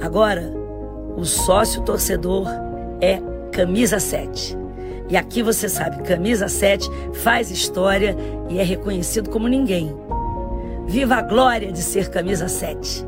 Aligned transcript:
Agora, 0.00 0.52
o 1.16 1.24
sócio 1.24 1.82
torcedor 1.82 2.46
é 3.00 3.20
Camisa 3.52 3.98
7. 3.98 4.56
E 5.08 5.16
aqui 5.16 5.42
você 5.42 5.68
sabe, 5.68 6.02
Camisa 6.02 6.48
7 6.48 6.88
faz 7.14 7.50
história 7.50 8.16
e 8.48 8.58
é 8.58 8.62
reconhecido 8.62 9.30
como 9.30 9.48
ninguém. 9.48 9.94
Viva 10.86 11.16
a 11.16 11.22
glória 11.22 11.72
de 11.72 11.82
ser 11.82 12.10
Camisa 12.10 12.48
7. 12.48 13.06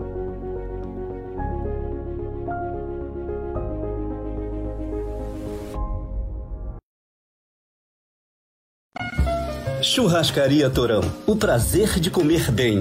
Churrascaria 9.83 10.69
Torão. 10.69 11.01
O 11.27 11.37
prazer 11.37 12.01
de 12.01 12.11
comer 12.11 12.51
bem. 12.51 12.81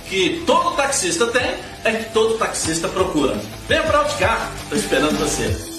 que 0.11 0.43
todo 0.45 0.75
taxista 0.75 1.27
tem 1.27 1.55
é 1.85 1.91
que 1.93 2.11
todo 2.11 2.37
taxista 2.37 2.89
procura. 2.89 3.39
Venha 3.69 3.81
para 3.83 3.99
Auticar, 3.99 4.51
estou 4.63 4.77
esperando 4.77 5.17
você. 5.17 5.70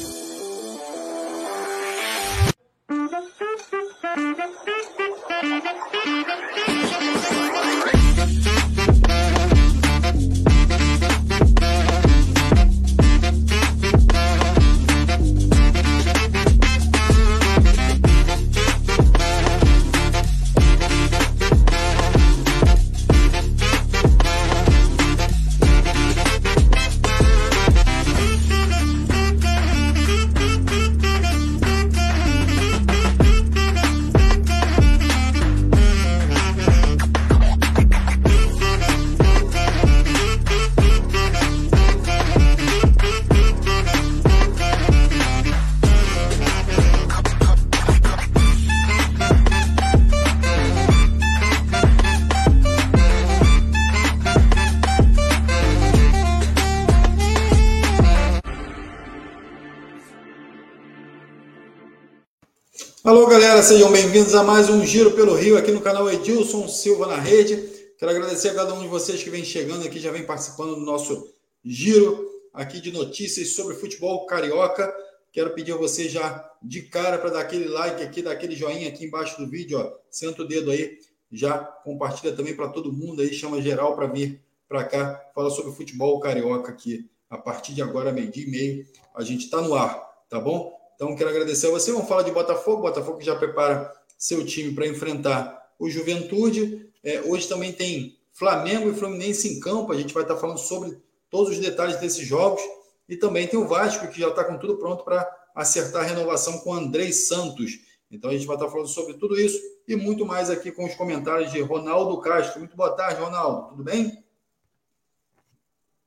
Sejam 63.73 63.91
bem-vindos 63.91 64.35
a 64.35 64.43
mais 64.43 64.69
um 64.69 64.85
Giro 64.85 65.13
pelo 65.13 65.35
Rio 65.35 65.57
aqui 65.57 65.73
no 65.73 65.81
canal 65.81 66.11
Edilson 66.13 66.69
Silva 66.69 67.07
na 67.07 67.17
Rede. 67.17 67.57
Quero 67.97 68.11
agradecer 68.11 68.51
a 68.51 68.55
cada 68.55 68.75
um 68.75 68.83
de 68.83 68.87
vocês 68.87 69.23
que 69.23 69.31
vem 69.31 69.43
chegando 69.43 69.87
aqui, 69.87 69.99
já 69.99 70.13
vem 70.13 70.27
participando 70.27 70.75
do 70.75 70.83
nosso 70.83 71.33
giro 71.65 72.23
aqui 72.53 72.83
de 72.83 72.93
notícias 72.93 73.55
sobre 73.55 73.75
futebol 73.75 74.27
carioca. 74.27 74.95
Quero 75.33 75.55
pedir 75.55 75.73
a 75.73 75.79
você 75.79 76.07
já 76.07 76.47
de 76.63 76.83
cara 76.83 77.17
para 77.17 77.31
dar 77.31 77.41
aquele 77.41 77.67
like 77.67 78.03
aqui, 78.03 78.21
dar 78.21 78.33
aquele 78.33 78.55
joinha 78.55 78.91
aqui 78.91 79.07
embaixo 79.07 79.39
do 79.39 79.49
vídeo, 79.49 79.79
ó. 79.79 79.91
Senta 80.11 80.43
o 80.43 80.47
dedo 80.47 80.71
aí, 80.71 80.99
já 81.33 81.57
compartilha 81.57 82.37
também 82.37 82.55
para 82.55 82.69
todo 82.69 82.93
mundo 82.93 83.23
aí, 83.23 83.33
chama 83.33 83.63
geral 83.63 83.97
para 83.97 84.07
vir 84.07 84.39
para 84.69 84.85
cá, 84.85 85.31
fala 85.35 85.49
sobre 85.49 85.73
futebol 85.73 86.21
carioca 86.21 86.71
aqui. 86.71 87.09
A 87.31 87.39
partir 87.39 87.73
de 87.73 87.81
agora, 87.81 88.13
meio-dia 88.13 88.45
e 88.45 88.51
meio, 88.51 88.87
a 89.15 89.23
gente 89.23 89.47
está 89.47 89.63
no 89.63 89.75
ar, 89.75 89.99
tá 90.29 90.39
bom? 90.39 90.82
Então, 90.95 91.15
quero 91.17 91.31
agradecer 91.31 91.67
a 91.67 91.71
você. 91.71 91.93
Vamos 91.93 92.09
falar 92.09 92.23
de 92.23 92.31
Botafogo. 92.31 92.83
Botafogo 92.83 93.21
já 93.21 93.35
prepara 93.35 93.93
seu 94.17 94.45
time 94.45 94.75
para 94.75 94.87
enfrentar 94.87 95.73
o 95.79 95.89
Juventude. 95.89 96.89
É, 97.03 97.21
hoje 97.23 97.49
também 97.49 97.73
tem 97.73 98.19
Flamengo 98.33 98.89
e 98.91 98.95
Fluminense 98.95 99.49
em 99.49 99.61
campo. 99.61 99.93
A 99.93 99.97
gente 99.97 100.15
vai 100.15 100.23
estar 100.23 100.37
falando 100.37 100.59
sobre 100.59 100.97
todos 101.29 101.53
os 101.53 101.59
detalhes 101.59 101.97
desses 101.97 102.27
jogos. 102.27 102.63
E 103.09 103.17
também 103.17 103.47
tem 103.47 103.59
o 103.59 103.67
Vasco, 103.67 104.09
que 104.09 104.21
já 104.21 104.29
está 104.29 104.45
com 104.45 104.59
tudo 104.59 104.79
pronto 104.79 105.05
para 105.05 105.29
acertar 105.55 106.03
a 106.03 106.07
renovação 106.07 106.59
com 106.59 106.73
Andrei 106.73 107.13
Santos. 107.13 107.73
Então 108.11 108.31
a 108.31 108.33
gente 108.33 108.47
vai 108.47 108.57
estar 108.57 108.69
falando 108.69 108.89
sobre 108.89 109.15
tudo 109.15 109.39
isso 109.41 109.59
e 109.89 109.97
muito 109.97 110.25
mais 110.25 110.51
aqui 110.51 110.71
com 110.71 110.85
os 110.85 110.95
comentários 110.95 111.51
de 111.51 111.61
Ronaldo 111.61 112.21
Castro. 112.21 112.61
Muito 112.61 112.77
boa 112.77 112.93
tarde, 112.93 113.21
Ronaldo. 113.21 113.71
Tudo 113.71 113.83
bem? 113.83 114.23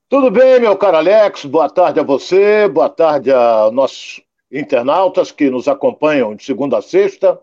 Tudo 0.08 0.30
bem, 0.30 0.60
meu 0.60 0.78
caro 0.78 0.98
Alex. 0.98 1.46
Boa 1.46 1.70
tarde 1.70 2.00
a 2.00 2.04
você, 2.04 2.68
boa 2.68 2.90
tarde 2.90 3.32
a 3.32 3.70
nossos 3.72 4.22
internautas 4.56 5.32
que 5.32 5.50
nos 5.50 5.68
acompanham 5.68 6.34
de 6.34 6.44
segunda 6.44 6.78
a 6.78 6.82
sexta, 6.82 7.42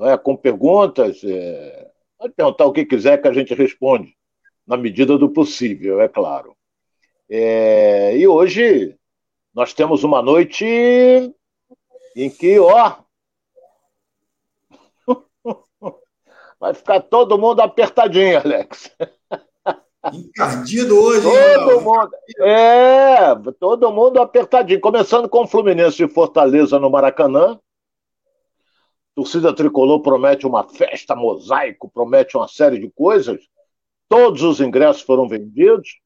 é, 0.00 0.16
com 0.16 0.36
perguntas. 0.36 1.22
É, 1.24 1.90
pode 2.18 2.34
perguntar 2.34 2.66
o 2.66 2.72
que 2.72 2.84
quiser 2.84 3.22
que 3.22 3.28
a 3.28 3.32
gente 3.32 3.54
responde, 3.54 4.16
na 4.66 4.76
medida 4.76 5.16
do 5.16 5.30
possível, 5.30 6.00
é 6.00 6.08
claro. 6.08 6.56
É, 7.30 8.16
e 8.16 8.26
hoje 8.26 8.96
nós 9.54 9.72
temos 9.72 10.02
uma 10.02 10.20
noite 10.20 10.64
em 12.16 12.28
que, 12.28 12.58
ó, 12.58 12.96
vai 16.58 16.74
ficar 16.74 17.00
todo 17.02 17.38
mundo 17.38 17.60
apertadinho, 17.60 18.38
Alex. 18.38 18.94
Encardido 20.10 20.98
hoje, 21.00 21.22
Todo 21.22 21.70
hein, 21.70 21.80
mundo. 21.80 22.10
É, 22.40 23.34
todo 23.60 23.92
mundo 23.92 24.20
apertadinho. 24.20 24.80
Começando 24.80 25.28
com 25.28 25.44
o 25.44 25.46
Fluminense 25.46 26.02
e 26.02 26.08
Fortaleza 26.08 26.78
no 26.78 26.90
Maracanã. 26.90 27.58
torcida 29.14 29.54
tricolor 29.54 30.00
promete 30.00 30.46
uma 30.46 30.64
festa 30.64 31.14
mosaico, 31.14 31.88
promete 31.88 32.36
uma 32.36 32.48
série 32.48 32.80
de 32.80 32.90
coisas. 32.90 33.40
Todos 34.08 34.42
os 34.42 34.60
ingressos 34.60 35.02
foram 35.02 35.28
vendidos. 35.28 36.00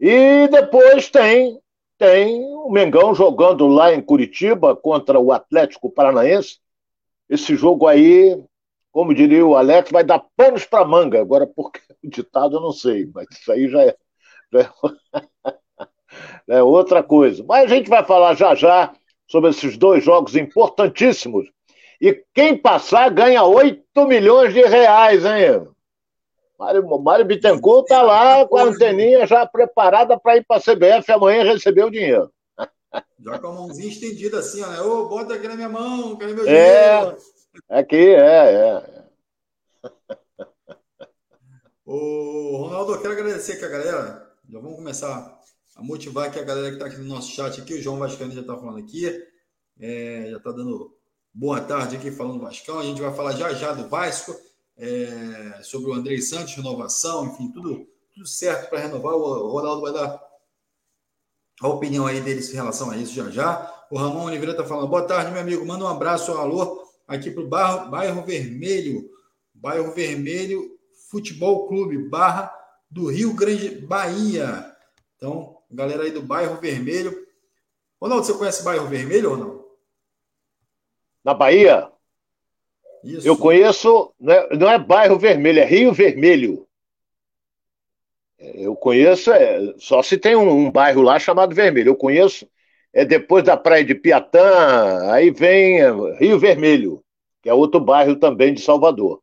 E 0.00 0.48
depois 0.48 1.10
tem 1.10 1.60
tem 1.96 2.42
o 2.44 2.70
Mengão 2.70 3.14
jogando 3.14 3.68
lá 3.68 3.94
em 3.94 4.00
Curitiba 4.00 4.74
contra 4.74 5.20
o 5.20 5.30
Atlético 5.30 5.90
Paranaense. 5.90 6.58
Esse 7.28 7.54
jogo 7.54 7.86
aí 7.86 8.42
como 8.94 9.12
diria 9.12 9.44
o 9.44 9.56
Alex, 9.56 9.90
vai 9.90 10.04
dar 10.04 10.24
panos 10.36 10.64
para 10.64 10.84
manga. 10.84 11.20
Agora, 11.20 11.48
porque 11.48 11.80
o 12.00 12.08
ditado 12.08 12.58
eu 12.58 12.60
não 12.60 12.70
sei, 12.70 13.10
mas 13.12 13.26
isso 13.32 13.50
aí 13.50 13.68
já 13.68 13.82
é, 13.82 13.96
já 14.52 14.60
é, 14.60 14.68
é, 16.58 16.62
outra 16.62 17.02
coisa. 17.02 17.42
Mas 17.42 17.64
a 17.64 17.74
gente 17.74 17.90
vai 17.90 18.04
falar 18.04 18.36
já 18.36 18.54
já 18.54 18.94
sobre 19.26 19.50
esses 19.50 19.76
dois 19.76 20.04
jogos 20.04 20.36
importantíssimos. 20.36 21.50
E 22.00 22.22
quem 22.32 22.56
passar 22.56 23.10
ganha 23.10 23.42
8 23.42 24.06
milhões 24.06 24.54
de 24.54 24.62
reais, 24.62 25.24
hein? 25.24 25.66
Mário, 26.56 26.86
Mário 27.00 27.24
Bittencourt 27.24 27.86
está 27.86 28.00
lá 28.00 28.46
com 28.46 28.58
a 28.58 28.62
anteninha 28.62 29.26
já 29.26 29.44
preparada 29.44 30.16
para 30.16 30.36
ir 30.36 30.44
para 30.46 30.58
a 30.58 30.60
CBF 30.60 31.10
amanhã 31.10 31.42
receber 31.42 31.82
o 31.82 31.90
dinheiro. 31.90 32.30
Já 33.18 33.40
com 33.40 33.48
a 33.48 33.52
mãozinha 33.52 33.88
estendida 33.88 34.38
assim, 34.38 34.62
ó, 34.62 34.68
né? 34.68 34.80
Ô, 34.82 35.08
bota 35.08 35.34
aqui 35.34 35.48
na 35.48 35.56
minha 35.56 35.68
mão, 35.68 36.14
cadê 36.16 36.32
meu 36.32 36.48
é, 36.48 37.00
dinheiro? 37.00 37.33
Aqui, 37.68 37.96
é, 37.96 38.52
é. 38.52 39.04
Ô, 41.86 42.56
Ronaldo, 42.56 42.94
eu 42.94 43.00
quero 43.00 43.12
agradecer 43.12 43.52
aqui 43.52 43.64
a 43.64 43.68
galera. 43.68 44.34
Já 44.48 44.58
vamos 44.58 44.76
começar 44.76 45.40
a 45.76 45.82
motivar 45.82 46.28
aqui 46.28 46.38
a 46.38 46.44
galera 46.44 46.68
que 46.68 46.74
está 46.74 46.86
aqui 46.86 46.96
no 46.96 47.04
nosso 47.04 47.30
chat 47.30 47.60
aqui. 47.60 47.74
O 47.74 47.82
João 47.82 47.98
Vascani 47.98 48.34
já 48.34 48.40
está 48.40 48.56
falando 48.56 48.78
aqui. 48.78 49.06
É, 49.78 50.28
já 50.30 50.36
está 50.38 50.50
dando 50.50 50.96
boa 51.32 51.60
tarde 51.60 51.96
aqui 51.96 52.10
falando 52.10 52.38
do 52.38 52.44
Vascão. 52.44 52.80
A 52.80 52.84
gente 52.84 53.00
vai 53.00 53.14
falar 53.14 53.32
já 53.32 53.52
já 53.54 53.72
do 53.72 53.88
Vasco, 53.88 54.34
é, 54.76 55.60
sobre 55.62 55.90
o 55.90 55.94
Andrei 55.94 56.20
Santos, 56.20 56.54
renovação, 56.54 57.26
enfim, 57.26 57.52
tudo, 57.52 57.86
tudo 58.12 58.26
certo 58.26 58.68
para 58.68 58.80
renovar. 58.80 59.14
O 59.14 59.48
Ronaldo 59.50 59.80
vai 59.80 59.92
dar 59.92 60.20
a 61.60 61.68
opinião 61.68 62.06
aí 62.06 62.20
deles 62.20 62.52
em 62.52 62.56
relação 62.56 62.90
a 62.90 62.96
isso 62.96 63.14
já 63.14 63.30
já. 63.30 63.86
O 63.90 63.96
Ramon 63.96 64.24
Oliveira 64.24 64.52
está 64.52 64.64
falando, 64.64 64.88
boa 64.88 65.06
tarde, 65.06 65.30
meu 65.30 65.40
amigo. 65.40 65.64
Manda 65.64 65.84
um 65.84 65.88
abraço, 65.88 66.32
um 66.32 66.38
alô 66.38 66.83
aqui 67.06 67.30
para 67.30 67.42
o 67.42 67.48
bairro, 67.48 67.90
bairro 67.90 68.24
Vermelho. 68.24 69.10
Bairro 69.54 69.92
Vermelho 69.92 70.78
Futebol 71.10 71.66
Clube, 71.68 72.08
Barra 72.08 72.52
do 72.90 73.08
Rio 73.08 73.34
Grande, 73.34 73.70
Bahia. 73.80 74.74
Então, 75.16 75.58
galera 75.70 76.04
aí 76.04 76.10
do 76.10 76.22
bairro 76.22 76.60
Vermelho. 76.60 77.26
Ronaldo, 78.00 78.24
você 78.24 78.34
conhece 78.34 78.64
bairro 78.64 78.88
Vermelho 78.88 79.30
ou 79.30 79.36
não? 79.36 79.64
Na 81.24 81.32
Bahia? 81.32 81.90
Isso. 83.02 83.26
Eu 83.26 83.36
conheço, 83.36 84.12
não 84.18 84.32
é, 84.32 84.56
não 84.56 84.70
é 84.70 84.78
bairro 84.78 85.18
Vermelho, 85.18 85.60
é 85.60 85.64
Rio 85.64 85.92
Vermelho. 85.92 86.66
Eu 88.38 88.76
conheço, 88.76 89.32
é, 89.32 89.74
só 89.78 90.02
se 90.02 90.18
tem 90.18 90.36
um, 90.36 90.48
um, 90.50 90.70
bairro 90.70 91.02
lá 91.02 91.18
chamado 91.18 91.54
Vermelho. 91.54 91.90
Eu 91.90 91.96
conheço, 91.96 92.46
é 92.94 93.04
depois 93.04 93.42
da 93.42 93.56
praia 93.56 93.84
de 93.84 93.94
Piatã, 93.94 95.10
aí 95.10 95.30
vem 95.32 95.80
Rio 96.16 96.38
Vermelho, 96.38 97.04
que 97.42 97.48
é 97.48 97.54
outro 97.54 97.80
bairro 97.80 98.16
também 98.16 98.54
de 98.54 98.60
Salvador. 98.60 99.20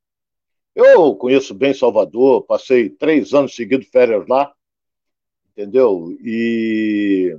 Eu 0.76 1.16
conheço 1.16 1.54
bem 1.54 1.74
Salvador, 1.74 2.44
passei 2.46 2.90
três 2.90 3.34
anos 3.34 3.56
seguidos 3.56 3.88
férias 3.88 4.28
lá, 4.28 4.54
entendeu? 5.52 6.18
E, 6.22 7.38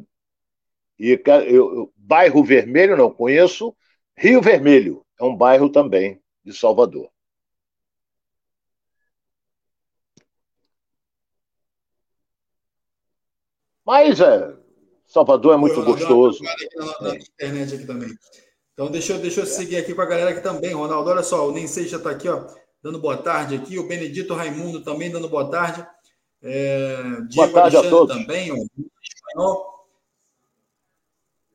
e 0.99 1.21
eu, 1.49 1.93
bairro 1.97 2.43
Vermelho 2.43 2.97
não 2.97 3.11
conheço, 3.13 3.77
Rio 4.17 4.41
Vermelho 4.41 5.05
é 5.21 5.25
um 5.25 5.37
bairro 5.37 5.69
também 5.69 6.19
de 6.43 6.55
Salvador. 6.55 7.11
Mas 13.85 14.21
é, 14.21 14.62
Salvador 15.13 15.53
é 15.53 15.57
muito 15.59 15.79
eu, 15.79 15.85
gostoso. 15.85 16.43
Na, 16.43 17.09
na, 17.09 17.17
internet 17.17 17.75
aqui 17.75 17.87
também. 17.87 18.09
Então, 18.73 18.91
deixa 18.91 19.13
eu, 19.13 19.19
deixa 19.19 19.41
eu 19.41 19.47
seguir 19.47 19.77
aqui 19.77 19.95
com 19.95 20.01
a 20.01 20.07
galera 20.07 20.31
aqui 20.31 20.41
também, 20.41 20.73
Ronaldo. 20.73 21.11
Olha 21.11 21.23
só, 21.23 21.47
o 21.47 21.53
Nem 21.53 21.67
Sei 21.67 21.87
já 21.87 21.99
está 21.99 22.11
aqui, 22.11 22.27
ó, 22.29 22.47
dando 22.83 22.99
boa 22.99 23.19
tarde 23.19 23.55
aqui. 23.55 23.79
O 23.79 23.87
Benedito 23.87 24.33
Raimundo 24.33 24.83
também 24.83 25.11
dando 25.11 25.29
boa 25.29 25.51
tarde. 25.51 25.87
É, 26.43 26.97
Diego 27.29 27.35
boa 27.35 27.53
tarde 27.53 27.77
Alexandre 27.77 27.89
a 27.89 27.91
todos. 27.91 28.17
também, 28.17 28.53
ó, 29.37 29.73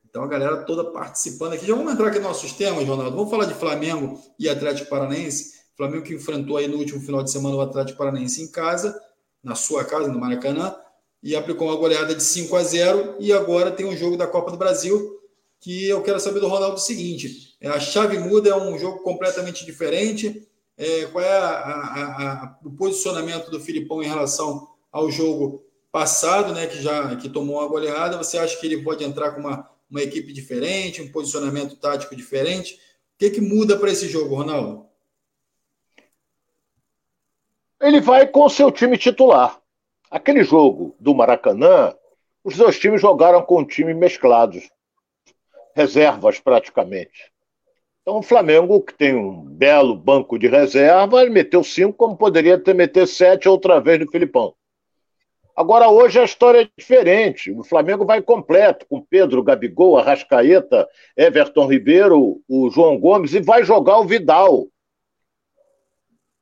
Então, 0.07 0.21
a 0.21 0.27
galera 0.27 0.57
toda 0.57 0.91
participando 0.91 1.53
aqui. 1.53 1.65
Já 1.65 1.73
vamos 1.73 1.91
entrar 1.91 2.09
aqui 2.09 2.19
nos 2.19 2.27
nossos 2.27 2.53
temas, 2.53 2.87
Ronaldo. 2.87 3.15
Vamos 3.15 3.31
falar 3.31 3.45
de 3.45 3.55
Flamengo 3.55 4.21
e 4.37 4.47
Atlético 4.47 4.87
Paranaense. 4.87 5.57
Flamengo 5.75 6.03
que 6.03 6.13
enfrentou 6.13 6.57
aí 6.57 6.67
no 6.67 6.77
último 6.77 7.01
final 7.01 7.23
de 7.23 7.31
semana 7.31 7.55
o 7.55 7.61
Atlético 7.61 7.97
Paranaense 7.97 8.39
em 8.39 8.51
casa, 8.51 8.99
na 9.43 9.55
sua 9.55 9.83
casa, 9.83 10.09
no 10.09 10.19
Maracanã 10.19 10.75
e 11.21 11.35
aplicou 11.35 11.67
uma 11.67 11.75
goleada 11.75 12.13
de 12.13 12.23
5 12.23 12.55
a 12.55 12.63
0 12.63 13.15
e 13.19 13.33
agora 13.33 13.71
tem 13.71 13.85
um 13.85 13.95
jogo 13.95 14.17
da 14.17 14.27
Copa 14.27 14.51
do 14.51 14.57
Brasil 14.57 15.17
que 15.59 15.87
eu 15.87 16.01
quero 16.03 16.19
saber 16.19 16.39
do 16.39 16.47
Ronaldo 16.47 16.75
o 16.75 16.79
seguinte, 16.79 17.55
é, 17.59 17.67
a 17.67 17.79
chave 17.79 18.17
muda, 18.19 18.49
é 18.49 18.55
um 18.55 18.77
jogo 18.77 18.99
completamente 18.99 19.65
diferente, 19.65 20.47
é, 20.77 21.05
qual 21.05 21.23
é 21.23 21.37
a, 21.37 21.49
a, 21.49 22.33
a, 22.33 22.59
o 22.63 22.71
posicionamento 22.71 23.49
do 23.49 23.59
Filipão 23.59 24.03
em 24.03 24.07
relação 24.07 24.67
ao 24.91 25.09
jogo 25.09 25.65
passado, 25.91 26.53
né, 26.53 26.67
que 26.67 26.81
já 26.81 27.15
que 27.15 27.27
tomou 27.27 27.57
uma 27.57 27.67
goleada, 27.67 28.17
você 28.17 28.37
acha 28.37 28.57
que 28.59 28.65
ele 28.67 28.83
pode 28.83 29.03
entrar 29.03 29.31
com 29.31 29.41
uma, 29.41 29.67
uma 29.89 30.01
equipe 30.01 30.31
diferente, 30.31 31.01
um 31.01 31.11
posicionamento 31.11 31.75
tático 31.75 32.15
diferente? 32.15 32.75
O 32.75 33.17
que, 33.17 33.31
que 33.31 33.41
muda 33.41 33.77
para 33.77 33.91
esse 33.91 34.07
jogo, 34.07 34.35
Ronaldo? 34.35 34.85
Ele 37.81 37.99
vai 37.99 38.27
com 38.27 38.45
o 38.45 38.49
seu 38.49 38.71
time 38.71 38.97
titular. 38.97 39.59
Aquele 40.09 40.43
jogo 40.43 40.95
do 40.99 41.13
Maracanã, 41.13 41.93
os 42.43 42.55
dois 42.55 42.79
times 42.79 43.01
jogaram 43.01 43.41
com 43.41 43.65
time 43.65 43.93
mesclados, 43.93 44.69
reservas 45.75 46.39
praticamente. 46.39 47.31
Então 48.01 48.19
o 48.19 48.23
Flamengo, 48.23 48.81
que 48.81 48.93
tem 48.93 49.13
um 49.13 49.43
belo 49.43 49.93
banco 49.93 50.39
de 50.39 50.47
reserva, 50.47 51.25
meteu 51.25 51.61
cinco, 51.61 51.91
como 51.91 52.15
poderia 52.15 52.57
ter 52.57 52.73
meter 52.73 53.05
sete 53.05 53.49
outra 53.49 53.81
vez 53.81 53.99
no 53.99 54.09
Filipão. 54.09 54.55
Agora 55.53 55.89
hoje 55.89 56.19
a 56.19 56.23
história 56.23 56.61
é 56.61 56.69
diferente. 56.77 57.51
O 57.51 57.63
Flamengo 57.63 58.05
vai 58.05 58.21
completo, 58.21 58.85
com 58.87 59.01
Pedro, 59.01 59.43
Gabigol, 59.43 59.97
Arrascaeta, 59.97 60.87
Everton 61.17 61.65
Ribeiro, 61.65 62.41
o 62.47 62.69
João 62.69 62.97
Gomes, 62.97 63.33
e 63.33 63.41
vai 63.41 63.63
jogar 63.63 63.97
o 63.97 64.05
Vidal. 64.05 64.67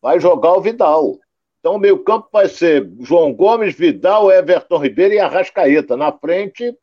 Vai 0.01 0.19
jogar 0.19 0.53
o 0.53 0.61
Vidal. 0.61 1.17
Então, 1.65 1.77
o 1.77 1.79
meio-campo 1.79 2.29
vai 2.31 2.47
ser 2.47 2.87
João 2.99 3.33
Gomes, 3.33 3.73
Vidal, 3.73 4.31
Everton 4.31 4.77
Ribeiro 4.77 5.15
e 5.15 5.19
Arrascaeta. 5.19 5.97
Na 5.97 6.11
frente, 6.11 6.77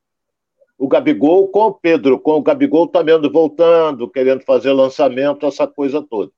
o 0.76 0.88
Gabigol 0.88 1.46
com 1.50 1.66
o 1.66 1.72
Pedro, 1.72 2.18
com 2.18 2.32
o 2.32 2.42
Gabigol 2.42 2.88
também 2.88 3.16
voltando, 3.30 4.10
querendo 4.10 4.42
fazer 4.42 4.72
lançamento, 4.72 5.46
essa 5.46 5.68
coisa 5.68 6.02
toda. 6.02 6.32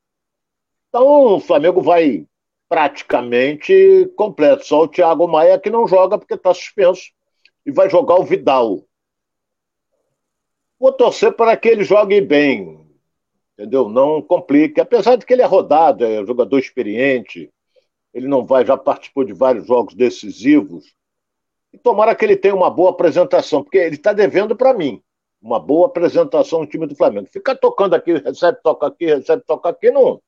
Então, 0.90 1.36
o 1.36 1.40
Flamengo 1.40 1.80
vai 1.80 2.26
praticamente 2.68 4.12
completo. 4.14 4.66
Só 4.66 4.82
o 4.82 4.88
Thiago 4.88 5.26
Maia 5.26 5.58
que 5.58 5.70
não 5.70 5.88
joga 5.88 6.18
porque 6.18 6.34
está 6.34 6.52
suspenso. 6.52 7.12
E 7.64 7.72
vai 7.72 7.88
jogar 7.88 8.16
o 8.16 8.24
Vidal. 8.24 8.84
Vou 10.78 10.92
torcer 10.92 11.32
para 11.32 11.56
que 11.56 11.66
ele 11.66 11.82
jogue 11.82 12.20
bem, 12.20 12.78
entendeu? 13.54 13.88
Não 13.88 14.20
complique. 14.20 14.82
Apesar 14.82 15.16
de 15.16 15.24
que 15.24 15.32
ele 15.32 15.40
é 15.40 15.46
rodado, 15.46 16.04
é 16.04 16.22
jogador 16.26 16.58
experiente, 16.58 17.50
ele 18.14 18.28
não 18.28 18.46
vai, 18.46 18.64
já 18.64 18.76
participou 18.76 19.24
de 19.24 19.32
vários 19.32 19.66
jogos 19.66 19.92
decisivos. 19.92 20.94
E 21.72 21.78
tomara 21.78 22.14
que 22.14 22.24
ele 22.24 22.36
tenha 22.36 22.54
uma 22.54 22.70
boa 22.70 22.90
apresentação, 22.90 23.62
porque 23.62 23.78
ele 23.78 23.96
está 23.96 24.12
devendo 24.12 24.54
para 24.54 24.72
mim 24.72 25.02
uma 25.42 25.58
boa 25.58 25.88
apresentação 25.88 26.60
no 26.60 26.66
time 26.66 26.86
do 26.86 26.94
Flamengo. 26.94 27.26
Ficar 27.26 27.56
tocando 27.56 27.94
aqui, 27.94 28.14
recebe, 28.14 28.58
toca 28.62 28.86
aqui, 28.86 29.06
recebe, 29.06 29.42
toca 29.44 29.68
aqui, 29.68 29.90
não, 29.90 30.22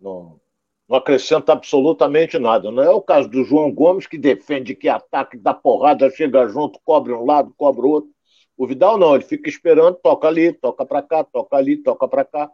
não, 0.00 0.40
não 0.88 0.96
acrescenta 0.96 1.52
absolutamente 1.52 2.38
nada. 2.38 2.70
Não 2.72 2.82
é 2.82 2.90
o 2.90 3.02
caso 3.02 3.28
do 3.28 3.44
João 3.44 3.70
Gomes, 3.70 4.06
que 4.06 4.18
defende, 4.18 4.74
que 4.74 4.88
ataca, 4.88 5.38
dá 5.38 5.54
porrada, 5.54 6.10
chega 6.10 6.48
junto, 6.48 6.80
cobre 6.84 7.12
um 7.12 7.24
lado, 7.24 7.54
cobre 7.56 7.86
o 7.86 7.90
outro. 7.90 8.10
O 8.56 8.66
Vidal 8.66 8.98
não, 8.98 9.14
ele 9.14 9.24
fica 9.24 9.48
esperando, 9.48 9.96
toca 10.02 10.26
ali, 10.26 10.52
toca 10.52 10.84
para 10.84 11.00
cá, 11.00 11.22
toca 11.22 11.56
ali, 11.56 11.76
toca 11.76 12.08
para 12.08 12.24
cá. 12.24 12.50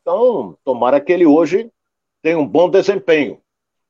Então, 0.00 0.56
tomara 0.64 1.00
que 1.00 1.12
ele 1.12 1.26
hoje 1.26 1.70
tenha 2.22 2.38
um 2.38 2.46
bom 2.46 2.68
desempenho. 2.68 3.40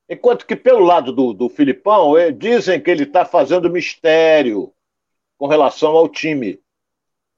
Enquanto 0.09 0.45
que, 0.45 0.55
pelo 0.55 0.79
lado 0.79 1.13
do, 1.13 1.33
do 1.33 1.49
Filipão, 1.49 2.17
é, 2.17 2.31
dizem 2.31 2.81
que 2.81 2.89
ele 2.89 3.03
está 3.03 3.23
fazendo 3.23 3.69
mistério 3.69 4.73
com 5.37 5.45
relação 5.45 5.91
ao 5.91 6.09
time. 6.09 6.59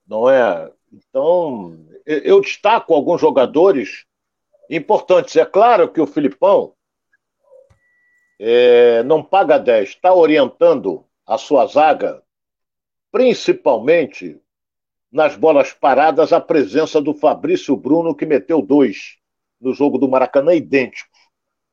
Não 0.08 0.30
é? 0.30 0.72
Então, 0.92 1.78
eu 2.06 2.40
destaco 2.40 2.94
alguns 2.94 3.20
jogadores 3.20 4.06
importantes. 4.70 5.36
É 5.36 5.46
claro 5.46 5.92
que 5.92 6.00
o 6.00 6.08
Filipão 6.08 6.74
é, 8.40 9.04
não 9.04 9.22
paga 9.22 9.60
10, 9.60 9.90
está 9.90 10.14
orientando 10.14 11.06
a 11.28 11.38
sua 11.38 11.66
zaga, 11.68 12.24
principalmente 13.12 14.42
nas 15.12 15.36
bolas 15.36 15.74
paradas, 15.74 16.32
a 16.34 16.40
presença 16.40 17.02
do 17.02 17.14
Fabrício 17.14 17.76
Bruno, 17.76 18.16
que 18.16 18.26
meteu 18.26 18.62
dois 18.62 19.18
no 19.60 19.74
jogo 19.74 19.98
do 19.98 20.08
Maracanã, 20.08 20.54
idêntico. 20.56 21.11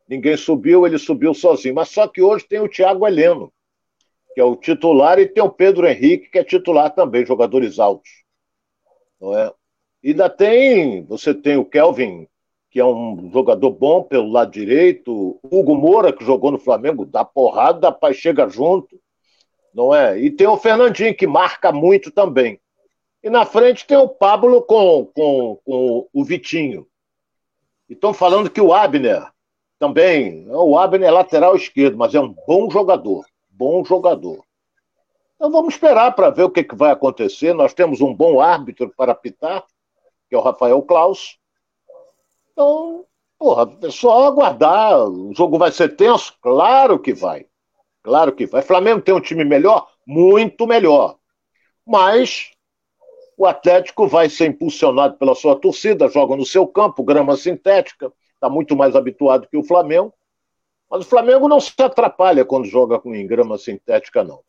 Ninguém 0.08 0.36
subiu, 0.36 0.86
ele 0.86 0.98
subiu 0.98 1.34
sozinho. 1.34 1.74
Mas 1.74 1.90
só 1.90 2.08
que 2.08 2.22
hoje 2.22 2.46
tem 2.48 2.60
o 2.60 2.68
Thiago 2.68 3.06
Heleno, 3.06 3.52
que 4.34 4.40
é 4.40 4.44
o 4.44 4.56
titular, 4.56 5.18
e 5.18 5.26
tem 5.26 5.42
o 5.42 5.50
Pedro 5.50 5.86
Henrique, 5.86 6.30
que 6.30 6.38
é 6.38 6.44
titular 6.44 6.94
também, 6.94 7.26
jogadores 7.26 7.78
altos. 7.78 8.10
Não 9.20 9.36
é? 9.36 9.52
E 10.02 10.10
ainda 10.10 10.30
tem, 10.30 11.04
você 11.04 11.34
tem 11.34 11.56
o 11.56 11.64
Kelvin, 11.64 12.26
que 12.70 12.80
é 12.80 12.84
um 12.84 13.30
jogador 13.32 13.70
bom 13.70 14.02
pelo 14.02 14.30
lado 14.30 14.50
direito, 14.50 15.38
Hugo 15.42 15.74
Moura, 15.74 16.12
que 16.12 16.24
jogou 16.24 16.50
no 16.50 16.58
Flamengo, 16.58 17.04
dá 17.04 17.24
porrada, 17.24 17.80
dá 17.80 17.92
paz, 17.92 18.16
chega 18.16 18.48
junto, 18.48 19.00
não 19.74 19.94
é? 19.94 20.18
E 20.18 20.30
tem 20.30 20.46
o 20.46 20.56
Fernandinho, 20.56 21.16
que 21.16 21.26
marca 21.26 21.72
muito 21.72 22.10
também. 22.10 22.60
E 23.22 23.28
na 23.28 23.44
frente 23.44 23.86
tem 23.86 23.96
o 23.96 24.08
Pablo 24.08 24.62
com, 24.62 25.06
com, 25.06 25.58
com 25.64 26.08
o 26.12 26.24
Vitinho. 26.24 26.86
E 27.88 27.94
estão 27.94 28.14
falando 28.14 28.50
que 28.50 28.60
o 28.60 28.72
Abner 28.72 29.26
também. 29.78 30.46
O 30.50 30.78
Abner 30.78 31.08
é 31.08 31.10
lateral 31.10 31.54
esquerdo, 31.54 31.96
mas 31.96 32.14
é 32.14 32.20
um 32.20 32.34
bom 32.46 32.70
jogador. 32.70 33.24
Bom 33.48 33.84
jogador. 33.84 34.44
Então 35.36 35.50
vamos 35.50 35.74
esperar 35.74 36.12
para 36.14 36.30
ver 36.30 36.42
o 36.42 36.50
que, 36.50 36.64
que 36.64 36.74
vai 36.74 36.90
acontecer. 36.90 37.52
Nós 37.52 37.72
temos 37.72 38.00
um 38.00 38.12
bom 38.12 38.40
árbitro 38.40 38.92
para 38.96 39.12
apitar, 39.12 39.64
que 40.28 40.34
é 40.34 40.38
o 40.38 40.42
Rafael 40.42 40.82
Klaus. 40.82 41.38
Então, 42.52 43.04
porra, 43.38 43.72
é 43.82 43.90
só 43.90 44.26
aguardar. 44.26 45.08
O 45.08 45.32
jogo 45.34 45.58
vai 45.58 45.70
ser 45.70 45.94
tenso? 45.94 46.34
Claro 46.42 46.98
que 46.98 47.14
vai. 47.14 47.46
Claro 48.02 48.32
que 48.32 48.46
vai. 48.46 48.62
Flamengo 48.62 49.00
tem 49.00 49.14
um 49.14 49.20
time 49.20 49.44
melhor? 49.44 49.86
Muito 50.04 50.66
melhor. 50.66 51.16
Mas 51.86 52.50
o 53.36 53.46
Atlético 53.46 54.08
vai 54.08 54.28
ser 54.28 54.46
impulsionado 54.46 55.16
pela 55.16 55.36
sua 55.36 55.54
torcida, 55.54 56.08
joga 56.08 56.34
no 56.34 56.44
seu 56.44 56.66
campo, 56.66 57.04
grama 57.04 57.36
sintética, 57.36 58.12
está 58.38 58.48
muito 58.48 58.76
mais 58.76 58.94
habituado 58.94 59.48
que 59.48 59.56
o 59.56 59.64
Flamengo. 59.64 60.14
Mas 60.90 61.04
o 61.04 61.08
Flamengo 61.08 61.48
não 61.48 61.60
se 61.60 61.72
atrapalha 61.78 62.44
quando 62.44 62.66
joga 62.66 62.98
com 62.98 63.12
grama 63.26 63.58
sintética, 63.58 64.24
não. 64.24 64.40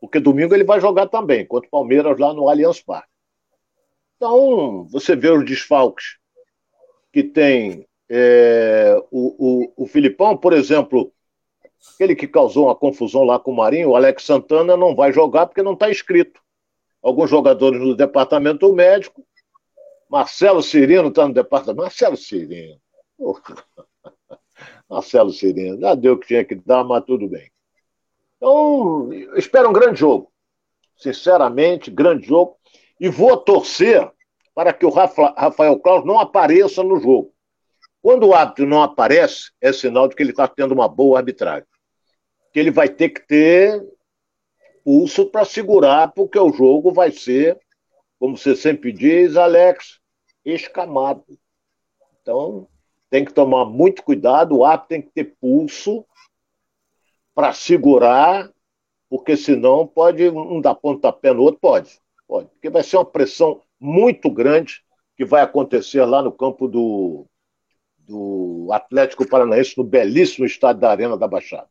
Porque 0.00 0.20
domingo 0.20 0.54
ele 0.54 0.64
vai 0.64 0.80
jogar 0.80 1.08
também, 1.08 1.44
contra 1.44 1.66
o 1.66 1.70
Palmeiras 1.70 2.18
lá 2.18 2.32
no 2.32 2.48
Allianz 2.48 2.80
Parque. 2.80 3.08
Então, 4.16 4.86
você 4.90 5.14
vê 5.14 5.30
os 5.30 5.44
desfalques 5.44 6.18
que 7.12 7.22
tem 7.22 7.86
é, 8.08 8.96
o, 9.10 9.72
o, 9.76 9.84
o 9.84 9.86
Filipão, 9.86 10.36
por 10.36 10.52
exemplo, 10.52 11.12
aquele 11.94 12.14
que 12.14 12.26
causou 12.26 12.66
uma 12.66 12.74
confusão 12.74 13.24
lá 13.24 13.38
com 13.38 13.50
o 13.50 13.56
Marinho, 13.56 13.90
o 13.90 13.96
Alex 13.96 14.24
Santana, 14.24 14.76
não 14.76 14.94
vai 14.94 15.12
jogar 15.12 15.46
porque 15.46 15.62
não 15.62 15.74
está 15.74 15.90
inscrito. 15.90 16.40
Alguns 17.02 17.30
jogadores 17.30 17.80
no 17.80 17.94
departamento 17.94 18.72
médico. 18.72 19.24
Marcelo 20.10 20.62
Cirino 20.62 21.08
está 21.08 21.28
no 21.28 21.34
departamento. 21.34 21.82
Marcelo 21.82 22.16
Cirino. 22.16 22.80
Marcelo 24.88 25.32
Cirino. 25.32 25.80
Já 25.80 25.94
deu 25.94 26.14
o 26.14 26.18
que 26.18 26.28
tinha 26.28 26.44
que 26.44 26.54
dar, 26.54 26.84
mas 26.84 27.04
tudo 27.04 27.28
bem. 27.28 27.50
Então, 28.36 29.10
espero 29.36 29.68
um 29.68 29.72
grande 29.72 30.00
jogo. 30.00 30.32
Sinceramente, 30.96 31.90
grande 31.90 32.26
jogo. 32.26 32.56
E 33.00 33.08
vou 33.08 33.36
torcer 33.36 34.10
para 34.54 34.72
que 34.72 34.84
o 34.84 34.90
Rafa, 34.90 35.34
Rafael 35.36 35.78
Claus 35.78 36.04
não 36.04 36.18
apareça 36.18 36.82
no 36.82 36.98
jogo. 36.98 37.32
Quando 38.02 38.28
o 38.28 38.34
árbitro 38.34 38.66
não 38.66 38.82
aparece, 38.82 39.52
é 39.60 39.72
sinal 39.72 40.08
de 40.08 40.16
que 40.16 40.22
ele 40.22 40.30
está 40.30 40.48
tendo 40.48 40.72
uma 40.72 40.88
boa 40.88 41.18
arbitragem. 41.18 41.66
Que 42.52 42.60
ele 42.60 42.70
vai 42.70 42.88
ter 42.88 43.10
que 43.10 43.20
ter 43.26 43.80
pulso 44.84 45.26
para 45.26 45.44
segurar, 45.44 46.12
porque 46.12 46.38
o 46.38 46.52
jogo 46.52 46.92
vai 46.92 47.12
ser, 47.12 47.60
como 48.18 48.36
você 48.36 48.56
sempre 48.56 48.92
diz, 48.92 49.36
Alex, 49.36 50.00
escamado. 50.44 51.24
Então, 52.22 52.68
tem 53.10 53.24
que 53.24 53.32
tomar 53.32 53.64
muito 53.64 54.02
cuidado, 54.02 54.56
o 54.56 54.64
árbitro 54.64 54.88
tem 54.88 55.02
que 55.02 55.10
ter 55.10 55.36
pulso 55.40 56.04
para 57.34 57.52
segurar, 57.52 58.50
porque 59.08 59.36
senão 59.36 59.86
pode 59.86 60.28
um 60.28 60.60
dar 60.60 60.74
pontapé 60.74 61.32
no 61.32 61.42
outro, 61.42 61.60
pode, 61.60 61.98
pode, 62.26 62.48
porque 62.48 62.68
vai 62.68 62.82
ser 62.82 62.96
uma 62.96 63.04
pressão 63.04 63.62
muito 63.80 64.30
grande 64.30 64.82
que 65.16 65.24
vai 65.24 65.42
acontecer 65.42 66.04
lá 66.04 66.22
no 66.22 66.32
campo 66.32 66.68
do, 66.68 67.26
do 67.98 68.68
Atlético 68.72 69.28
Paranaense, 69.28 69.76
no 69.76 69.84
belíssimo 69.84 70.46
estádio 70.46 70.82
da 70.82 70.90
Arena 70.90 71.16
da 71.16 71.26
Baixada. 71.26 71.68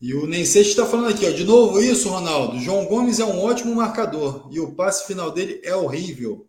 E 0.00 0.12
o 0.14 0.26
Nensete 0.26 0.68
está 0.68 0.84
falando 0.84 1.08
aqui, 1.08 1.26
ó, 1.26 1.30
de 1.30 1.44
novo 1.44 1.80
isso, 1.80 2.10
Ronaldo. 2.10 2.58
João 2.58 2.84
Gomes 2.84 3.20
é 3.20 3.24
um 3.24 3.42
ótimo 3.42 3.74
marcador 3.74 4.48
e 4.50 4.60
o 4.60 4.74
passe 4.74 5.06
final 5.06 5.30
dele 5.30 5.60
é 5.64 5.74
horrível. 5.74 6.46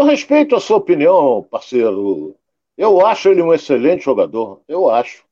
Eu 0.00 0.06
respeito 0.06 0.56
a 0.56 0.60
sua 0.60 0.78
opinião, 0.78 1.46
parceiro. 1.50 2.34
Eu 2.74 3.04
acho 3.04 3.28
ele 3.28 3.42
um 3.42 3.52
excelente 3.52 4.02
jogador. 4.02 4.62
Eu 4.66 4.88
acho. 4.88 5.22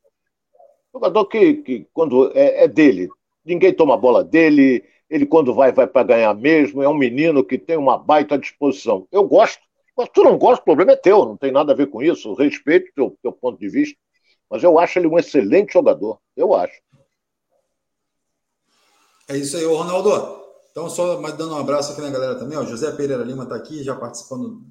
Jogador 0.92 1.24
que, 1.24 1.54
que 1.54 1.86
quando 1.90 2.30
é, 2.34 2.64
é 2.64 2.68
dele, 2.68 3.08
ninguém 3.42 3.72
toma 3.72 3.94
a 3.94 3.96
bola 3.96 4.22
dele. 4.22 4.84
Ele, 5.08 5.24
quando 5.24 5.54
vai, 5.54 5.72
vai 5.72 5.86
para 5.86 6.06
ganhar 6.06 6.34
mesmo. 6.34 6.82
É 6.82 6.88
um 6.88 6.92
menino 6.92 7.42
que 7.42 7.56
tem 7.56 7.78
uma 7.78 7.96
baita 7.96 8.36
disposição. 8.36 9.08
Eu 9.10 9.24
gosto. 9.24 9.62
Mas 9.96 10.10
tu 10.10 10.22
não 10.22 10.36
gosta, 10.36 10.60
o 10.60 10.66
problema 10.66 10.92
é 10.92 10.96
teu. 10.96 11.24
Não 11.24 11.38
tem 11.38 11.50
nada 11.50 11.72
a 11.72 11.74
ver 11.74 11.86
com 11.86 12.02
isso. 12.02 12.34
Respeito 12.34 12.90
o 12.90 12.94
teu, 12.94 13.16
teu 13.22 13.32
ponto 13.32 13.58
de 13.58 13.70
vista. 13.70 13.96
Mas 14.50 14.62
eu 14.62 14.78
acho 14.78 14.98
ele 14.98 15.08
um 15.08 15.18
excelente 15.18 15.72
jogador. 15.72 16.20
Eu 16.36 16.54
acho. 16.54 16.78
É 19.28 19.34
isso 19.38 19.56
aí, 19.56 19.64
Ronaldo. 19.64 20.37
Então, 20.78 20.88
só 20.88 21.20
dando 21.32 21.54
um 21.54 21.58
abraço 21.58 21.90
aqui 21.90 22.00
na 22.00 22.08
galera 22.08 22.36
também. 22.36 22.56
Ó. 22.56 22.64
José 22.64 22.92
Pereira 22.92 23.24
Lima 23.24 23.42
está 23.42 23.56
aqui, 23.56 23.82
já 23.82 23.96
participando 23.96 24.64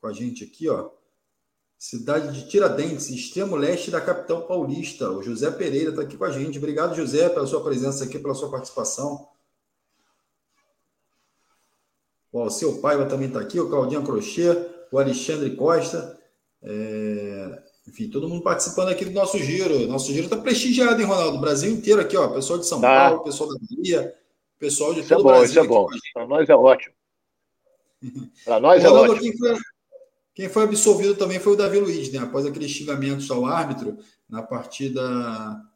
com 0.00 0.06
a 0.06 0.12
gente 0.12 0.44
aqui. 0.44 0.68
ó. 0.68 0.88
Cidade 1.76 2.32
de 2.32 2.48
Tiradentes, 2.48 3.10
extremo 3.10 3.56
leste 3.56 3.90
da 3.90 4.00
capital 4.00 4.46
paulista. 4.46 5.10
O 5.10 5.20
José 5.20 5.50
Pereira 5.50 5.90
está 5.90 6.02
aqui 6.02 6.16
com 6.16 6.24
a 6.24 6.30
gente. 6.30 6.58
Obrigado, 6.58 6.94
José, 6.94 7.28
pela 7.28 7.44
sua 7.44 7.60
presença 7.60 8.04
aqui, 8.04 8.20
pela 8.20 8.36
sua 8.36 8.52
participação. 8.52 9.26
O 12.32 12.48
seu 12.48 12.80
Paiva 12.80 13.06
também 13.06 13.26
está 13.26 13.40
aqui, 13.40 13.58
o 13.58 13.68
Claudinho 13.68 14.04
Crochê, 14.04 14.46
o 14.92 14.98
Alexandre 15.00 15.56
Costa. 15.56 16.20
É... 16.62 17.62
Enfim, 17.88 18.08
todo 18.08 18.28
mundo 18.28 18.44
participando 18.44 18.90
aqui 18.90 19.04
do 19.04 19.10
nosso 19.10 19.36
giro. 19.38 19.88
Nosso 19.88 20.12
giro 20.12 20.26
está 20.26 20.36
prestigiado, 20.36 21.00
hein, 21.00 21.06
Ronaldo? 21.08 21.38
O 21.38 21.40
Brasil 21.40 21.72
inteiro 21.72 22.00
aqui, 22.00 22.16
ó. 22.16 22.28
Pessoal 22.28 22.60
de 22.60 22.66
São 22.68 22.80
tá. 22.80 23.08
Paulo, 23.10 23.24
pessoal 23.24 23.50
da 23.50 23.56
Bahia, 23.58 24.21
pessoal 24.62 24.94
de 24.94 25.00
isso 25.00 25.08
todo 25.08 25.20
é 25.20 25.22
bom, 25.24 25.28
o 25.28 25.32
Brasil. 25.32 25.50
Isso 25.50 25.58
é 25.58 25.66
bom, 25.66 25.86
Para 26.14 26.26
nós 26.28 26.48
é 26.48 26.54
ótimo. 26.54 26.94
Para 28.44 28.60
nós 28.60 28.84
é 28.84 28.88
ótimo. 28.88 29.38
Foi... 29.38 29.58
Quem 30.34 30.48
foi 30.48 30.62
absolvido 30.62 31.16
também 31.16 31.40
foi 31.40 31.54
o 31.54 31.56
Davi 31.56 31.80
Luiz, 31.80 32.12
né? 32.12 32.20
Após 32.20 32.46
aqueles 32.46 32.70
xingamentos 32.70 33.28
ao 33.28 33.44
árbitro 33.44 33.98
na 34.28 34.40
partida 34.40 35.02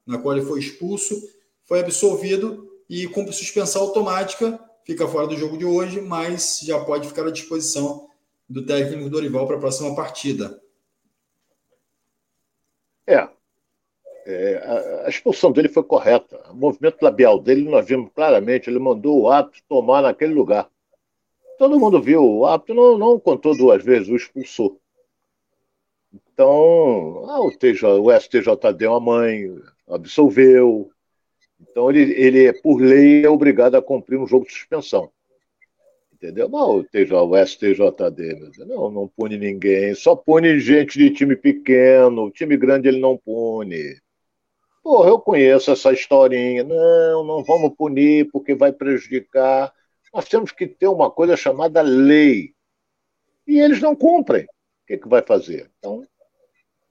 na 0.07 0.19
qual 0.19 0.37
ele 0.37 0.47
foi 0.47 0.61
expulso, 0.61 1.21
foi 1.65 1.81
absolvido 1.81 2.71
e 2.89 3.09
com 3.09 3.31
suspensão 3.33 3.83
automática, 3.83 4.59
fica 4.85 5.09
fora 5.09 5.27
do 5.27 5.37
jogo 5.37 5.59
de 5.59 5.65
hoje, 5.65 6.01
mas 6.01 6.61
já 6.63 6.79
pode 6.85 7.09
ficar 7.09 7.27
à 7.27 7.31
disposição 7.33 8.09
do 8.49 8.65
técnico 8.65 9.11
Dorival 9.11 9.49
para 9.49 9.57
a 9.57 9.61
próxima 9.61 9.97
partida. 9.97 10.63
É, 13.05 13.29
é 14.27 14.57
a, 14.57 15.07
a, 15.07 15.09
expulsão 15.09 15.53
dele 15.53 15.69
foi 15.69 15.85
correta. 15.85 16.41
O 16.51 16.57
movimento 16.57 17.01
labial 17.01 17.39
dele, 17.39 17.69
nós 17.69 17.87
vimos 17.87 18.11
claramente, 18.13 18.69
ele 18.69 18.81
mandou 18.81 19.23
o 19.23 19.31
árbitro 19.31 19.63
tomar 19.69 20.03
naquele 20.03 20.35
lugar. 20.35 20.69
Todo 21.59 21.79
mundo 21.79 22.03
viu, 22.03 22.23
o 22.23 22.45
árbitro 22.45 22.75
não, 22.75 22.99
não 22.99 23.21
contou 23.21 23.57
duas 23.57 23.85
vezes, 23.85 24.09
o 24.09 24.17
expulsou. 24.17 24.81
Então, 26.13 27.25
ah, 27.31 27.41
o, 27.41 27.57
TJ, 27.57 28.01
o 28.01 28.11
STJD 28.11 28.85
é 28.85 28.91
uma 28.91 29.01
mãe, 29.01 29.57
absolveu. 29.89 30.91
Então, 31.61 31.89
ele, 31.91 32.13
ele, 32.13 32.53
por 32.55 32.81
lei, 32.81 33.25
é 33.25 33.31
obrigado 33.31 33.77
a 33.77 33.83
cumprir 33.83 34.19
um 34.19 34.27
jogo 34.27 34.45
de 34.45 34.53
suspensão. 34.53 35.11
Entendeu? 36.13 36.49
Não, 36.49 36.79
o, 36.79 36.85
TJ, 36.85 37.15
o 37.15 37.47
STJD, 37.47 38.65
não, 38.67 38.91
não 38.91 39.09
pune 39.09 39.39
ninguém, 39.39 39.95
só 39.95 40.17
pune 40.17 40.59
gente 40.59 40.99
de 40.99 41.11
time 41.11 41.37
pequeno, 41.37 42.31
time 42.31 42.57
grande 42.57 42.89
ele 42.89 42.99
não 42.99 43.17
pune. 43.17 43.97
Porra, 44.87 45.09
eu 45.09 45.19
conheço 45.19 45.73
essa 45.73 45.93
historinha. 45.93 46.63
Não, 46.63 47.25
não 47.25 47.43
vamos 47.43 47.75
punir 47.77 48.31
porque 48.31 48.55
vai 48.55 48.73
prejudicar. 48.73 49.73
Nós 50.15 50.29
temos 50.29 50.53
que 50.53 50.65
ter 50.65 50.87
uma 50.87 51.11
coisa 51.11 51.37
chamada 51.37 51.83
lei. 51.83 52.55
E 53.45 53.59
eles 53.59 53.81
não 53.81 53.97
cumprem. 53.97 54.45
O 54.45 54.49
que, 54.87 54.97
que 54.97 55.09
vai 55.09 55.23
fazer? 55.23 55.69
Então, 55.77 56.07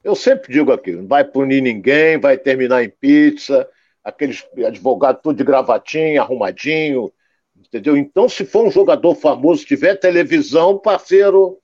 eu 0.04 0.14
sempre 0.14 0.52
digo 0.52 0.74
aqui: 0.74 0.92
não 0.92 1.08
vai 1.08 1.24
punir 1.24 1.62
ninguém, 1.62 2.20
vai 2.20 2.38
terminar 2.38 2.84
em 2.84 2.90
pizza, 2.90 3.66
aqueles 4.04 4.46
advogados 4.68 5.22
tudo 5.24 5.38
de 5.38 5.46
gravatinha, 5.46 6.22
arrumadinho, 6.22 7.10
entendeu? 7.56 7.96
Então, 7.96 8.28
se 8.28 8.44
for 8.44 8.68
um 8.68 8.72
jogador 8.72 9.16
famoso, 9.16 9.66
tiver 9.66 9.96
televisão, 9.96 10.78
parceiro, 10.78 11.62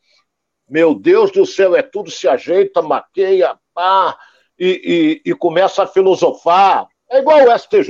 meu 0.70 0.96
Deus 0.96 1.30
do 1.30 1.46
céu, 1.46 1.76
é 1.76 1.82
tudo 1.82 2.10
se 2.10 2.26
ajeita, 2.26 2.82
maqueia, 2.82 3.60
pá, 3.74 4.18
e, 4.62 5.22
e, 5.26 5.32
e 5.32 5.34
começa 5.34 5.82
a 5.82 5.88
filosofar. 5.88 6.88
É 7.10 7.18
igual 7.18 7.40
o 7.40 7.58
STJ, 7.58 7.90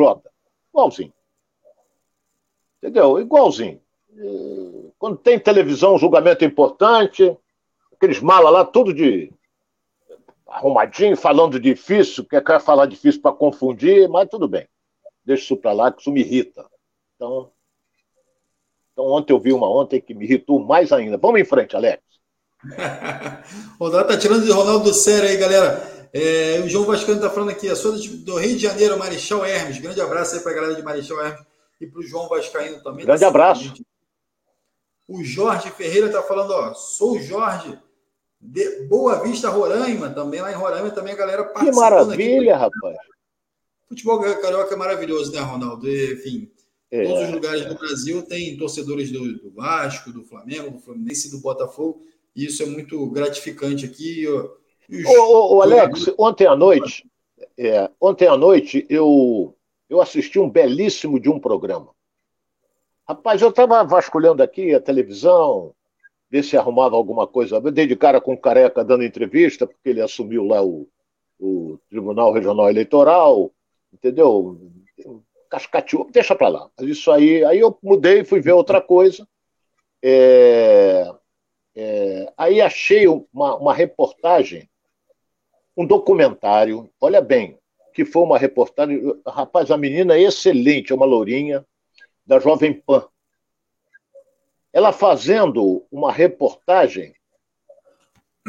igualzinho. 0.69 1.13
Entendeu? 2.77 3.19
Igualzinho. 3.19 3.81
Quando 4.97 5.17
tem 5.17 5.37
televisão, 5.37 5.97
julgamento 5.97 6.45
importante, 6.45 7.37
aqueles 7.93 8.21
malas 8.21 8.53
lá, 8.53 8.63
tudo 8.63 8.93
de 8.93 9.33
arrumadinho, 10.47 11.17
falando 11.17 11.59
difícil, 11.59 12.25
quer, 12.25 12.41
quer 12.41 12.61
falar 12.61 12.85
difícil 12.85 13.21
para 13.21 13.35
confundir, 13.35 14.07
mas 14.07 14.29
tudo 14.29 14.47
bem. 14.47 14.67
Deixa 15.25 15.43
isso 15.43 15.57
para 15.57 15.73
lá, 15.73 15.91
que 15.91 15.99
isso 16.01 16.11
me 16.11 16.21
irrita. 16.21 16.65
Então, 17.15 17.51
então, 18.93 19.05
ontem 19.05 19.33
eu 19.33 19.39
vi 19.39 19.51
uma 19.51 19.69
ontem 19.69 20.01
que 20.01 20.13
me 20.13 20.25
irritou 20.25 20.59
mais 20.59 20.91
ainda. 20.91 21.17
Vamos 21.17 21.39
em 21.39 21.45
frente, 21.45 21.75
Alex. 21.75 22.01
Ronaldo 23.79 24.07
tá 24.07 24.17
tirando 24.17 24.45
de 24.45 24.51
Ronaldo 24.51 24.85
do 24.85 24.93
sério 24.93 25.29
aí, 25.29 25.37
galera. 25.37 26.00
É, 26.13 26.59
o 26.59 26.67
João 26.67 26.85
Vascano 26.85 27.21
tá 27.21 27.29
falando 27.29 27.51
aqui, 27.51 27.69
a 27.69 27.75
sua 27.75 27.93
do 27.93 28.37
Rio 28.37 28.57
de 28.57 28.63
Janeiro, 28.63 28.99
Marechal 28.99 29.45
Hermes. 29.45 29.79
Grande 29.79 30.01
abraço 30.01 30.35
aí 30.35 30.41
para 30.41 30.51
a 30.51 30.55
galera 30.55 30.75
de 30.75 30.83
Marechal 30.83 31.23
Hermes 31.23 31.45
e 31.79 31.87
para 31.87 31.99
o 31.99 32.03
João 32.03 32.27
Vascaíno 32.27 32.83
também. 32.83 33.05
Grande 33.05 33.23
abraço. 33.23 33.73
O 35.07 35.23
Jorge 35.23 35.71
Ferreira 35.71 36.07
está 36.07 36.21
falando, 36.21 36.51
ó, 36.51 36.73
sou 36.73 37.13
o 37.13 37.21
Jorge 37.21 37.77
de 38.39 38.83
Boa 38.87 39.21
Vista, 39.23 39.49
Roraima, 39.49 40.09
também 40.09 40.41
lá 40.41 40.51
em 40.51 40.55
Roraima 40.55 40.89
também 40.91 41.13
a 41.13 41.17
galera 41.17 41.43
participando. 41.43 41.73
Que 41.73 41.79
maravilha, 41.79 42.55
aqui. 42.55 42.63
rapaz. 42.63 42.97
Futebol 43.87 44.19
carioca 44.19 44.73
é 44.73 44.77
maravilhoso, 44.77 45.31
né, 45.31 45.39
Ronaldo? 45.39 45.89
Enfim, 45.89 46.49
é, 46.89 47.03
todos 47.03 47.27
os 47.27 47.33
lugares 47.33 47.61
é. 47.63 47.69
do 47.69 47.75
Brasil 47.75 48.21
tem 48.23 48.57
torcedores 48.57 49.11
do, 49.11 49.37
do, 49.39 49.51
Vasco, 49.51 50.11
do 50.11 50.23
Flamengo, 50.23 50.71
do 50.71 50.79
Fluminense 50.79 51.27
e 51.27 51.31
do 51.31 51.39
Botafogo, 51.39 52.01
e 52.35 52.45
isso 52.45 52.63
é 52.63 52.65
muito 52.65 53.05
gratificante 53.07 53.85
aqui. 53.85 54.27
Os, 54.27 54.60
ô, 55.07 55.55
ô, 55.55 55.61
Alex, 55.61 56.13
ontem 56.17 56.47
à 56.47 56.55
noite, 56.55 57.09
é, 57.57 57.89
ontem 57.99 58.27
à 58.27 58.35
noite 58.35 58.85
eu, 58.89 59.55
eu 59.89 60.01
assisti 60.01 60.39
um 60.39 60.49
belíssimo 60.49 61.19
de 61.19 61.29
um 61.29 61.39
programa. 61.39 61.89
Rapaz, 63.07 63.41
eu 63.41 63.49
estava 63.49 63.83
vasculhando 63.83 64.41
aqui 64.41 64.73
a 64.73 64.79
televisão, 64.79 65.73
ver 66.29 66.43
se 66.43 66.55
arrumava 66.55 66.95
alguma 66.95 67.27
coisa. 67.27 67.57
Eu 67.57 67.71
dei 67.71 67.85
de 67.85 67.95
cara 67.95 68.21
com 68.21 68.33
o 68.33 68.37
Careca 68.37 68.85
dando 68.85 69.03
entrevista, 69.03 69.67
porque 69.67 69.89
ele 69.89 70.01
assumiu 70.01 70.45
lá 70.45 70.63
o, 70.63 70.87
o 71.37 71.77
Tribunal 71.89 72.31
Regional 72.31 72.69
Eleitoral, 72.69 73.51
entendeu? 73.91 74.57
Cascateou, 75.49 76.07
deixa 76.09 76.33
para 76.35 76.47
lá. 76.47 76.69
Isso 76.79 77.11
aí, 77.11 77.43
aí 77.43 77.59
eu 77.59 77.77
mudei, 77.83 78.23
fui 78.23 78.39
ver 78.39 78.53
outra 78.53 78.79
coisa. 78.79 79.27
É, 80.01 81.13
é, 81.75 82.33
aí 82.37 82.61
achei 82.61 83.07
uma, 83.07 83.55
uma 83.57 83.73
reportagem, 83.73 84.69
um 85.81 85.85
documentário, 85.85 86.89
olha 86.99 87.21
bem, 87.21 87.57
que 87.93 88.05
foi 88.05 88.21
uma 88.21 88.37
reportagem. 88.37 89.01
Rapaz, 89.27 89.71
a 89.71 89.77
menina 89.77 90.15
é 90.15 90.21
excelente, 90.21 90.91
é 90.91 90.95
uma 90.95 91.05
lourinha, 91.05 91.65
da 92.25 92.39
Jovem 92.39 92.73
Pan. 92.73 93.07
Ela 94.71 94.93
fazendo 94.93 95.85
uma 95.91 96.11
reportagem 96.11 97.13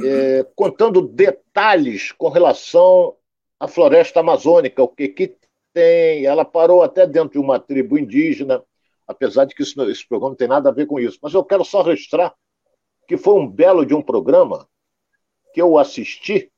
é, 0.05 0.47
contando 0.55 1.01
detalhes 1.01 2.13
com 2.13 2.29
relação 2.29 3.17
à 3.59 3.67
floresta 3.67 4.21
amazônica, 4.21 4.83
o 4.83 4.89
que, 4.89 5.09
que 5.09 5.37
tem. 5.73 6.27
Ela 6.27 6.45
parou 6.45 6.83
até 6.83 7.07
dentro 7.07 7.33
de 7.33 7.39
uma 7.39 7.59
tribo 7.59 7.99
indígena, 7.99 8.63
apesar 9.07 9.47
de 9.47 9.55
que 9.55 9.63
isso, 9.63 9.83
esse 9.91 10.07
programa 10.07 10.31
não 10.31 10.37
tem 10.37 10.49
nada 10.49 10.69
a 10.69 10.73
ver 10.73 10.87
com 10.87 11.01
isso. 11.01 11.19
Mas 11.23 11.33
eu 11.33 11.43
quero 11.43 11.65
só 11.65 11.83
registrar 11.83 12.35
que 13.09 13.17
foi 13.17 13.35
um 13.35 13.49
belo 13.49 13.85
de 13.85 13.95
um 13.95 14.03
programa 14.03 14.69
que 15.53 15.61
eu 15.61 15.79
assisti. 15.79 16.52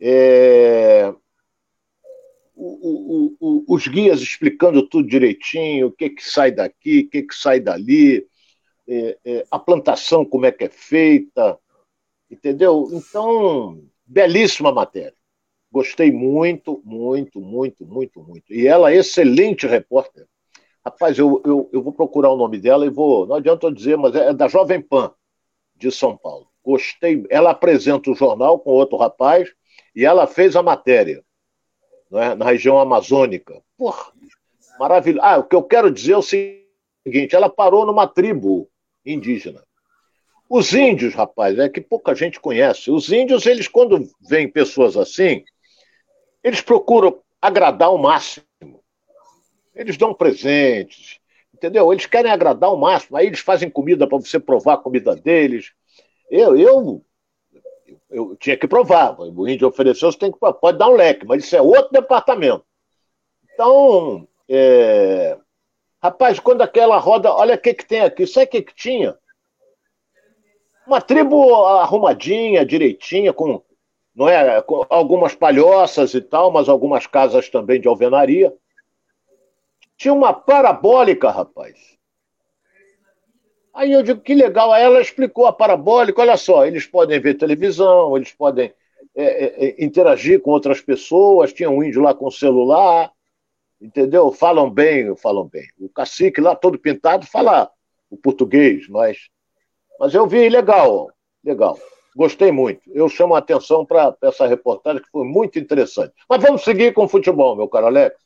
É, 0.00 1.12
o, 2.60 3.36
o, 3.40 3.64
os 3.68 3.86
guias 3.86 4.20
explicando 4.20 4.86
tudo 4.86 5.08
direitinho, 5.08 5.88
o 5.88 5.92
que, 5.92 6.10
que 6.10 6.24
sai 6.24 6.52
daqui, 6.52 7.00
o 7.00 7.10
que, 7.10 7.22
que 7.22 7.34
sai 7.34 7.60
dali, 7.60 8.26
é, 8.88 9.18
é, 9.24 9.46
a 9.50 9.58
plantação, 9.58 10.24
como 10.24 10.46
é 10.46 10.52
que 10.52 10.64
é 10.64 10.68
feita, 10.68 11.58
entendeu? 12.30 12.88
Então, 12.92 13.82
belíssima 14.04 14.72
matéria. 14.72 15.14
Gostei 15.72 16.10
muito, 16.10 16.82
muito, 16.84 17.40
muito, 17.40 17.86
muito, 17.86 18.22
muito. 18.22 18.52
E 18.52 18.66
ela 18.66 18.92
é 18.92 18.96
excelente 18.96 19.66
repórter. 19.66 20.26
Rapaz, 20.84 21.18
eu, 21.18 21.40
eu, 21.44 21.70
eu 21.72 21.82
vou 21.82 21.92
procurar 21.92 22.30
o 22.30 22.36
nome 22.36 22.58
dela 22.58 22.84
e 22.84 22.90
vou. 22.90 23.26
Não 23.26 23.36
adianta 23.36 23.66
eu 23.66 23.70
dizer, 23.70 23.96
mas 23.96 24.14
é 24.14 24.32
da 24.34 24.48
Jovem 24.48 24.80
Pan, 24.80 25.12
de 25.76 25.92
São 25.92 26.16
Paulo. 26.16 26.48
Gostei. 26.64 27.24
Ela 27.30 27.50
apresenta 27.50 28.10
o 28.10 28.14
jornal 28.14 28.58
com 28.58 28.70
outro 28.70 28.98
rapaz 28.98 29.48
e 29.94 30.04
ela 30.04 30.26
fez 30.26 30.56
a 30.56 30.62
matéria 30.62 31.24
é? 32.12 32.34
na 32.34 32.44
região 32.46 32.78
amazônica. 32.78 33.62
Porra, 33.76 34.12
maravilhoso. 34.78 35.24
Ah, 35.24 35.38
o 35.38 35.44
que 35.44 35.54
eu 35.54 35.62
quero 35.62 35.90
dizer 35.90 36.12
é 36.12 36.16
o 36.16 36.22
seguinte: 36.22 37.34
ela 37.34 37.48
parou 37.48 37.86
numa 37.86 38.06
tribo 38.06 38.68
indígena. 39.04 39.62
Os 40.48 40.72
índios, 40.74 41.14
rapaz, 41.14 41.56
é 41.58 41.68
que 41.68 41.80
pouca 41.80 42.14
gente 42.14 42.40
conhece. 42.40 42.90
Os 42.90 43.12
índios, 43.12 43.46
eles, 43.46 43.68
quando 43.68 44.08
veem 44.20 44.48
pessoas 44.48 44.96
assim, 44.96 45.44
eles 46.42 46.60
procuram 46.60 47.22
agradar 47.40 47.88
ao 47.88 47.98
máximo. 47.98 48.44
Eles 49.72 49.96
dão 49.96 50.12
presentes, 50.12 51.20
entendeu? 51.54 51.92
Eles 51.92 52.06
querem 52.06 52.32
agradar 52.32 52.68
ao 52.68 52.76
máximo. 52.76 53.16
Aí 53.16 53.28
eles 53.28 53.38
fazem 53.38 53.70
comida 53.70 54.08
para 54.08 54.18
você 54.18 54.40
provar 54.40 54.74
a 54.74 54.78
comida 54.78 55.14
deles. 55.14 55.72
Eu, 56.28 56.56
eu 56.56 57.04
eu 58.10 58.36
tinha 58.36 58.56
que 58.56 58.66
provar. 58.66 59.18
O 59.18 59.48
índio 59.48 59.68
ofereceu, 59.68 60.10
você 60.10 60.18
tem 60.18 60.32
que 60.32 60.38
pode 60.38 60.78
dar 60.78 60.88
um 60.88 60.94
leque, 60.94 61.26
mas 61.26 61.44
isso 61.44 61.56
é 61.56 61.62
outro 61.62 61.92
departamento. 61.92 62.64
Então, 63.52 64.26
é... 64.48 65.38
rapaz, 66.02 66.38
quando 66.40 66.62
aquela 66.62 66.98
roda, 66.98 67.32
olha 67.32 67.54
o 67.54 67.58
que, 67.58 67.74
que 67.74 67.86
tem 67.86 68.00
aqui, 68.00 68.26
sabe 68.26 68.46
o 68.46 68.48
que, 68.50 68.62
que 68.62 68.74
tinha? 68.74 69.16
Uma 70.86 71.00
tribo 71.00 71.54
arrumadinha, 71.66 72.66
direitinha, 72.66 73.32
com, 73.32 73.62
não 74.14 74.28
é, 74.28 74.60
com 74.62 74.84
algumas 74.88 75.34
palhoças 75.34 76.14
e 76.14 76.20
tal, 76.20 76.50
mas 76.50 76.68
algumas 76.68 77.06
casas 77.06 77.48
também 77.48 77.80
de 77.80 77.86
alvenaria. 77.86 78.52
Tinha 79.96 80.12
uma 80.12 80.32
parabólica, 80.32 81.30
rapaz. 81.30 81.99
Aí 83.74 83.92
eu 83.92 84.02
digo, 84.02 84.20
que 84.20 84.34
legal. 84.34 84.72
Aí 84.72 84.82
ela 84.82 85.00
explicou 85.00 85.46
a 85.46 85.52
parabólica, 85.52 86.20
olha 86.20 86.36
só, 86.36 86.66
eles 86.66 86.86
podem 86.86 87.20
ver 87.20 87.34
televisão, 87.34 88.16
eles 88.16 88.32
podem 88.32 88.72
é, 89.14 89.24
é, 89.24 89.66
é, 89.66 89.84
interagir 89.84 90.40
com 90.40 90.50
outras 90.50 90.80
pessoas, 90.80 91.52
tinha 91.52 91.70
um 91.70 91.82
índio 91.82 92.02
lá 92.02 92.14
com 92.14 92.30
celular, 92.30 93.10
entendeu? 93.80 94.30
Falam 94.32 94.70
bem, 94.70 95.14
falam 95.16 95.46
bem. 95.46 95.66
O 95.78 95.88
cacique 95.88 96.40
lá, 96.40 96.54
todo 96.54 96.78
pintado, 96.78 97.26
fala 97.26 97.70
o 98.10 98.16
português, 98.16 98.88
mas, 98.88 99.18
mas 99.98 100.14
eu 100.14 100.26
vi 100.26 100.48
legal, 100.48 101.10
legal. 101.44 101.78
Gostei 102.14 102.50
muito. 102.50 102.82
Eu 102.92 103.08
chamo 103.08 103.34
a 103.34 103.38
atenção 103.38 103.86
para 103.86 104.16
essa 104.22 104.46
reportagem, 104.46 105.02
que 105.02 105.10
foi 105.10 105.24
muito 105.24 105.58
interessante. 105.58 106.12
Mas 106.28 106.42
vamos 106.42 106.62
seguir 106.62 106.92
com 106.92 107.04
o 107.04 107.08
futebol, 107.08 107.56
meu 107.56 107.68
caro 107.68 107.86
Alex. 107.86 108.16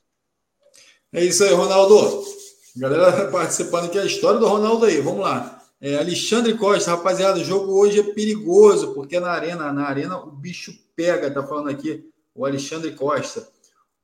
É 1.12 1.22
isso 1.22 1.44
aí, 1.44 1.52
Ronaldo. 1.52 2.43
Galera 2.76 3.28
participando 3.30 3.87
aqui, 3.87 3.98
a 3.98 4.04
história 4.04 4.40
do 4.40 4.46
Ronaldo 4.48 4.87
aí, 4.87 5.00
vamos 5.00 5.20
lá. 5.20 5.62
É, 5.80 5.96
Alexandre 5.96 6.54
Costa, 6.56 6.92
rapaziada, 6.92 7.38
o 7.38 7.44
jogo 7.44 7.72
hoje 7.78 8.00
é 8.00 8.14
perigoso, 8.14 8.94
porque 8.94 9.20
na 9.20 9.30
arena, 9.30 9.72
na 9.72 9.87
arena 9.87 10.18
o 10.18 10.30
bicho 10.30 10.72
pega, 10.96 11.30
tá 11.30 11.42
falando 11.46 11.68
aqui 11.68 12.10
o 12.34 12.44
Alexandre 12.44 12.92
Costa. 12.92 13.46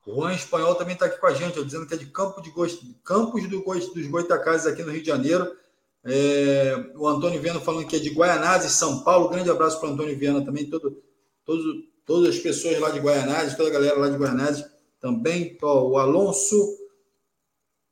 O 0.07 0.15
Juan 0.15 0.35
Espanhol 0.35 0.75
também 0.75 0.95
está 0.95 1.07
aqui 1.07 1.19
com 1.19 1.27
a 1.27 1.35
gente, 1.35 1.59
ó, 1.59 1.63
dizendo 1.63 1.87
que 1.87 1.95
é 1.95 1.97
de 1.97 2.07
Campo 2.07 2.41
de 2.41 2.51
Gosto, 2.51 2.85
Campos 3.05 3.49
do 3.49 3.63
Gosto, 3.63 3.95
dos 3.95 4.07
Goitacazes 4.07 4.67
aqui 4.67 4.83
no 4.83 4.93
Rio 4.93 5.03
de 5.03 5.09
Janeiro. 5.09 5.51
É, 6.05 6.93
o 6.97 7.07
Antônio 7.07 7.41
Viana 7.41 7.61
falando 7.61 7.87
que 7.87 7.97
é 7.97 7.99
de 7.99 8.11
Guaianazes, 8.11 8.73
São 8.73 9.03
Paulo. 9.03 9.29
Grande 9.29 9.51
abraço 9.51 9.79
para 9.79 9.91
o 9.91 9.93
Antônio 9.93 10.19
Viana 10.19 10.45
também, 10.45 10.69
todo, 10.69 11.03
todo, 11.45 11.63
todas 12.07 12.35
as 12.35 12.41
pessoas 12.41 12.79
lá 12.79 12.91
de 12.91 13.01
Guaianazes, 13.01 13.57
toda 13.57 13.69
a 13.69 13.73
galera 13.73 13.99
lá 13.99 14.09
de 14.09 14.17
Guaianazes 14.17 14.65
também. 15.01 15.59
Ó, 15.63 15.89
o 15.89 15.99
Alonso 15.99 16.80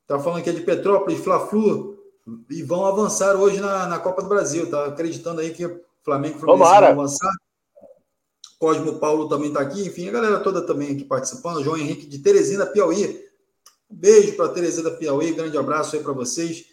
Tá 0.09 0.19
falando 0.19 0.41
que 0.41 0.49
é 0.49 0.53
de 0.53 0.61
Petrópolis, 0.61 1.23
Fla-Flu, 1.23 1.95
e 2.49 2.63
vão 2.63 2.83
avançar 2.83 3.35
hoje 3.35 3.61
na, 3.61 3.85
na 3.85 3.99
Copa 3.99 4.23
do 4.23 4.27
Brasil. 4.27 4.67
Tá 4.67 4.87
acreditando 4.87 5.39
aí 5.39 5.53
que 5.53 5.63
o 5.63 5.81
Flamengo 6.03 6.35
e 6.35 6.39
Fluminense 6.39 6.71
vão 6.71 6.89
avançar. 6.89 7.31
Cosmo 8.57 8.97
Paulo 8.97 9.29
também 9.29 9.49
está 9.49 9.61
aqui, 9.61 9.85
enfim, 9.85 10.09
a 10.09 10.11
galera 10.11 10.39
toda 10.39 10.63
também 10.65 10.93
aqui 10.93 11.05
participando. 11.05 11.63
João 11.63 11.77
Henrique 11.77 12.07
de 12.07 12.17
Teresina, 12.17 12.65
Piauí. 12.65 13.23
Um 13.87 13.95
beijo 13.95 14.35
para 14.35 14.49
Teresina 14.49 14.89
Piauí, 14.89 15.31
grande 15.31 15.55
abraço 15.55 15.95
aí 15.95 16.01
para 16.01 16.11
vocês. 16.11 16.65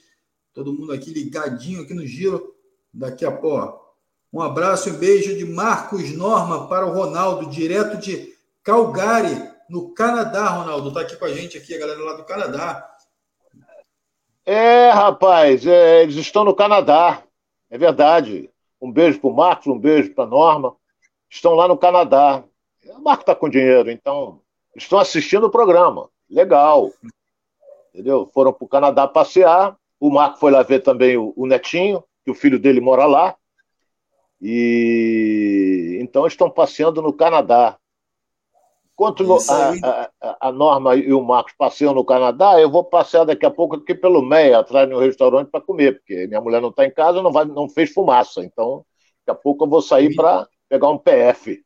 Todo 0.54 0.72
mundo 0.72 0.94
aqui 0.94 1.10
ligadinho 1.10 1.82
aqui 1.82 1.92
no 1.92 2.06
giro. 2.06 2.54
Daqui 2.90 3.26
a 3.26 3.30
pouco. 3.30 3.84
Um 4.32 4.40
abraço 4.40 4.88
e 4.88 4.92
um 4.92 4.96
beijo 4.96 5.36
de 5.36 5.44
Marcos 5.44 6.10
Norma 6.12 6.68
para 6.68 6.86
o 6.86 6.90
Ronaldo, 6.90 7.50
direto 7.50 7.98
de 7.98 8.34
Calgary, 8.62 9.46
no 9.68 9.90
Canadá, 9.90 10.48
Ronaldo. 10.48 10.88
Está 10.88 11.02
aqui 11.02 11.16
com 11.16 11.26
a 11.26 11.32
gente 11.34 11.58
aqui, 11.58 11.74
a 11.74 11.78
galera 11.78 12.02
lá 12.02 12.14
do 12.14 12.24
Canadá. 12.24 12.95
É, 14.48 14.90
rapaz, 14.90 15.66
é, 15.66 16.04
eles 16.04 16.14
estão 16.14 16.44
no 16.44 16.54
Canadá. 16.54 17.24
É 17.68 17.76
verdade. 17.76 18.48
Um 18.80 18.92
beijo 18.92 19.18
para 19.18 19.30
o 19.30 19.34
Marcos, 19.34 19.66
um 19.66 19.78
beijo 19.78 20.14
para 20.14 20.24
Norma. 20.24 20.76
Estão 21.28 21.54
lá 21.54 21.66
no 21.66 21.76
Canadá. 21.76 22.44
O 22.84 23.02
Marco 23.02 23.22
está 23.22 23.34
com 23.34 23.48
dinheiro, 23.48 23.90
então 23.90 24.40
estão 24.76 25.00
assistindo 25.00 25.48
o 25.48 25.50
programa. 25.50 26.08
Legal. 26.30 26.92
Entendeu? 27.92 28.30
Foram 28.32 28.52
para 28.52 28.64
o 28.64 28.68
Canadá 28.68 29.08
passear. 29.08 29.76
O 29.98 30.10
Marco 30.10 30.38
foi 30.38 30.52
lá 30.52 30.62
ver 30.62 30.80
também 30.80 31.16
o, 31.16 31.32
o 31.36 31.44
Netinho, 31.44 32.04
que 32.24 32.30
o 32.30 32.34
filho 32.34 32.58
dele 32.58 32.80
mora 32.80 33.04
lá. 33.04 33.34
E 34.40 35.98
então 36.00 36.24
estão 36.24 36.48
passeando 36.48 37.02
no 37.02 37.12
Canadá. 37.12 37.76
Enquanto 38.98 39.30
a, 39.50 40.08
a, 40.22 40.48
a, 40.48 40.52
Norma 40.52 40.96
e 40.96 41.12
o 41.12 41.22
Marcos 41.22 41.52
passeiam 41.58 41.92
no 41.92 42.02
Canadá, 42.02 42.58
eu 42.58 42.70
vou 42.70 42.82
passear 42.82 43.26
daqui 43.26 43.44
a 43.44 43.50
pouco 43.50 43.76
aqui 43.76 43.94
pelo 43.94 44.22
Meia, 44.22 44.60
atrás 44.60 44.88
de 44.88 44.94
um 44.94 44.98
restaurante 44.98 45.50
para 45.50 45.60
comer, 45.60 45.98
porque 45.98 46.26
minha 46.26 46.40
mulher 46.40 46.62
não 46.62 46.70
está 46.70 46.86
em 46.86 46.90
casa, 46.90 47.20
não, 47.20 47.30
vai, 47.30 47.44
não 47.44 47.68
fez 47.68 47.92
fumaça. 47.92 48.42
Então, 48.42 48.86
daqui 49.26 49.38
a 49.38 49.42
pouco 49.42 49.66
eu 49.66 49.68
vou 49.68 49.82
sair 49.82 50.14
para 50.14 50.48
pegar 50.66 50.88
um 50.88 50.96
PF. 50.96 51.62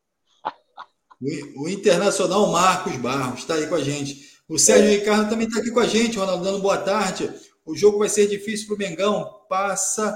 O 1.57 1.69
Internacional 1.69 2.49
Marcos 2.49 2.97
Barros 2.97 3.39
está 3.39 3.55
aí 3.55 3.69
com 3.69 3.77
a 3.77 3.81
gente. 3.81 4.29
O 4.49 4.59
Sérgio 4.59 4.89
é. 4.89 4.97
Ricardo 4.97 5.31
também 5.31 5.47
está 5.47 5.61
aqui 5.61 5.71
com 5.71 5.79
a 5.79 5.87
gente, 5.87 6.19
Ronaldo, 6.19 6.43
dando 6.43 6.59
boa 6.59 6.79
tarde. 6.79 7.33
O 7.65 7.77
jogo 7.77 8.01
vai 8.01 8.09
ser 8.09 8.27
difícil 8.27 8.67
para 8.67 8.75
o 8.75 8.79
Mengão. 8.79 9.41
Passa. 9.49 10.11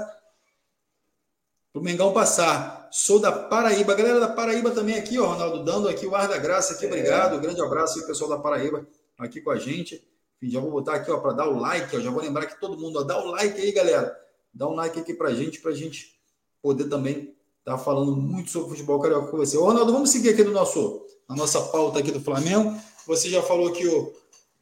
Para 1.71 1.81
o 1.81 1.83
Mengão 1.83 2.11
passar. 2.11 2.84
Sou 2.97 3.19
da 3.19 3.29
Paraíba. 3.29 3.91
A 3.91 3.95
galera 3.97 4.21
da 4.21 4.29
Paraíba 4.29 4.71
também 4.71 4.95
aqui, 4.95 5.19
ó, 5.19 5.25
Ronaldo, 5.25 5.65
dando 5.65 5.89
aqui 5.89 6.05
o 6.05 6.15
ar 6.15 6.29
da 6.29 6.37
graça 6.37 6.75
aqui. 6.75 6.85
Obrigado. 6.85 7.35
Um 7.35 7.41
grande 7.41 7.61
abraço 7.61 7.99
aí, 7.99 8.07
pessoal 8.07 8.29
da 8.29 8.37
Paraíba, 8.37 8.87
aqui 9.17 9.41
com 9.41 9.51
a 9.51 9.57
gente. 9.57 10.01
Enfim, 10.37 10.49
já 10.49 10.61
vou 10.61 10.71
botar 10.71 10.95
aqui, 10.95 11.11
ó, 11.11 11.19
para 11.19 11.33
dar 11.33 11.49
o 11.49 11.59
like. 11.59 11.93
Ó, 11.93 11.99
já 11.99 12.09
vou 12.09 12.21
lembrar 12.21 12.45
que 12.45 12.57
todo 12.57 12.77
mundo, 12.77 12.99
ó, 12.99 13.03
dá 13.03 13.21
o 13.21 13.31
like 13.31 13.59
aí, 13.59 13.73
galera. 13.73 14.17
Dá 14.53 14.65
um 14.69 14.75
like 14.75 14.97
aqui 14.97 15.13
para 15.13 15.27
a 15.27 15.33
gente, 15.33 15.59
para 15.59 15.71
a 15.71 15.75
gente 15.75 16.17
poder 16.61 16.85
também 16.85 17.35
estar 17.59 17.73
tá 17.73 17.77
falando 17.77 18.15
muito 18.15 18.49
sobre 18.49 18.69
futebol 18.69 19.01
carioca 19.01 19.27
com 19.27 19.35
você. 19.35 19.57
Ô, 19.57 19.65
Ronaldo, 19.65 19.91
vamos 19.91 20.09
seguir 20.09 20.29
aqui 20.29 20.45
no 20.45 20.51
nosso, 20.51 21.05
na 21.27 21.35
nossa 21.35 21.61
pauta 21.63 21.99
aqui 21.99 22.11
do 22.11 22.21
Flamengo. 22.21 22.79
Você 23.07 23.29
já 23.29 23.41
falou 23.41 23.73
que 23.73 23.85
o, 23.85 24.13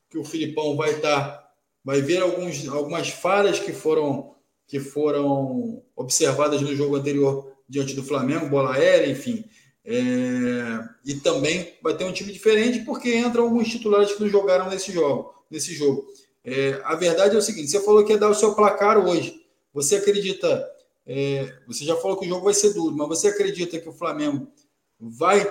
que 0.09 0.17
o 0.17 0.25
Filipão 0.25 0.75
vai 0.75 0.89
estar, 0.89 1.21
tá, 1.21 1.51
vai 1.85 2.01
ver 2.01 2.23
alguns, 2.23 2.67
algumas 2.67 3.09
falhas 3.09 3.59
que 3.59 3.71
foram, 3.71 4.33
que 4.65 4.79
foram 4.79 5.83
observadas 5.95 6.63
no 6.63 6.75
jogo 6.75 6.95
anterior 6.95 7.52
diante 7.67 7.93
do 7.93 8.03
Flamengo, 8.03 8.49
bola 8.49 8.75
aérea, 8.75 9.09
enfim. 9.11 9.45
É, 9.85 9.93
e 11.05 11.15
também 11.15 11.73
vai 11.81 11.95
ter 11.95 12.05
um 12.05 12.13
time 12.13 12.31
diferente 12.31 12.79
porque 12.85 13.13
entram 13.15 13.43
alguns 13.43 13.67
titulares 13.67 14.13
que 14.13 14.21
não 14.21 14.29
jogaram 14.29 14.69
nesse 14.69 14.91
jogo. 14.91 15.33
Nesse 15.49 15.73
jogo. 15.73 16.07
É, 16.43 16.81
a 16.83 16.95
verdade 16.95 17.35
é 17.35 17.37
o 17.37 17.41
seguinte: 17.41 17.69
você 17.69 17.81
falou 17.81 18.03
que 18.03 18.13
ia 18.13 18.17
dar 18.17 18.29
o 18.29 18.35
seu 18.35 18.55
placar 18.55 18.97
hoje. 18.97 19.43
Você 19.73 19.97
acredita? 19.97 20.69
É, 21.05 21.53
você 21.67 21.83
já 21.83 21.95
falou 21.97 22.17
que 22.17 22.25
o 22.25 22.29
jogo 22.29 22.45
vai 22.45 22.53
ser 22.53 22.73
duro, 22.73 22.95
mas 22.95 23.07
você 23.07 23.27
acredita 23.27 23.79
que 23.79 23.89
o 23.89 23.93
Flamengo 23.93 24.47
vai 24.99 25.45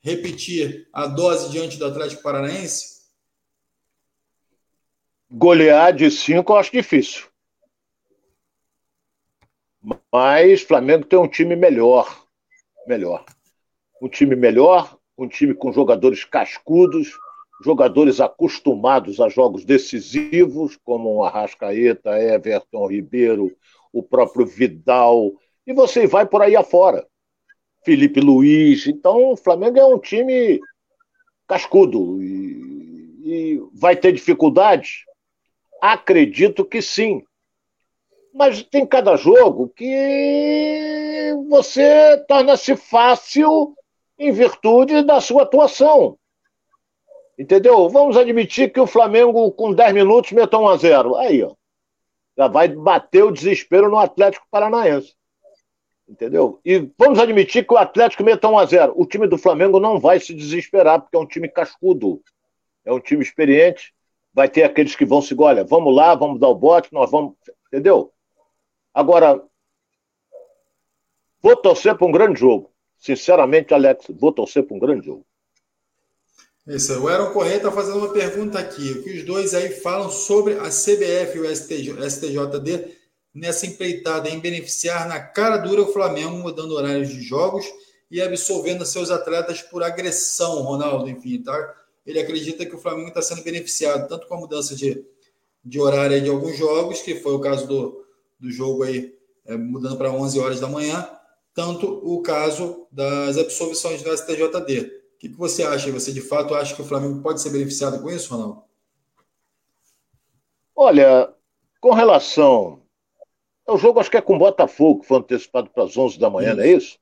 repetir 0.00 0.88
a 0.92 1.06
dose 1.06 1.50
diante 1.50 1.76
do 1.76 1.84
Atlético 1.84 2.22
Paranaense? 2.22 2.96
Golear 5.30 5.92
de 5.92 6.10
5 6.10 6.50
eu 6.50 6.56
acho 6.56 6.72
difícil. 6.72 7.26
Mas 10.12 10.62
Flamengo 10.62 11.04
tem 11.04 11.18
um 11.18 11.28
time 11.28 11.54
melhor. 11.54 12.24
Melhor. 12.86 13.24
Um 14.02 14.08
time 14.08 14.34
melhor, 14.34 14.98
um 15.16 15.28
time 15.28 15.54
com 15.54 15.72
jogadores 15.72 16.24
cascudos, 16.24 17.12
jogadores 17.62 18.20
acostumados 18.20 19.20
a 19.20 19.28
jogos 19.28 19.64
decisivos, 19.64 20.76
como 20.84 21.16
o 21.16 21.24
Arrascaeta, 21.24 22.18
Everton 22.18 22.86
Ribeiro, 22.86 23.56
o 23.92 24.02
próprio 24.02 24.44
Vidal, 24.44 25.32
e 25.66 25.72
você 25.72 26.06
vai 26.06 26.26
por 26.26 26.42
aí 26.42 26.54
afora. 26.54 27.06
Felipe 27.84 28.20
Luiz. 28.20 28.86
Então, 28.86 29.32
o 29.32 29.36
Flamengo 29.36 29.78
é 29.78 29.86
um 29.86 29.98
time 29.98 30.60
cascudo 31.46 32.22
e, 32.22 33.20
e 33.24 33.62
vai 33.72 33.96
ter 33.96 34.12
dificuldades? 34.12 35.04
Acredito 35.80 36.64
que 36.64 36.82
sim. 36.82 37.22
Mas 38.36 38.62
tem 38.64 38.84
cada 38.84 39.16
jogo 39.16 39.72
que 39.74 41.34
você 41.48 42.22
torna-se 42.28 42.76
fácil 42.76 43.74
em 44.18 44.30
virtude 44.30 45.02
da 45.02 45.22
sua 45.22 45.44
atuação. 45.44 46.18
Entendeu? 47.38 47.88
Vamos 47.88 48.14
admitir 48.14 48.70
que 48.70 48.78
o 48.78 48.86
Flamengo, 48.86 49.50
com 49.52 49.72
10 49.72 49.94
minutos, 49.94 50.32
meta 50.32 50.58
1 50.58 50.68
a 50.68 50.76
0 50.76 51.16
Aí, 51.16 51.42
ó. 51.42 51.54
Já 52.36 52.46
vai 52.46 52.68
bater 52.68 53.24
o 53.24 53.30
desespero 53.30 53.88
no 53.88 53.96
Atlético 53.96 54.46
Paranaense. 54.50 55.14
Entendeu? 56.06 56.60
E 56.62 56.90
vamos 56.98 57.18
admitir 57.18 57.66
que 57.66 57.72
o 57.72 57.78
Atlético 57.78 58.22
meta 58.22 58.48
1 58.48 58.58
a 58.58 58.66
0 58.66 58.92
O 58.96 59.06
time 59.06 59.26
do 59.26 59.38
Flamengo 59.38 59.80
não 59.80 59.98
vai 59.98 60.20
se 60.20 60.34
desesperar, 60.34 61.00
porque 61.00 61.16
é 61.16 61.20
um 61.20 61.26
time 61.26 61.48
cascudo. 61.48 62.20
É 62.84 62.92
um 62.92 63.00
time 63.00 63.22
experiente. 63.22 63.94
Vai 64.34 64.46
ter 64.46 64.62
aqueles 64.62 64.94
que 64.94 65.06
vão 65.06 65.22
se 65.22 65.34
olha, 65.38 65.64
vamos 65.64 65.96
lá, 65.96 66.14
vamos 66.14 66.38
dar 66.38 66.48
o 66.48 66.54
bote, 66.54 66.92
nós 66.92 67.10
vamos. 67.10 67.34
Entendeu? 67.68 68.12
Agora, 68.96 69.44
vou 71.42 71.54
torcer 71.54 71.94
para 71.98 72.06
um 72.06 72.10
grande 72.10 72.40
jogo. 72.40 72.72
Sinceramente, 72.98 73.74
Alex, 73.74 74.06
vou 74.08 74.32
torcer 74.32 74.62
para 74.62 74.74
um 74.74 74.80
grande 74.80 75.04
jogo. 75.04 75.22
Isso, 76.66 76.98
o 76.98 77.06
Aaron 77.06 77.30
Correia 77.30 77.58
está 77.58 77.70
fazendo 77.70 77.98
uma 77.98 78.10
pergunta 78.10 78.58
aqui. 78.58 78.92
O 78.92 79.04
que 79.04 79.18
os 79.18 79.22
dois 79.22 79.52
aí 79.52 79.68
falam 79.68 80.10
sobre 80.10 80.54
a 80.54 80.70
CBF 80.70 81.36
e 81.36 81.40
o 81.40 82.10
STJD 82.10 82.96
nessa 83.34 83.66
empreitada 83.66 84.30
em 84.30 84.40
beneficiar 84.40 85.06
na 85.06 85.20
cara 85.20 85.58
dura 85.58 85.82
o 85.82 85.92
Flamengo, 85.92 86.38
mudando 86.38 86.72
horários 86.72 87.10
de 87.10 87.20
jogos 87.20 87.66
e 88.10 88.22
absolvendo 88.22 88.86
seus 88.86 89.10
atletas 89.10 89.60
por 89.60 89.82
agressão, 89.82 90.62
Ronaldo, 90.62 91.10
enfim, 91.10 91.42
tá? 91.42 91.74
Ele 92.06 92.18
acredita 92.18 92.64
que 92.64 92.74
o 92.74 92.78
Flamengo 92.78 93.08
está 93.08 93.20
sendo 93.20 93.42
beneficiado 93.42 94.08
tanto 94.08 94.26
com 94.26 94.36
a 94.36 94.40
mudança 94.40 94.74
de, 94.74 95.04
de 95.62 95.78
horário 95.78 96.18
de 96.18 96.30
alguns 96.30 96.56
jogos, 96.56 97.02
que 97.02 97.16
foi 97.16 97.34
o 97.34 97.40
caso 97.40 97.66
do, 97.66 98.05
do 98.38 98.50
jogo 98.50 98.82
aí, 98.82 99.14
é, 99.44 99.56
mudando 99.56 99.96
para 99.96 100.12
11 100.12 100.38
horas 100.40 100.60
da 100.60 100.68
manhã, 100.68 101.08
tanto 101.54 101.86
o 101.86 102.22
caso 102.22 102.86
das 102.90 103.38
absolvições 103.38 104.02
do 104.02 104.16
STJD. 104.16 104.80
O 104.80 105.18
que, 105.18 105.28
que 105.28 105.36
você 105.36 105.62
acha? 105.62 105.90
Você 105.90 106.12
de 106.12 106.20
fato 106.20 106.54
acha 106.54 106.74
que 106.74 106.82
o 106.82 106.84
Flamengo 106.84 107.22
pode 107.22 107.40
ser 107.40 107.50
beneficiado 107.50 108.02
com 108.02 108.10
isso, 108.10 108.34
Ronaldo? 108.34 108.62
Olha, 110.74 111.32
com 111.80 111.94
relação 111.94 112.82
o 113.66 113.76
jogo, 113.76 113.98
acho 113.98 114.10
que 114.10 114.16
é 114.16 114.22
com 114.22 114.36
o 114.36 114.38
Botafogo, 114.38 115.00
que 115.00 115.08
foi 115.08 115.18
antecipado 115.18 115.68
para 115.70 115.84
as 115.84 115.96
11 115.96 116.18
da 116.18 116.30
manhã, 116.30 116.50
isso. 116.50 116.56
não 116.56 116.64
é 116.64 116.68
isso? 116.68 116.98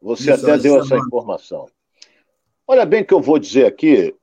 Você 0.00 0.32
isso, 0.32 0.46
até 0.46 0.58
deu 0.58 0.78
essa 0.78 0.96
informação. 0.96 1.66
Olha 2.66 2.86
bem 2.86 3.02
o 3.02 3.06
que 3.06 3.14
eu 3.14 3.20
vou 3.20 3.38
dizer 3.38 3.66
aqui. 3.66 4.14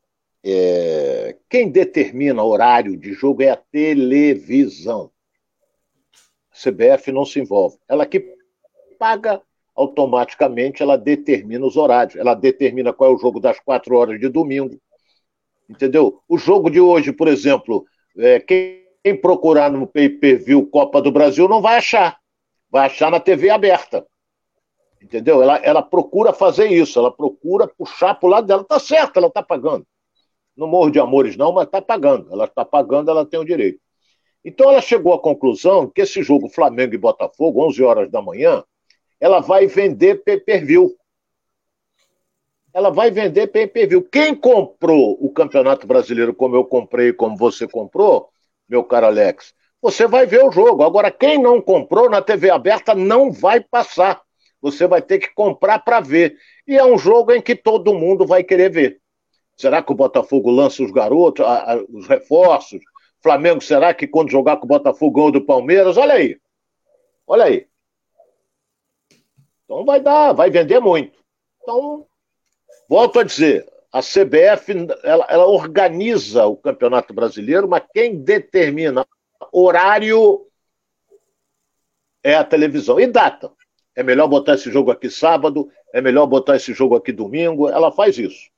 É... 0.43 1.36
Quem 1.50 1.69
determina 1.69 2.43
horário 2.43 2.95
de 2.95 3.13
jogo 3.13 3.43
é 3.43 3.50
a 3.50 3.58
televisão. 3.58 5.11
CBF 6.62 7.12
não 7.12 7.26
se 7.26 7.39
envolve. 7.39 7.78
Ela 7.88 8.06
que 8.06 8.36
paga 9.00 9.41
automaticamente, 9.76 10.84
ela 10.84 10.97
determina 10.97 11.65
os 11.65 11.76
horários. 11.76 12.15
Ela 12.15 12.34
determina 12.34 12.93
qual 12.93 13.12
é 13.12 13.15
o 13.15 13.17
jogo 13.17 13.39
das 13.39 13.60
quatro 13.60 13.95
horas 13.95 14.19
de 14.19 14.30
domingo. 14.30 14.80
Entendeu? 15.69 16.21
O 16.28 16.38
jogo 16.38 16.69
de 16.69 16.80
hoje, 16.80 17.12
por 17.12 17.28
exemplo, 17.28 17.86
é, 18.17 18.39
quem 18.39 19.15
procurar 19.21 19.71
no 19.71 19.88
pay-per-view 19.88 20.67
Copa 20.67 21.02
do 21.02 21.12
Brasil 21.12 21.47
não 21.47 21.62
vai 21.62 21.78
achar. 21.78 22.19
Vai 22.69 22.86
achar 22.86 23.10
na 23.10 23.19
TV 23.19 23.50
aberta. 23.50 24.06
Entendeu? 25.02 25.41
Ela, 25.41 25.58
ela 25.58 25.82
procura 25.82 26.32
fazer 26.32 26.67
isso, 26.67 27.00
ela 27.00 27.12
procura 27.12 27.67
puxar 27.67 28.13
para 28.15 28.28
o 28.28 28.30
lado 28.30 28.47
dela. 28.47 28.63
Tá 28.63 28.80
certo, 28.80 29.17
ela 29.17 29.28
está 29.28 29.41
pagando. 29.41 29.86
Não 30.56 30.67
morro 30.67 30.91
de 30.91 31.00
amores, 31.00 31.36
não, 31.36 31.52
mas 31.52 31.65
está 31.65 31.82
pagando. 31.82 32.32
Ela 32.32 32.45
está 32.45 32.63
pagando, 32.63 33.10
ela 33.10 33.26
tem 33.26 33.39
o 33.39 33.45
direito. 33.45 33.80
Então 34.43 34.69
ela 34.69 34.82
chegou 34.82 35.13
à 35.13 35.19
conclusão 35.19 35.88
que 35.88 36.01
esse 36.01 36.23
jogo 36.23 36.49
Flamengo 36.49 36.95
e 36.95 36.97
Botafogo, 36.97 37.65
11 37.67 37.84
horas 37.84 38.12
da 38.12 38.21
manhã, 38.21 38.63
ela 39.19 39.39
vai 39.39 39.67
vender 39.67 40.23
pay-per-view. 40.23 40.95
Ela 42.73 42.89
vai 42.89 43.12
vender 43.12 43.47
pay-per-view. 43.47 44.01
Quem 44.04 44.34
comprou 44.34 45.17
o 45.23 45.32
Campeonato 45.32 45.86
Brasileiro 45.86 46.34
como 46.34 46.56
eu 46.56 46.65
comprei, 46.65 47.13
como 47.13 47.38
você 47.38 47.67
comprou, 47.67 48.30
meu 48.67 48.84
caro 48.84 49.08
Alex. 49.08 49.54
Você 49.82 50.08
vai 50.08 50.25
ver 50.25 50.43
o 50.43 50.51
jogo. 50.51 50.84
Agora, 50.84 51.12
quem 51.12 51.38
não 51.38 51.62
comprou 51.62 52.10
na 52.10 52.21
TV 52.21 52.49
aberta 52.49 52.95
não 52.95 53.32
vai 53.32 53.60
passar. 53.60 54.21
Você 54.62 54.88
vai 54.88 55.01
ter 55.01 55.19
que 55.19 55.34
comprar 55.34 55.80
para 55.80 55.99
ver. 55.99 56.38
E 56.67 56.77
é 56.77 56.86
um 56.86 56.97
jogo 56.97 57.32
em 57.32 57.41
que 57.41 57.56
todo 57.56 57.93
mundo 57.93 58.25
vai 58.25 58.43
querer 58.43 58.71
ver. 58.71 59.01
Será 59.58 59.82
que 59.82 59.91
o 59.91 59.95
Botafogo 59.95 60.49
lança 60.49 60.82
os 60.84 60.91
garotos, 60.91 61.45
a, 61.45 61.73
a, 61.73 61.84
os 61.89 62.08
reforços? 62.08 62.80
Flamengo, 63.21 63.62
será 63.62 63.93
que 63.93 64.07
quando 64.07 64.31
jogar 64.31 64.57
com 64.57 64.65
o 64.65 64.67
Botafogo 64.67 65.15
ganhou 65.15 65.31
do 65.31 65.45
Palmeiras? 65.45 65.97
Olha 65.97 66.15
aí. 66.15 66.39
Olha 67.27 67.45
aí. 67.45 67.67
Então 69.63 69.86
vai 69.86 70.01
dar, 70.01 70.34
vai 70.34 70.49
vender 70.49 70.79
muito. 70.79 71.17
Então, 71.62 72.05
volto 72.89 73.19
a 73.19 73.23
dizer, 73.23 73.65
a 73.91 74.01
CBF 74.01 74.73
ela, 75.03 75.25
ela, 75.29 75.45
organiza 75.45 76.45
o 76.45 76.57
Campeonato 76.57 77.13
Brasileiro, 77.13 77.67
mas 77.67 77.84
quem 77.93 78.15
determina 78.21 79.05
horário 79.51 80.47
é 82.23 82.36
a 82.36 82.43
televisão. 82.43 82.99
E 82.99 83.07
data. 83.07 83.51
É 83.95 84.01
melhor 84.03 84.27
botar 84.27 84.55
esse 84.55 84.71
jogo 84.71 84.89
aqui 84.89 85.10
sábado, 85.10 85.69
é 85.93 86.01
melhor 86.01 86.25
botar 86.25 86.55
esse 86.55 86.73
jogo 86.73 86.95
aqui 86.95 87.12
domingo. 87.12 87.69
Ela 87.69 87.91
faz 87.91 88.17
isso. 88.17 88.49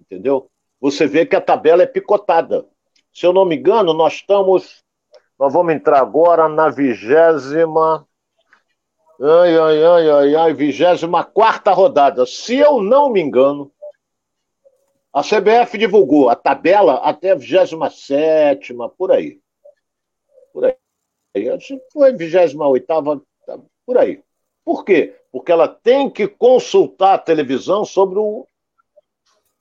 Entendeu? 0.00 0.50
Você 0.80 1.06
vê 1.06 1.24
que 1.24 1.34
a 1.34 1.40
tabela 1.40 1.82
é 1.82 1.86
picotada. 1.86 2.66
Se 3.12 3.26
eu 3.26 3.32
não 3.32 3.44
me 3.44 3.56
engano, 3.56 3.92
nós 3.92 4.14
estamos. 4.14 4.82
Nós 5.38 5.52
vamos 5.52 5.74
entrar 5.74 6.00
agora 6.00 6.48
na 6.48 6.70
vigésima. 6.70 8.06
Ai, 9.20 9.58
ai, 9.58 9.84
ai, 9.84 10.10
ai, 10.10 10.34
ai, 10.34 10.52
vigésima 10.54 11.24
quarta 11.24 11.72
rodada. 11.72 12.24
Se 12.26 12.56
eu 12.56 12.80
não 12.80 13.10
me 13.10 13.20
engano, 13.20 13.70
a 15.12 15.22
CBF 15.22 15.76
divulgou 15.76 16.30
a 16.30 16.36
tabela 16.36 16.94
até 17.04 17.32
a 17.32 17.34
27, 17.34 18.74
por 18.96 19.12
aí. 19.12 19.40
Por 20.52 20.64
aí. 20.64 20.76
Foi 21.92 22.12
28, 22.12 22.86
tá, 22.86 23.58
por 23.84 23.98
aí. 23.98 24.22
Por 24.64 24.84
quê? 24.84 25.18
Porque 25.30 25.50
ela 25.50 25.66
tem 25.66 26.08
que 26.08 26.28
consultar 26.28 27.14
a 27.14 27.18
televisão 27.18 27.84
sobre 27.84 28.18
o, 28.18 28.46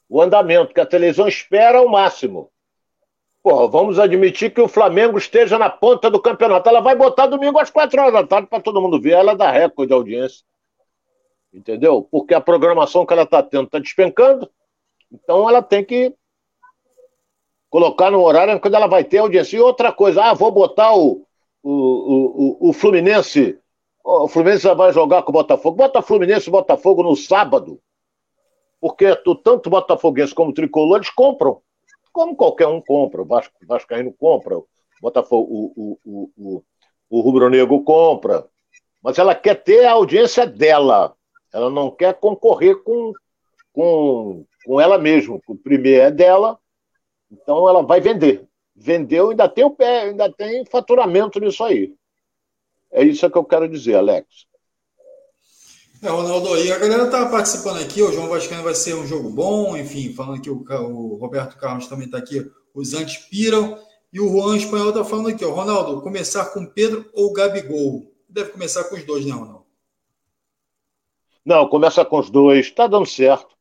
o 0.08 0.22
andamento, 0.22 0.74
que 0.74 0.82
a 0.82 0.86
televisão 0.86 1.28
espera 1.28 1.80
ao 1.80 1.88
máximo. 1.88 2.51
Pô, 3.44 3.68
vamos 3.68 3.98
admitir 3.98 4.54
que 4.54 4.62
o 4.62 4.68
Flamengo 4.68 5.18
esteja 5.18 5.58
na 5.58 5.70
ponta 5.70 6.12
do 6.12 6.22
campeonato. 6.22 6.70
Ela 6.70 6.80
vai 6.80 6.96
botar 6.96 7.26
domingo 7.26 7.58
às 7.58 7.72
quatro 7.72 8.00
horas 8.00 8.14
da 8.14 8.26
tarde 8.26 8.48
para 8.48 8.62
todo 8.62 8.82
mundo 8.82 9.02
ver. 9.02 9.14
Ela 9.14 9.36
dá 9.36 9.50
recorde 9.50 9.88
de 9.88 9.94
audiência. 9.94 10.46
Entendeu? 11.52 12.08
Porque 12.10 12.36
a 12.36 12.42
programação 12.42 13.06
que 13.06 13.14
ela 13.14 13.24
está 13.24 13.42
tendo 13.42 13.66
está 13.66 13.80
despencando. 13.80 14.50
Então 15.12 15.50
ela 15.50 15.62
tem 15.62 15.84
que 15.84 16.16
colocar 17.70 18.12
no 18.12 18.22
horário 18.22 18.60
quando 18.60 18.76
ela 18.76 18.88
vai 18.88 19.04
ter 19.04 19.18
audiência. 19.18 19.58
E 19.58 19.60
outra 19.60 19.92
coisa, 19.92 20.24
ah, 20.24 20.34
vou 20.34 20.52
botar 20.52 20.94
o, 20.96 21.26
o, 21.64 21.72
o, 21.72 22.70
o 22.70 22.74
Fluminense. 22.74 23.58
O 24.04 24.28
Fluminense 24.28 24.72
vai 24.76 24.94
jogar 24.94 25.24
com 25.24 25.32
o 25.32 25.34
Botafogo. 25.34 25.78
Bota 25.78 26.02
Fluminense 26.04 26.48
e 26.48 26.52
Botafogo 26.52 27.02
no 27.02 27.16
sábado. 27.16 27.82
Porque 28.80 29.16
tanto 29.44 29.70
Botafoguense 29.70 30.34
como 30.34 30.54
Tricolor, 30.54 30.98
eles 30.98 31.10
compram. 31.10 31.60
Como 32.12 32.36
qualquer 32.36 32.68
um 32.68 32.82
compra. 32.82 33.22
O 33.22 33.26
Vasco, 33.26 33.54
o 33.64 33.68
Vascaíno 33.68 34.14
compra. 34.14 34.58
O 34.58 34.68
Botafogo, 35.02 35.48
o, 35.50 35.74
o, 35.76 36.00
o, 36.06 36.32
o, 36.38 36.64
o 37.10 37.22
Rubro 37.22 37.50
Negro 37.50 37.82
compra. 37.84 38.48
Mas 39.02 39.18
ela 39.18 39.34
quer 39.34 39.56
ter 39.56 39.86
a 39.86 39.94
audiência 39.94 40.46
dela. 40.46 41.16
Ela 41.54 41.70
não 41.70 41.92
quer 41.92 42.14
concorrer 42.14 42.82
com, 42.84 43.12
com, 43.74 44.46
com 44.66 44.80
ela 44.80 44.98
mesma. 44.98 45.40
O 45.48 45.56
primeiro 45.56 46.04
é 46.04 46.12
dela, 46.12 46.60
então 47.32 47.68
ela 47.68 47.82
vai 47.82 48.00
vender. 48.00 48.48
Vendeu, 48.76 49.30
ainda 49.30 49.50
tem 49.50 49.64
o 49.64 49.72
pé, 49.72 50.04
ainda 50.04 50.32
tem 50.32 50.66
faturamento 50.66 51.40
nisso 51.40 51.64
aí. 51.64 51.94
É 52.92 53.04
isso 53.04 53.30
que 53.30 53.38
eu 53.38 53.44
quero 53.44 53.68
dizer, 53.68 53.96
Alex. 53.96 54.46
É, 56.04 56.10
Ronaldo, 56.10 56.58
e 56.58 56.72
a 56.72 56.80
galera 56.80 57.12
tá 57.12 57.30
participando 57.30 57.80
aqui, 57.80 58.02
o 58.02 58.12
João 58.12 58.28
Vascaíno 58.28 58.64
vai 58.64 58.74
ser 58.74 58.96
um 58.96 59.06
jogo 59.06 59.30
bom, 59.30 59.78
enfim, 59.78 60.12
falando 60.12 60.42
que 60.42 60.50
o, 60.50 60.56
o 60.58 61.16
Roberto 61.18 61.56
Carlos 61.60 61.86
também 61.86 62.06
está 62.06 62.18
aqui, 62.18 62.44
os 62.74 62.96
antes 62.96 63.18
piram, 63.18 63.78
e 64.12 64.20
o 64.20 64.28
Juan 64.28 64.58
Espanhol 64.58 64.90
está 64.90 65.06
falando 65.06 65.30
aqui, 65.30 65.46
ó, 65.46 65.52
Ronaldo, 65.52 66.02
começar 66.02 66.46
com 66.46 66.66
Pedro 66.66 67.06
ou 67.14 67.32
Gabigol? 67.32 68.12
Deve 68.28 68.50
começar 68.50 68.84
com 68.86 68.96
os 68.96 69.04
dois, 69.04 69.24
né, 69.28 69.32
Ronaldo? 69.32 69.66
Não, 71.46 71.68
começa 71.68 72.04
com 72.04 72.18
os 72.18 72.32
dois, 72.32 72.66
está 72.66 72.88
dando 72.88 73.06
certo. 73.06 73.56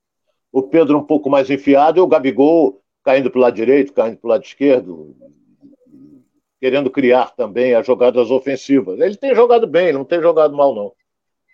O 0.50 0.62
Pedro 0.62 0.96
um 0.96 1.04
pouco 1.04 1.28
mais 1.28 1.50
enfiado 1.50 1.98
e 1.98 2.00
o 2.00 2.06
Gabigol 2.06 2.80
caindo 3.04 3.30
para 3.30 3.38
o 3.38 3.42
lado 3.42 3.54
direito, 3.54 3.92
caindo 3.92 4.16
para 4.16 4.26
o 4.26 4.30
lado 4.30 4.44
esquerdo, 4.44 5.14
querendo 6.58 6.90
criar 6.90 7.34
também 7.36 7.74
as 7.74 7.86
jogadas 7.86 8.30
ofensivas. 8.30 8.98
Ele 8.98 9.16
tem 9.16 9.34
jogado 9.34 9.66
bem, 9.66 9.92
não 9.92 10.04
tem 10.04 10.22
jogado 10.22 10.56
mal, 10.56 10.74
não. 10.74 10.92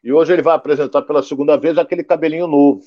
E 0.07 0.13
hoje 0.13 0.33
ele 0.33 0.41
vai 0.41 0.55
apresentar 0.55 1.03
pela 1.03 1.21
segunda 1.21 1.57
vez 1.57 1.77
aquele 1.77 2.05
cabelinho 2.05 2.47
novo, 2.47 2.85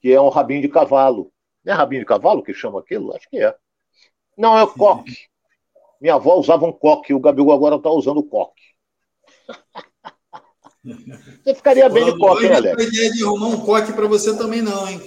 que 0.00 0.10
é 0.10 0.18
um 0.18 0.30
rabinho 0.30 0.62
de 0.62 0.70
cavalo. 0.70 1.30
Não 1.62 1.74
é 1.74 1.76
rabinho 1.76 2.00
de 2.00 2.06
cavalo 2.06 2.42
que 2.42 2.54
chama 2.54 2.80
aquilo? 2.80 3.14
Acho 3.14 3.28
que 3.28 3.36
é. 3.36 3.54
Não, 4.34 4.56
é 4.56 4.62
o 4.62 4.68
coque. 4.68 5.28
Minha 6.00 6.14
avó 6.14 6.36
usava 6.36 6.64
um 6.64 6.72
coque, 6.72 7.12
o 7.12 7.20
Gabigol 7.20 7.52
agora 7.52 7.76
está 7.76 7.90
usando 7.90 8.20
o 8.20 8.26
coque. 8.26 8.62
Você 11.44 11.54
ficaria 11.54 11.90
bem 11.90 12.06
de 12.06 12.18
coque, 12.18 12.48
né, 12.48 12.56
Alex? 12.56 12.74
Não 12.74 12.84
ideia 12.84 13.12
de 13.12 13.22
arrumar 13.22 13.48
um 13.48 13.60
coque 13.60 13.92
para 13.92 14.06
você 14.06 14.34
também, 14.34 14.62
não, 14.62 14.88
hein? 14.88 14.98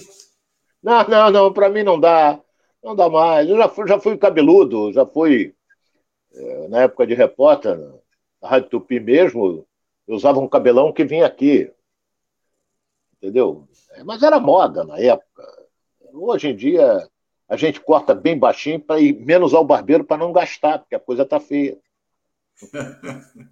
Não, 0.84 1.04
não, 1.08 1.32
não, 1.32 1.52
para 1.52 1.68
mim 1.68 1.82
não 1.82 2.00
dá. 2.00 2.40
Não 2.84 2.96
dá 2.96 3.10
mais. 3.10 3.50
Eu 3.50 3.58
já 3.58 3.68
fui, 3.68 3.88
já 3.88 4.00
fui 4.00 4.16
cabeludo, 4.20 4.94
já 4.94 5.04
fui 5.04 5.56
é, 6.32 6.68
na 6.68 6.82
época 6.84 7.08
de 7.08 7.16
repórter, 7.16 7.76
na 8.40 8.48
Rádio 8.48 8.70
Tupi 8.70 9.00
mesmo, 9.00 9.67
eu 10.08 10.16
usava 10.16 10.40
um 10.40 10.48
cabelão 10.48 10.94
que 10.94 11.04
vinha 11.04 11.26
aqui. 11.26 11.72
Entendeu? 13.18 13.68
É, 13.92 14.04
mas 14.04 14.24
era 14.24 14.40
moda 14.40 14.84
na 14.84 14.98
época. 15.00 15.44
Hoje 16.14 16.50
em 16.50 16.56
dia, 16.56 17.08
a 17.48 17.58
gente 17.58 17.82
corta 17.82 18.16
bem 18.16 18.38
baixinho 18.38 18.80
para 18.80 19.00
ir 19.00 19.14
menos 19.14 19.54
ao 19.54 19.66
barbeiro 19.66 20.04
para 20.04 20.18
não 20.18 20.32
gastar, 20.32 20.80
porque 20.80 20.96
a 20.96 21.00
coisa 21.00 21.26
tá 21.26 21.40
feia. 21.40 21.78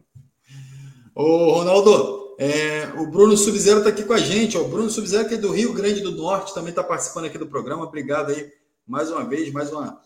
Ô, 1.14 1.54
Ronaldo, 1.54 2.36
é, 2.38 2.88
o 3.00 3.08
Bruno 3.10 3.38
Subzero 3.38 3.80
está 3.80 3.90
aqui 3.90 4.04
com 4.04 4.14
a 4.14 4.18
gente. 4.18 4.58
Ó. 4.58 4.62
O 4.62 4.70
Bruno 4.70 4.90
Subzero, 4.90 5.28
que 5.28 5.36
é 5.36 5.38
do 5.38 5.52
Rio 5.52 5.74
Grande 5.74 6.02
do 6.02 6.12
Norte, 6.12 6.54
também 6.54 6.70
está 6.72 6.84
participando 6.84 7.26
aqui 7.26 7.38
do 7.38 7.48
programa. 7.48 7.86
Obrigado 7.86 8.32
aí 8.32 8.52
mais 8.88 9.10
uma 9.10 9.24
vez, 9.24 9.52
mais 9.52 9.72
uma, 9.72 10.02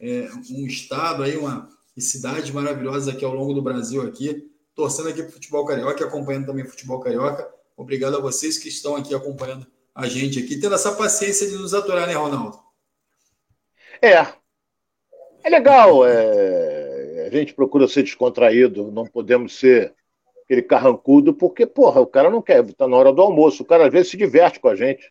é, 0.00 0.28
um 0.50 0.66
estado 0.66 1.22
aí, 1.22 1.36
uma 1.36 1.68
e 1.96 2.00
cidades 2.00 2.50
maravilhosas 2.50 3.08
aqui 3.08 3.24
ao 3.24 3.34
longo 3.34 3.54
do 3.54 3.62
Brasil 3.62 4.02
aqui, 4.02 4.50
torcendo 4.74 5.08
aqui 5.08 5.22
para 5.22 5.30
o 5.30 5.32
futebol 5.32 5.64
carioca 5.64 6.02
e 6.02 6.06
acompanhando 6.06 6.46
também 6.46 6.64
o 6.64 6.68
futebol 6.68 7.00
carioca. 7.00 7.48
Obrigado 7.76 8.16
a 8.16 8.20
vocês 8.20 8.58
que 8.58 8.68
estão 8.68 8.96
aqui 8.96 9.14
acompanhando 9.14 9.66
a 9.94 10.08
gente 10.08 10.40
aqui, 10.40 10.58
tendo 10.58 10.74
essa 10.74 10.94
paciência 10.94 11.48
de 11.48 11.56
nos 11.56 11.72
aturar, 11.72 12.06
né, 12.06 12.14
Ronaldo? 12.14 12.58
É. 14.02 14.26
É 15.44 15.50
legal. 15.50 16.04
É... 16.06 17.26
A 17.26 17.30
gente 17.30 17.54
procura 17.54 17.86
ser 17.86 18.02
descontraído, 18.02 18.90
não 18.90 19.06
podemos 19.06 19.54
ser 19.58 19.94
aquele 20.44 20.62
carrancudo, 20.62 21.32
porque, 21.32 21.66
porra, 21.66 22.00
o 22.00 22.06
cara 22.06 22.28
não 22.28 22.42
quer, 22.42 22.64
tá 22.74 22.86
na 22.86 22.96
hora 22.96 23.12
do 23.12 23.22
almoço, 23.22 23.62
o 23.62 23.66
cara 23.66 23.86
às 23.86 23.92
vezes 23.92 24.10
se 24.10 24.16
diverte 24.16 24.60
com 24.60 24.68
a 24.68 24.76
gente. 24.76 25.10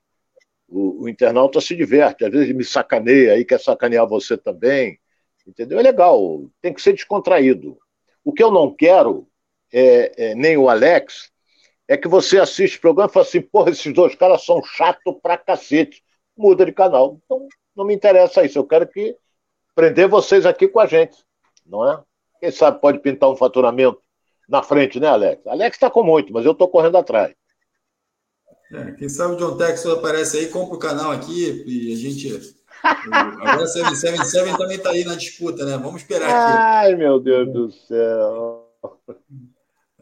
O, 0.67 1.03
o 1.03 1.09
internauta 1.09 1.59
se 1.59 1.75
diverte, 1.75 2.23
às 2.23 2.31
vezes 2.31 2.53
me 2.55 2.63
sacaneia, 2.63 3.33
aí 3.33 3.43
quer 3.43 3.59
sacanear 3.59 4.07
você 4.07 4.37
também, 4.37 4.99
entendeu? 5.45 5.79
É 5.79 5.81
legal, 5.81 6.49
tem 6.61 6.73
que 6.73 6.81
ser 6.81 6.93
descontraído. 6.93 7.77
O 8.23 8.31
que 8.31 8.43
eu 8.43 8.51
não 8.51 8.73
quero, 8.73 9.27
é, 9.73 10.11
é, 10.15 10.35
nem 10.35 10.55
o 10.55 10.69
Alex, 10.69 11.31
é 11.87 11.97
que 11.97 12.07
você 12.07 12.39
assiste 12.39 12.77
o 12.77 12.81
programa 12.81 13.09
e 13.09 13.13
fala 13.13 13.25
assim, 13.25 13.41
porra, 13.41 13.71
esses 13.71 13.91
dois 13.91 14.13
caras 14.15 14.45
são 14.45 14.63
chato 14.63 15.19
pra 15.21 15.37
cacete. 15.37 16.03
Muda 16.37 16.65
de 16.65 16.71
canal. 16.71 17.19
Então, 17.25 17.47
não 17.75 17.85
me 17.85 17.93
interessa 17.93 18.43
isso. 18.43 18.57
Eu 18.57 18.65
quero 18.65 18.87
que 18.87 19.15
prender 19.75 20.07
vocês 20.07 20.45
aqui 20.45 20.67
com 20.67 20.79
a 20.79 20.87
gente, 20.87 21.17
não 21.65 21.87
é? 21.87 22.01
Quem 22.39 22.51
sabe 22.51 22.79
pode 22.79 22.99
pintar 22.99 23.29
um 23.29 23.35
faturamento 23.35 24.01
na 24.47 24.61
frente, 24.63 24.99
né, 24.99 25.07
Alex? 25.07 25.45
Alex 25.45 25.75
está 25.75 25.89
com 25.89 26.03
muito, 26.03 26.33
mas 26.33 26.45
eu 26.45 26.51
estou 26.51 26.67
correndo 26.67 26.97
atrás. 26.97 27.33
É, 28.71 28.91
quem 28.93 29.07
sabe 29.07 29.35
o 29.35 29.37
John 29.37 29.57
Texas 29.57 29.91
aparece 29.91 30.37
aí, 30.37 30.47
compra 30.47 30.75
o 30.75 30.79
canal 30.79 31.11
aqui 31.11 31.63
e 31.67 31.93
a 31.93 31.95
gente. 31.95 32.63
Agora 33.11 33.67
777 33.67 34.57
também 34.57 34.77
está 34.77 34.89
aí 34.89 35.05
na 35.05 35.15
disputa, 35.15 35.63
né? 35.65 35.77
Vamos 35.77 36.01
esperar 36.01 36.27
aqui. 36.27 36.57
Ai, 36.57 36.95
meu 36.95 37.19
Deus 37.19 37.53
do 37.53 37.71
céu. 37.71 38.63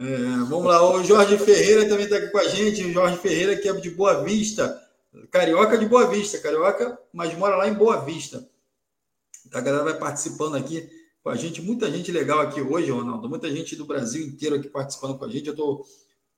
É, 0.01 0.45
vamos 0.49 0.65
lá, 0.65 0.83
o 0.95 1.03
Jorge 1.03 1.37
Ferreira 1.37 1.87
também 1.87 2.05
está 2.05 2.17
aqui 2.17 2.29
com 2.29 2.39
a 2.39 2.47
gente. 2.47 2.83
O 2.83 2.91
Jorge 2.91 3.17
Ferreira, 3.17 3.55
que 3.55 3.69
é 3.69 3.73
de 3.73 3.91
Boa 3.91 4.23
Vista, 4.23 4.81
carioca 5.29 5.77
de 5.77 5.85
Boa 5.85 6.07
Vista, 6.07 6.39
carioca, 6.39 6.97
mas 7.13 7.37
mora 7.37 7.55
lá 7.55 7.67
em 7.67 7.73
Boa 7.75 7.97
Vista. 7.97 8.49
A 9.53 9.61
galera 9.61 9.83
vai 9.83 9.97
participando 9.99 10.55
aqui 10.55 10.89
com 11.23 11.29
a 11.29 11.35
gente. 11.35 11.61
Muita 11.61 11.91
gente 11.91 12.11
legal 12.11 12.39
aqui 12.39 12.59
hoje, 12.59 12.89
Ronaldo. 12.89 13.29
Muita 13.29 13.51
gente 13.51 13.75
do 13.75 13.85
Brasil 13.85 14.25
inteiro 14.25 14.55
aqui 14.55 14.67
participando 14.67 15.19
com 15.19 15.25
a 15.25 15.29
gente. 15.29 15.47
Eu 15.47 15.53
estou 15.53 15.85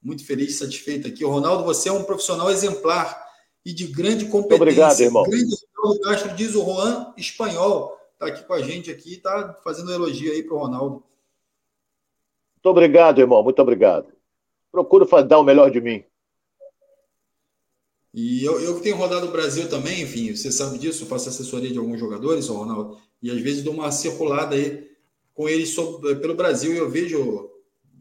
muito 0.02 0.26
feliz 0.26 0.56
e 0.56 0.58
satisfeito 0.58 1.08
aqui. 1.08 1.24
Ronaldo, 1.24 1.64
você 1.64 1.88
é 1.88 1.92
um 1.92 2.04
profissional 2.04 2.52
exemplar 2.52 3.18
e 3.66 3.72
de 3.72 3.88
grande 3.88 4.26
competência. 4.26 4.62
Obrigado, 4.62 5.00
irmão. 5.00 5.24
Grande 5.24 5.56
Castro, 6.04 6.36
diz 6.36 6.54
o 6.54 6.66
Juan 6.66 7.14
Espanhol. 7.16 7.98
Está 8.14 8.28
aqui 8.28 8.44
com 8.44 8.54
a 8.54 8.62
gente 8.62 8.92
aqui, 8.92 9.14
está 9.14 9.58
fazendo 9.64 9.94
elogio 9.94 10.34
aí 10.34 10.44
para 10.44 10.56
o 10.56 10.60
Ronaldo. 10.60 11.04
Muito 12.64 12.78
obrigado, 12.78 13.20
irmão. 13.20 13.44
Muito 13.44 13.62
obrigado. 13.62 14.08
Procuro 14.72 15.06
dar 15.24 15.40
o 15.40 15.44
melhor 15.44 15.70
de 15.70 15.82
mim. 15.82 16.02
E 18.14 18.46
eu, 18.46 18.58
eu 18.62 18.80
tenho 18.80 18.96
rodado 18.96 19.28
o 19.28 19.32
Brasil 19.32 19.68
também, 19.68 20.02
enfim, 20.02 20.36
você 20.36 20.52
sabe 20.52 20.78
disso, 20.78 21.08
faço 21.08 21.30
assessoria 21.30 21.72
de 21.72 21.80
alguns 21.80 22.00
jogadores, 22.00 22.48
Ronaldo 22.48 22.98
e 23.22 23.32
às 23.32 23.42
vezes 23.42 23.64
dou 23.64 23.74
uma 23.74 23.92
circulada 23.92 24.56
aí 24.56 24.88
com 25.34 25.50
eles 25.50 25.70
sobre, 25.70 26.16
pelo 26.18 26.36
Brasil 26.36 26.74
e 26.74 26.78
eu 26.78 26.90
vejo 26.90 27.50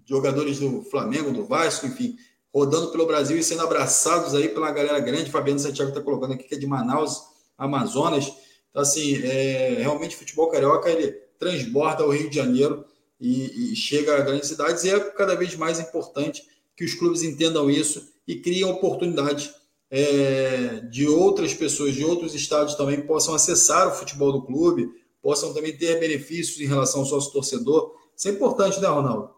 jogadores 0.04 0.58
do 0.58 0.82
Flamengo, 0.82 1.32
do 1.32 1.44
Vasco, 1.44 1.86
enfim, 1.86 2.16
rodando 2.52 2.90
pelo 2.90 3.06
Brasil 3.06 3.38
e 3.38 3.42
sendo 3.42 3.62
abraçados 3.62 4.34
aí 4.34 4.48
pela 4.48 4.70
galera 4.70 5.00
grande. 5.00 5.30
Fabiano 5.30 5.58
Santiago 5.58 5.90
está 5.90 6.02
colocando 6.02 6.34
aqui 6.34 6.44
que 6.44 6.54
é 6.54 6.58
de 6.58 6.66
Manaus, 6.66 7.22
Amazonas. 7.56 8.30
Então, 8.68 8.82
assim, 8.82 9.22
é, 9.22 9.76
realmente 9.78 10.14
o 10.14 10.18
futebol 10.18 10.50
carioca 10.50 10.90
ele 10.90 11.12
transborda 11.38 12.04
o 12.04 12.10
Rio 12.10 12.28
de 12.28 12.36
Janeiro 12.36 12.84
e, 13.22 13.72
e 13.72 13.76
chega 13.76 14.16
a 14.16 14.20
grandes 14.20 14.48
cidades 14.48 14.82
e 14.82 14.90
é 14.90 14.98
cada 14.98 15.36
vez 15.36 15.54
mais 15.54 15.78
importante 15.78 16.42
que 16.76 16.84
os 16.84 16.92
clubes 16.94 17.22
entendam 17.22 17.70
isso 17.70 18.12
e 18.26 18.34
criem 18.34 18.64
oportunidades 18.64 19.54
é, 19.88 20.80
de 20.90 21.06
outras 21.06 21.54
pessoas 21.54 21.94
de 21.94 22.04
outros 22.04 22.34
estados 22.34 22.74
também 22.74 23.00
possam 23.06 23.32
acessar 23.32 23.86
o 23.86 23.92
futebol 23.92 24.32
do 24.32 24.42
clube, 24.42 24.90
possam 25.22 25.54
também 25.54 25.76
ter 25.76 26.00
benefícios 26.00 26.60
em 26.60 26.66
relação 26.66 27.02
ao 27.02 27.06
sócio 27.06 27.32
torcedor. 27.32 27.94
Isso 28.16 28.26
é 28.26 28.32
importante, 28.32 28.80
né, 28.80 28.88
Ronaldo? 28.88 29.30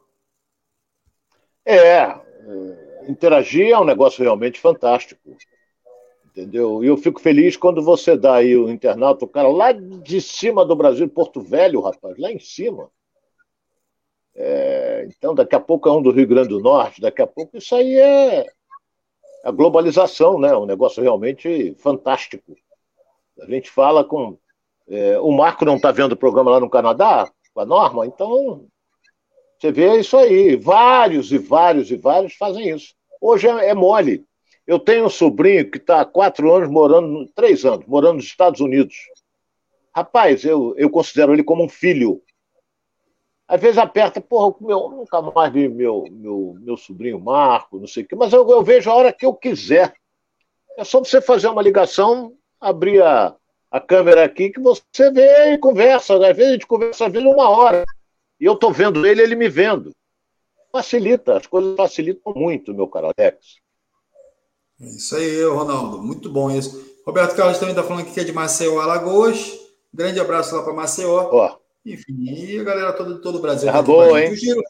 É, 1.67 1.77
é, 1.77 2.21
interagir 3.07 3.69
é 3.69 3.79
um 3.79 3.85
negócio 3.85 4.23
realmente 4.23 4.59
fantástico. 4.59 5.37
Entendeu? 6.25 6.83
E 6.83 6.87
eu 6.87 6.97
fico 6.97 7.21
feliz 7.21 7.57
quando 7.57 7.83
você 7.83 8.17
dá 8.17 8.37
aí 8.37 8.57
o 8.57 8.71
internauta, 8.71 9.27
o 9.27 9.29
cara 9.29 9.49
lá 9.49 9.73
de 9.73 10.21
cima 10.23 10.65
do 10.65 10.75
Brasil, 10.75 11.07
Porto 11.07 11.43
Velho, 11.43 11.81
rapaz, 11.81 12.17
lá 12.19 12.33
em 12.33 12.41
cima. 12.41 12.91
É, 14.37 15.07
então, 15.09 15.35
daqui 15.35 15.55
a 15.55 15.61
pouco 15.61 15.89
é 15.89 15.93
um 15.93 16.03
do 16.03 16.11
Rio 16.11 16.27
Grande 16.27 16.49
do 16.49 16.61
Norte, 16.61 17.01
daqui 17.01 17.23
a 17.23 17.27
pouco 17.27 17.57
isso 17.57 17.75
aí 17.75 17.97
é 17.97 18.47
a 19.45 19.51
globalização, 19.51 20.39
né? 20.39 20.57
Um 20.57 20.67
negócio 20.67 21.03
realmente 21.03 21.75
fantástico. 21.79 22.57
A 23.41 23.47
gente 23.47 23.71
fala 23.71 24.05
com 24.05 24.39
É, 24.87 25.19
o 25.19 25.33
Marco 25.33 25.65
não 25.65 25.77
está 25.77 25.91
vendo 25.91 26.13
o 26.13 26.17
programa 26.17 26.51
lá 26.51 26.61
no 26.61 26.69
Canadá, 26.69 27.31
com 27.55 27.61
a 27.61 27.65
Norma, 27.65 28.07
então 28.07 28.67
você 29.59 29.73
vê 29.73 29.99
isso 29.99 30.15
aí. 30.17 30.57
Vários 30.57 31.33
e 31.33 31.39
vários 31.39 31.91
e 31.91 31.97
vários 31.97 32.35
fazem 32.35 32.69
isso. 32.69 32.95
Hoje 33.19 33.49
é, 33.49 33.71
é 33.71 33.75
mole. 33.75 34.27
Eu 34.67 34.79
tenho 34.79 35.07
um 35.07 35.11
sobrinho 35.11 35.71
que 35.71 35.79
está 35.79 36.03
há 36.03 36.05
quatro 36.05 36.53
anos 36.53 36.69
morando, 36.69 37.27
três 37.35 37.65
anos, 37.65 37.87
morando 37.87 38.17
nos 38.17 38.27
Estados 38.27 38.61
Unidos. 38.61 38.95
Rapaz, 39.95 40.45
eu, 40.45 40.75
eu 40.77 40.91
considero 40.91 41.33
ele 41.33 41.43
como 41.43 41.65
um 41.65 41.69
filho. 41.69 42.21
Às 43.47 43.61
vezes 43.61 43.79
aperta, 43.79 44.21
porra, 44.21 44.55
meu, 44.61 44.89
nunca 44.89 45.21
mais 45.21 45.53
vi 45.53 45.69
meu, 45.69 46.05
meu, 46.11 46.57
meu 46.61 46.77
sobrinho 46.77 47.21
Marco, 47.21 47.79
não 47.79 47.87
sei 47.87 48.03
o 48.03 48.07
quê, 48.07 48.17
mas 48.17 48.33
eu, 48.33 48.49
eu 48.49 48.63
vejo 48.63 48.91
a 48.91 48.95
hora 48.95 49.13
que 49.13 49.27
eu 49.27 49.35
quiser. 49.35 49.95
É 50.77 50.85
só 50.85 50.99
você 50.99 51.21
fazer 51.21 51.49
uma 51.49 51.63
ligação, 51.63 52.33
abrir 52.61 53.03
a, 53.03 53.37
a 53.71 53.81
câmera 53.81 54.25
aqui, 54.25 54.51
que 54.51 54.61
você 54.61 55.11
vê 55.13 55.53
e 55.53 55.59
conversa. 55.59 56.15
Às 56.15 56.37
vezes 56.37 56.51
a 56.51 56.53
gente 56.55 56.67
conversa 56.67 57.07
às 57.07 57.13
vezes 57.13 57.29
uma 57.29 57.49
hora. 57.49 57.85
E 58.41 58.45
eu 58.45 58.55
estou 58.55 58.73
vendo 58.73 59.07
ele, 59.07 59.23
ele 59.23 59.37
me 59.37 59.49
vendo. 59.49 59.93
Facilita, 60.73 61.37
as 61.37 61.47
coisas 61.47 61.77
facilitam 61.77 62.33
muito, 62.35 62.75
meu 62.75 62.89
caro 62.89 63.13
Alex. 63.17 63.59
É 64.81 64.87
isso 64.87 65.15
aí, 65.17 65.45
Ronaldo. 65.45 66.03
Muito 66.03 66.29
bom 66.29 66.51
isso. 66.51 66.95
Roberto 67.07 67.37
Carlos 67.37 67.59
também 67.59 67.75
está 67.75 67.85
falando 67.85 68.03
aqui 68.03 68.13
que 68.13 68.21
é 68.21 68.25
de 68.25 68.33
Maceió, 68.33 68.81
Alagoas. 68.81 69.61
Grande 69.93 70.19
abraço 70.19 70.57
lá 70.57 70.63
para 70.63 70.73
Maceió. 70.73 71.29
Ó. 71.31 71.64
Enfim, 71.85 72.25
e 72.25 72.59
a 72.59 72.65
galera 72.65 72.93
toda 72.93 73.15
de 73.15 73.21
todo 73.21 73.39
o 73.39 73.43
Brasil. 73.43 73.71
Boa, 73.83 74.23
hein? 74.23 74.33
O 74.33 74.37
giro, 74.37 74.63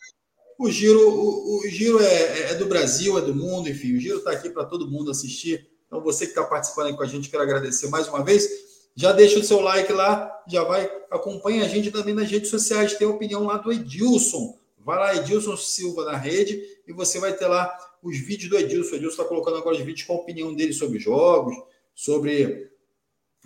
o 0.59 0.71
giro, 0.71 1.11
o, 1.11 1.59
o 1.59 1.69
giro 1.69 2.03
é, 2.03 2.51
é, 2.51 2.55
do 2.55 2.67
Brasil, 2.67 3.17
é 3.17 3.21
do 3.21 3.35
mundo, 3.35 3.69
enfim, 3.69 3.97
o 3.97 4.01
giro 4.01 4.19
está 4.19 4.33
aqui 4.33 4.51
para 4.51 4.65
todo 4.65 4.91
mundo 4.91 5.11
assistir. 5.11 5.69
Então, 5.87 6.01
você 6.01 6.25
que 6.27 6.33
está 6.33 6.43
participando 6.43 6.89
aí 6.89 6.97
com 6.97 7.03
a 7.03 7.07
gente, 7.07 7.31
quero 7.31 7.43
agradecer 7.43 7.89
mais 7.89 8.09
uma 8.09 8.25
vez. 8.25 8.49
Já 8.97 9.13
deixa 9.13 9.39
o 9.39 9.45
seu 9.45 9.61
like 9.61 9.93
lá, 9.93 10.43
já 10.49 10.63
vai, 10.65 10.91
acompanha 11.11 11.65
a 11.65 11.69
gente 11.69 11.91
também 11.91 12.15
nas 12.15 12.31
redes 12.31 12.51
sociais. 12.51 12.95
Tem 12.95 13.07
a 13.07 13.11
opinião 13.11 13.45
lá 13.45 13.59
do 13.59 13.73
Edilson. 13.73 14.59
Vai 14.85 14.99
lá, 14.99 15.17
Edilson 15.17 15.57
Silva 15.57 16.05
na 16.05 16.17
rede, 16.17 16.61
e 16.87 16.93
você 16.93 17.19
vai 17.19 17.33
ter 17.33 17.47
lá 17.47 17.77
os 18.03 18.19
vídeos 18.19 18.51
do 18.51 18.59
Edilson. 18.59 18.93
O 18.93 18.97
Edilson 18.97 19.23
está 19.23 19.25
colocando 19.25 19.57
agora 19.57 19.77
os 19.77 19.83
vídeos 19.83 20.07
com 20.07 20.15
a 20.15 20.17
opinião 20.17 20.55
dele 20.55 20.73
sobre 20.73 20.99
jogos, 20.99 21.55
sobre 21.95 22.71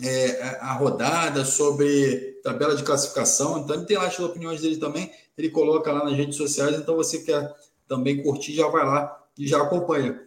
é, 0.02 0.58
a 0.60 0.72
rodada, 0.72 1.44
sobre 1.44 2.40
tabela 2.42 2.74
de 2.74 2.82
classificação. 2.82 3.58
Então, 3.58 3.76
ele 3.76 3.84
tem 3.84 3.96
lá 3.96 4.06
as 4.06 4.18
opiniões 4.18 4.60
dele 4.60 4.76
também. 4.76 5.10
Ele 5.36 5.50
coloca 5.50 5.92
lá 5.92 6.04
nas 6.04 6.16
redes 6.16 6.36
sociais. 6.36 6.76
Então, 6.76 6.96
você 6.96 7.20
quer 7.20 7.54
também 7.86 8.22
curtir, 8.22 8.54
já 8.54 8.68
vai 8.68 8.84
lá 8.84 9.24
e 9.36 9.46
já 9.46 9.62
acompanha. 9.62 10.22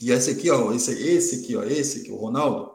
E 0.00 0.10
esse 0.10 0.30
aqui, 0.30 0.50
ó, 0.50 0.72
esse, 0.72 0.92
esse 0.92 1.42
aqui, 1.42 1.56
ó, 1.56 1.62
esse 1.62 2.00
aqui, 2.00 2.10
o 2.10 2.16
Ronaldo, 2.16 2.72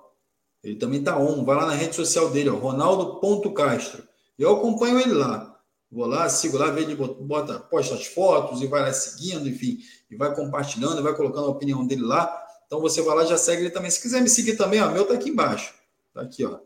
ele 0.64 0.76
também 0.76 1.04
tá 1.04 1.18
on. 1.18 1.44
Vai 1.44 1.56
lá 1.56 1.66
na 1.66 1.74
rede 1.74 1.96
social 1.96 2.30
dele, 2.30 2.50
ó, 2.50 2.56
Ronaldo.castro. 2.56 4.04
Eu 4.38 4.56
acompanho 4.56 5.00
ele 5.00 5.14
lá. 5.14 5.50
Vou 5.92 6.06
lá, 6.06 6.30
sigo 6.30 6.58
lá, 6.58 6.70
vejo 6.70 6.92
ele 6.92 6.96
bota, 6.96 7.60
posta 7.60 7.96
as 7.96 8.06
fotos 8.06 8.62
e 8.62 8.68
vai 8.68 8.82
lá 8.82 8.94
seguindo, 8.94 9.50
enfim, 9.50 9.80
e 10.10 10.16
vai 10.16 10.36
compartilhando, 10.36 11.02
vai 11.02 11.16
colocando 11.16 11.48
a 11.48 11.50
opinião 11.50 11.86
dele 11.86 12.04
lá. 12.04 12.46
Então 12.70 12.80
você 12.80 13.02
vai 13.02 13.16
lá 13.16 13.26
já 13.26 13.36
segue 13.36 13.64
ele 13.64 13.72
também. 13.72 13.90
Se 13.90 14.00
quiser 14.00 14.22
me 14.22 14.30
seguir 14.30 14.56
também, 14.56 14.80
ó, 14.80 14.92
meu 14.92 15.04
tá 15.04 15.16
aqui 15.16 15.32
embaixo. 15.32 15.74
Tá 16.14 16.22
aqui, 16.22 16.46
ó. 16.46 16.60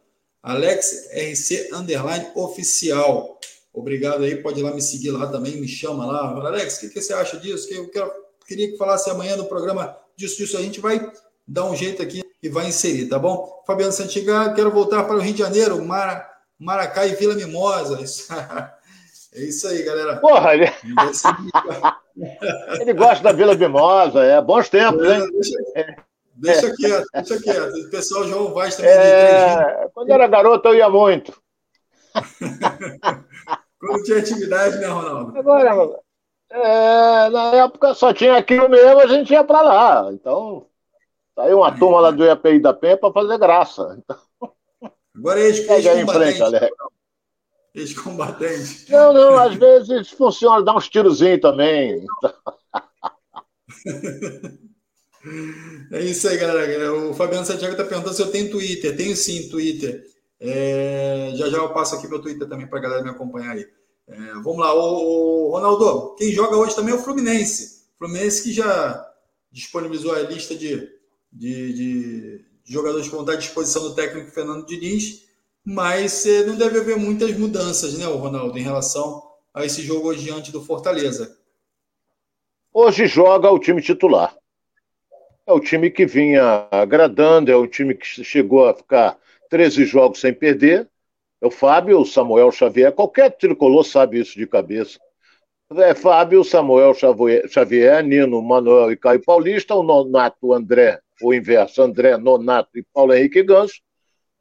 Alex 0.44 1.08
RC 1.13 1.70
underline 1.74 2.28
oficial. 2.36 3.39
Obrigado 3.72 4.26
aí, 4.26 4.36
pode 4.36 4.60
ir 4.60 4.63
lá 4.63 4.74
me 4.74 4.82
seguir 4.82 5.12
lá 5.12 5.28
também, 5.28 5.56
me 5.56 5.68
chama 5.68 6.06
lá. 6.06 6.46
Alex, 6.46 6.76
o 6.76 6.80
que, 6.82 6.89
que 6.89 7.02
você 7.02 7.13
acha 7.13 7.38
disso? 7.38 7.70
Que 7.70 7.76
eu 7.76 7.89
quero, 7.89 8.12
queria 8.46 8.70
que 8.70 8.78
falasse 8.78 9.10
amanhã 9.10 9.38
no 9.38 9.46
programa 9.46 9.98
disso, 10.18 10.36
disso. 10.36 10.58
A 10.58 10.62
gente 10.62 10.82
vai 10.82 11.10
dar 11.48 11.63
um 11.63 11.76
jeito 11.76 12.04
aqui 12.04 12.22
e 12.42 12.50
vai 12.50 12.68
inserir, 12.68 13.08
tá 13.08 13.18
bom? 13.18 13.63
Fabiano 13.66 13.94
Santiga, 13.94 14.54
quero 14.54 14.72
voltar 14.72 15.06
para 15.06 15.16
o 15.16 15.22
Rio 15.22 15.32
de 15.32 15.39
Janeiro, 15.39 15.82
Mara, 15.86 16.30
Maracá 16.60 17.08
e 17.08 17.16
Vila 17.16 17.34
Mimosa. 17.34 18.02
Isso, 18.02 18.28
é 19.36 19.43
isso 19.43 19.67
aí, 19.67 19.84
galera. 19.84 20.17
Porra, 20.17 20.54
ele... 20.54 20.72
ele 22.80 22.93
gosta 22.93 23.24
da 23.24 23.32
Vila 23.32 23.56
Mimosa, 23.56 24.24
é 24.24 24.41
bons 24.41 24.69
tempos, 24.69 25.04
hein? 25.04 25.28
Deixa, 25.34 25.58
é. 25.76 25.96
deixa 26.36 26.76
quieto, 26.76 27.06
deixa 27.13 27.41
quieto. 27.41 27.74
O 27.74 27.89
pessoal 27.89 28.24
João 28.26 28.54
Vaz 28.54 28.76
também. 28.76 28.91
É... 28.91 29.89
Quando 29.93 30.12
era 30.12 30.28
garoto, 30.28 30.67
eu 30.67 30.76
ia 30.76 30.89
muito. 30.89 31.34
Quando 33.80 34.04
tinha 34.04 34.19
atividade, 34.19 34.78
né, 34.78 34.88
Ronaldo? 34.88 35.38
Agora, 35.38 36.00
é, 36.50 37.30
na 37.30 37.56
época 37.56 37.93
só 37.93 38.13
tinha 38.13 38.38
aquilo 38.38 38.69
mesmo, 38.69 39.00
a 39.00 39.08
gente 39.08 39.34
ia 39.34 39.43
para 39.43 39.62
lá. 39.62 40.10
Então, 40.13 40.67
saiu 41.36 41.58
uma 41.58 41.78
turma 41.78 42.00
lá 42.00 42.12
do 42.12 42.24
IAPI 42.24 42.60
da 42.60 42.74
Penha 42.74 42.96
para 42.96 43.12
fazer 43.12 43.38
graça. 43.38 43.98
Então, 43.98 44.17
Agora 45.15 45.39
é 45.39 45.43
ex-combatente. 45.43 46.39
Ex-combatente. 47.74 48.92
Não, 48.92 49.14
não, 49.14 49.36
às 49.38 49.56
vezes 49.56 50.10
funciona, 50.12 50.64
dá 50.64 50.76
uns 50.76 50.90
tirozinhos 50.90 51.42
também. 51.42 52.06
É 55.92 56.02
isso 56.02 56.28
aí, 56.28 56.38
galera. 56.38 56.94
O 56.94 57.14
Fabiano 57.14 57.46
Santiago 57.46 57.74
está 57.74 57.84
perguntando 57.86 58.16
se 58.16 58.22
eu 58.22 58.32
tenho 58.32 58.52
Twitter. 58.52 58.96
Tenho 58.96 59.16
sim, 59.16 59.50
Twitter. 59.50 60.04
É... 60.40 61.32
Já 61.36 61.50
já 61.50 61.58
eu 61.58 61.74
passo 61.74 61.96
aqui 61.96 62.08
meu 62.08 62.22
Twitter 62.22 62.48
também 62.48 62.68
para 62.68 62.80
a 62.80 62.82
galera 62.82 63.04
me 63.04 63.10
acompanhar 63.10 63.52
aí. 63.52 63.66
É... 64.08 64.34
Vamos 64.44 64.60
lá, 64.60 64.74
o... 64.76 65.50
Ronaldo. 65.52 66.16
Quem 66.16 66.32
joga 66.32 66.58
hoje 66.58 66.76
também 66.76 66.94
é 66.94 66.98
o 66.98 67.02
Fluminense. 67.02 67.86
Fluminense 67.98 68.44
que 68.44 68.52
já 68.52 69.10
disponibilizou 69.52 70.14
a 70.14 70.20
lista 70.20 70.56
de, 70.56 70.90
de, 71.32 71.74
de 71.74 72.46
jogadores 72.66 73.08
que 73.08 73.14
vão 73.14 73.22
estar 73.22 73.34
à 73.34 73.38
disposição 73.38 73.84
do 73.84 73.96
técnico 73.96 74.32
Fernando 74.32 74.66
Diniz, 74.66 75.24
mas 75.65 76.26
é, 76.26 76.45
não 76.45 76.56
deve 76.56 76.80
haver 76.80 76.97
muitas 76.97 77.38
mudanças, 77.38 77.97
né, 77.97 78.06
Ronaldo, 78.06 78.58
em 78.58 78.63
relação 78.63 79.23
a 79.54 79.65
esse 79.65 79.82
jogo 79.82 80.10
hoje 80.10 80.23
diante 80.23 80.52
do 80.52 80.63
Fortaleza. 80.63 81.38
Hoje 82.73 83.06
joga 83.06 83.49
o 83.52 83.60
time 83.60 83.82
titular. 83.82 84.36
É 85.45 85.54
o 85.54 85.60
time 85.60 85.91
que 85.91 86.06
vinha 86.06 86.67
agradando, 86.71 87.52
é 87.52 87.56
o 87.56 87.67
time 87.67 87.93
que 87.93 88.06
chegou 88.23 88.67
a 88.67 88.73
ficar 88.73 89.17
13 89.49 89.86
jogos 89.86 90.19
sem 90.19 90.34
perder. 90.34 90.89
É 91.41 91.45
o 91.45 91.52
Fábio, 91.52 91.99
o 91.99 92.06
Samuel 92.06 92.52
Xavier, 92.52 92.91
qualquer 92.91 93.30
tricolor 93.32 93.84
sabe 93.84 94.19
isso 94.19 94.38
de 94.38 94.47
cabeça. 94.47 94.97
É 95.76 95.93
Fábio, 95.93 96.43
Samuel 96.43 96.93
Xavier, 96.93 98.04
Nino, 98.04 98.41
Manuel 98.41 98.91
e 98.91 98.97
Caio 98.97 99.21
Paulista, 99.21 99.76
o 99.76 99.84
Nonato 99.84 100.54
André, 100.54 100.99
o 101.21 101.34
inverso, 101.34 101.82
André, 101.82 102.17
Nonato 102.17 102.78
e 102.78 102.84
Paulo 102.93 103.13
Henrique 103.13 103.43
Ganso. 103.43 103.82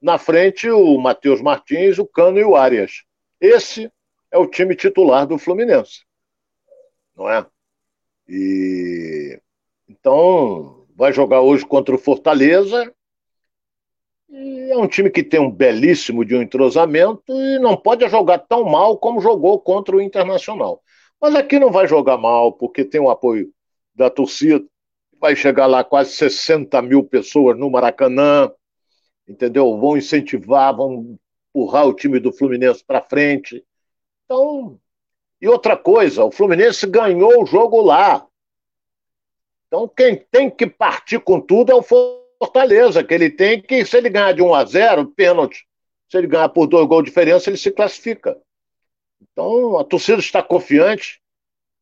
Na 0.02 0.18
frente, 0.18 0.68
o 0.68 0.98
Matheus 0.98 1.40
Martins, 1.40 1.96
o 1.96 2.04
Cano 2.04 2.36
e 2.36 2.44
o 2.44 2.56
Arias. 2.56 3.04
Esse 3.40 3.88
é 4.32 4.36
o 4.36 4.48
time 4.48 4.74
titular 4.74 5.28
do 5.28 5.38
Fluminense. 5.38 6.04
Não 7.16 7.30
é? 7.30 7.46
E 8.28 9.40
então 9.88 10.86
vai 10.96 11.12
jogar 11.12 11.40
hoje 11.40 11.64
contra 11.64 11.94
o 11.94 11.98
Fortaleza. 11.98 12.92
É 14.28 14.76
um 14.76 14.88
time 14.88 15.08
que 15.08 15.22
tem 15.22 15.38
um 15.38 15.50
belíssimo 15.50 16.24
de 16.24 16.34
um 16.34 16.42
entrosamento 16.42 17.22
e 17.28 17.60
não 17.60 17.76
pode 17.76 18.08
jogar 18.08 18.38
tão 18.38 18.64
mal 18.64 18.98
como 18.98 19.20
jogou 19.20 19.60
contra 19.60 19.94
o 19.94 20.00
Internacional. 20.00 20.82
Mas 21.20 21.36
aqui 21.36 21.60
não 21.60 21.70
vai 21.70 21.86
jogar 21.86 22.18
mal, 22.18 22.52
porque 22.52 22.84
tem 22.84 23.00
o 23.00 23.10
apoio 23.10 23.52
da 23.94 24.10
torcida. 24.10 24.64
Vai 25.20 25.36
chegar 25.36 25.66
lá 25.66 25.84
quase 25.84 26.10
60 26.12 26.82
mil 26.82 27.04
pessoas 27.04 27.56
no 27.56 27.70
Maracanã, 27.70 28.50
entendeu? 29.32 29.78
Vão 29.78 29.96
incentivar, 29.96 30.76
vão 30.76 31.18
empurrar 31.50 31.86
o 31.86 31.94
time 31.94 32.20
do 32.20 32.32
Fluminense 32.32 32.84
para 32.84 33.02
frente. 33.02 33.64
Então, 34.24 34.78
e 35.40 35.48
outra 35.48 35.76
coisa, 35.76 36.24
o 36.24 36.30
Fluminense 36.30 36.86
ganhou 36.86 37.42
o 37.42 37.46
jogo 37.46 37.80
lá. 37.80 38.26
Então, 39.66 39.88
quem 39.88 40.16
tem 40.30 40.50
que 40.50 40.66
partir 40.66 41.18
com 41.18 41.40
tudo 41.40 41.72
é 41.72 41.74
o 41.74 41.82
Fortaleza, 41.82 43.02
que 43.02 43.12
ele 43.12 43.30
tem 43.30 43.60
que, 43.60 43.84
se 43.84 43.96
ele 43.96 44.10
ganhar 44.10 44.32
de 44.32 44.42
1 44.42 44.54
a 44.54 44.64
0, 44.64 45.06
pênalti. 45.06 45.66
Se 46.08 46.18
ele 46.18 46.26
ganhar 46.26 46.48
por 46.50 46.66
dois 46.66 46.86
gols 46.86 47.04
de 47.04 47.10
diferença, 47.10 47.48
ele 47.48 47.56
se 47.56 47.70
classifica. 47.70 48.38
Então, 49.20 49.78
a 49.78 49.84
torcida 49.84 50.20
está 50.20 50.42
confiante. 50.42 51.20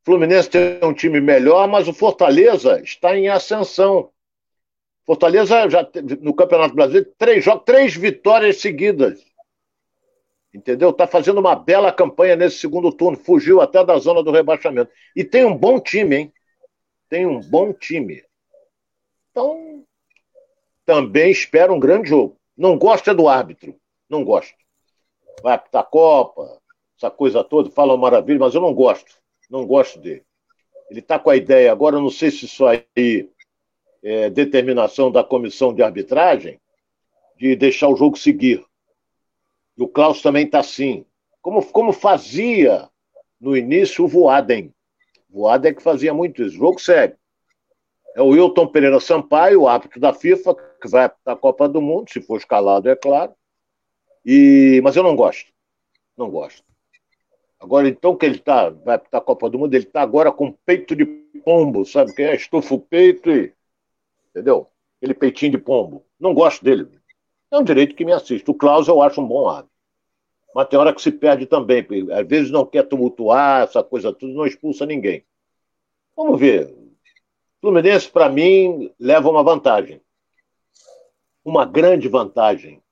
O 0.02 0.06
Fluminense 0.06 0.48
tem 0.48 0.78
um 0.82 0.94
time 0.94 1.20
melhor, 1.20 1.68
mas 1.68 1.88
o 1.88 1.92
Fortaleza 1.92 2.80
está 2.80 3.16
em 3.16 3.28
ascensão. 3.28 4.10
Fortaleza 5.06 5.68
já 5.68 5.88
no 6.20 6.34
Campeonato 6.34 6.74
Brasileiro 6.74 7.12
três 7.18 7.44
jogos, 7.44 7.64
três 7.64 7.94
vitórias 7.94 8.60
seguidas. 8.60 9.24
Entendeu? 10.52 10.90
Está 10.90 11.06
fazendo 11.06 11.38
uma 11.38 11.54
bela 11.54 11.92
campanha 11.92 12.36
nesse 12.36 12.58
segundo 12.58 12.92
turno, 12.92 13.16
fugiu 13.16 13.60
até 13.60 13.84
da 13.84 13.98
zona 13.98 14.22
do 14.22 14.32
rebaixamento. 14.32 14.90
E 15.14 15.24
tem 15.24 15.44
um 15.44 15.56
bom 15.56 15.80
time, 15.80 16.16
hein? 16.16 16.32
tem 17.10 17.26
um 17.26 17.40
bom 17.40 17.72
time. 17.72 18.24
Então, 19.30 19.84
também 20.86 21.30
espero 21.30 21.74
um 21.74 21.80
grande 21.80 22.08
jogo. 22.08 22.36
Não 22.56 22.78
gosto 22.78 23.10
é 23.10 23.14
do 23.14 23.28
árbitro. 23.28 23.74
Não 24.08 24.24
gosto. 24.24 24.54
Vai 25.42 25.54
apitar 25.54 25.84
Copa, 25.84 26.60
essa 26.96 27.10
coisa 27.10 27.42
toda, 27.42 27.70
fala 27.70 27.96
maravilha, 27.96 28.38
mas 28.38 28.54
eu 28.54 28.60
não 28.60 28.72
gosto. 28.72 29.20
Não 29.50 29.66
gosto 29.66 29.98
dele. 29.98 30.24
Ele 30.88 31.00
está 31.00 31.18
com 31.18 31.30
a 31.30 31.36
ideia, 31.36 31.72
agora 31.72 31.96
eu 31.96 32.00
não 32.00 32.10
sei 32.10 32.30
se 32.30 32.44
isso 32.44 32.64
aí 32.66 33.28
é 34.02 34.30
determinação 34.30 35.10
da 35.10 35.22
comissão 35.22 35.74
de 35.74 35.82
arbitragem, 35.82 36.60
de 37.36 37.54
deixar 37.56 37.88
o 37.88 37.96
jogo 37.96 38.18
seguir. 38.18 38.64
E 39.76 39.82
o 39.82 39.88
Klaus 39.88 40.22
também 40.22 40.44
está 40.44 40.60
assim. 40.60 41.04
Como, 41.40 41.64
como 41.66 41.92
fazia 41.92 42.88
no 43.40 43.56
início 43.56 44.04
o 44.04 44.08
Voaden. 44.08 44.72
Voaden 45.28 45.70
é 45.70 45.74
que 45.74 45.82
fazia 45.82 46.12
muito 46.12 46.42
isso. 46.42 46.56
Jogo 46.56 46.78
sério. 46.78 47.16
É 48.14 48.20
o 48.20 48.28
Wilton 48.28 48.66
Pereira 48.66 49.00
Sampaio, 49.00 49.62
o 49.62 49.68
árbitro 49.68 50.00
da 50.00 50.12
FIFA, 50.12 50.54
que 50.54 50.88
vai 50.88 51.08
para 51.08 51.32
a 51.32 51.36
Copa 51.36 51.68
do 51.68 51.80
Mundo, 51.80 52.10
se 52.10 52.20
for 52.20 52.38
escalado, 52.38 52.88
é 52.88 52.96
claro. 52.96 53.32
E, 54.24 54.80
mas 54.82 54.96
eu 54.96 55.02
não 55.02 55.14
gosto. 55.14 55.50
Não 56.16 56.28
gosto. 56.28 56.62
Agora, 57.58 57.88
então, 57.88 58.16
que 58.16 58.26
ele 58.26 58.38
tá, 58.38 58.70
vai 58.70 58.98
para 58.98 59.18
a 59.18 59.22
Copa 59.22 59.48
do 59.48 59.58
Mundo, 59.58 59.74
ele 59.74 59.84
está 59.84 60.02
agora 60.02 60.32
com 60.32 60.52
peito 60.52 60.96
de 60.96 61.04
pombo, 61.44 61.84
sabe? 61.84 62.14
Que 62.14 62.22
é 62.22 62.34
estufa 62.34 62.74
o 62.74 62.80
peito 62.80 63.30
e. 63.30 63.54
Entendeu? 64.30 64.68
Aquele 64.98 65.14
peitinho 65.14 65.52
de 65.52 65.58
pombo. 65.58 66.04
Não 66.18 66.34
gosto 66.34 66.64
dele. 66.64 66.88
É 67.50 67.58
um 67.58 67.64
direito 67.64 67.94
que 67.94 68.04
me 68.04 68.12
assiste. 68.12 68.50
O 68.50 68.54
Klaus 68.54 68.86
eu 68.86 69.02
acho 69.02 69.20
um 69.20 69.26
bom 69.26 69.48
árbitro. 69.48 69.70
Mas 70.54 70.68
tem 70.68 70.78
hora 70.78 70.94
que 70.94 71.02
se 71.02 71.10
perde 71.10 71.46
também. 71.46 71.86
Às 72.12 72.26
vezes 72.26 72.50
não 72.50 72.66
quer 72.66 72.84
tumultuar, 72.84 73.62
essa 73.62 73.82
coisa 73.82 74.12
tudo, 74.12 74.32
não 74.32 74.46
expulsa 74.46 74.86
ninguém. 74.86 75.24
Vamos 76.16 76.38
ver. 76.38 76.74
Fluminense, 77.60 78.08
para 78.08 78.28
mim, 78.28 78.92
leva 78.98 79.28
uma 79.28 79.42
vantagem. 79.42 80.00
Uma 81.44 81.64
grande 81.64 82.08
vantagem. 82.08 82.82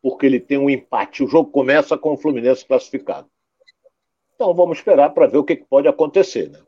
Porque 0.00 0.26
ele 0.26 0.40
tem 0.40 0.58
um 0.58 0.70
empate. 0.70 1.22
O 1.22 1.28
jogo 1.28 1.50
começa 1.50 1.96
com 1.96 2.12
o 2.12 2.16
Fluminense 2.16 2.66
classificado. 2.66 3.28
Então 4.34 4.54
vamos 4.54 4.78
esperar 4.78 5.10
para 5.10 5.26
ver 5.26 5.38
o 5.38 5.44
que 5.44 5.56
pode 5.56 5.86
acontecer. 5.86 6.50
Né? 6.50 6.58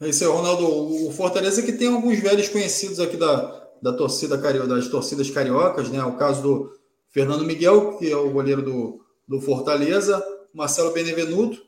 É 0.00 0.08
isso 0.08 0.24
aí, 0.24 0.30
Ronaldo. 0.30 0.66
O 1.06 1.12
Fortaleza 1.12 1.62
que 1.62 1.72
tem 1.72 1.88
alguns 1.88 2.18
velhos 2.20 2.48
conhecidos 2.48 2.98
aqui 2.98 3.18
da, 3.18 3.68
da 3.82 3.92
torcida 3.92 4.36
das 4.36 4.88
torcidas 4.88 5.30
cariocas, 5.30 5.90
né? 5.90 6.02
O 6.02 6.16
caso 6.16 6.42
do 6.42 6.72
Fernando 7.10 7.44
Miguel, 7.44 7.98
que 7.98 8.10
é 8.10 8.16
o 8.16 8.30
goleiro 8.30 8.62
do, 8.62 9.04
do 9.28 9.42
Fortaleza, 9.42 10.24
Marcelo 10.54 10.92
Benevenuto, 10.92 11.62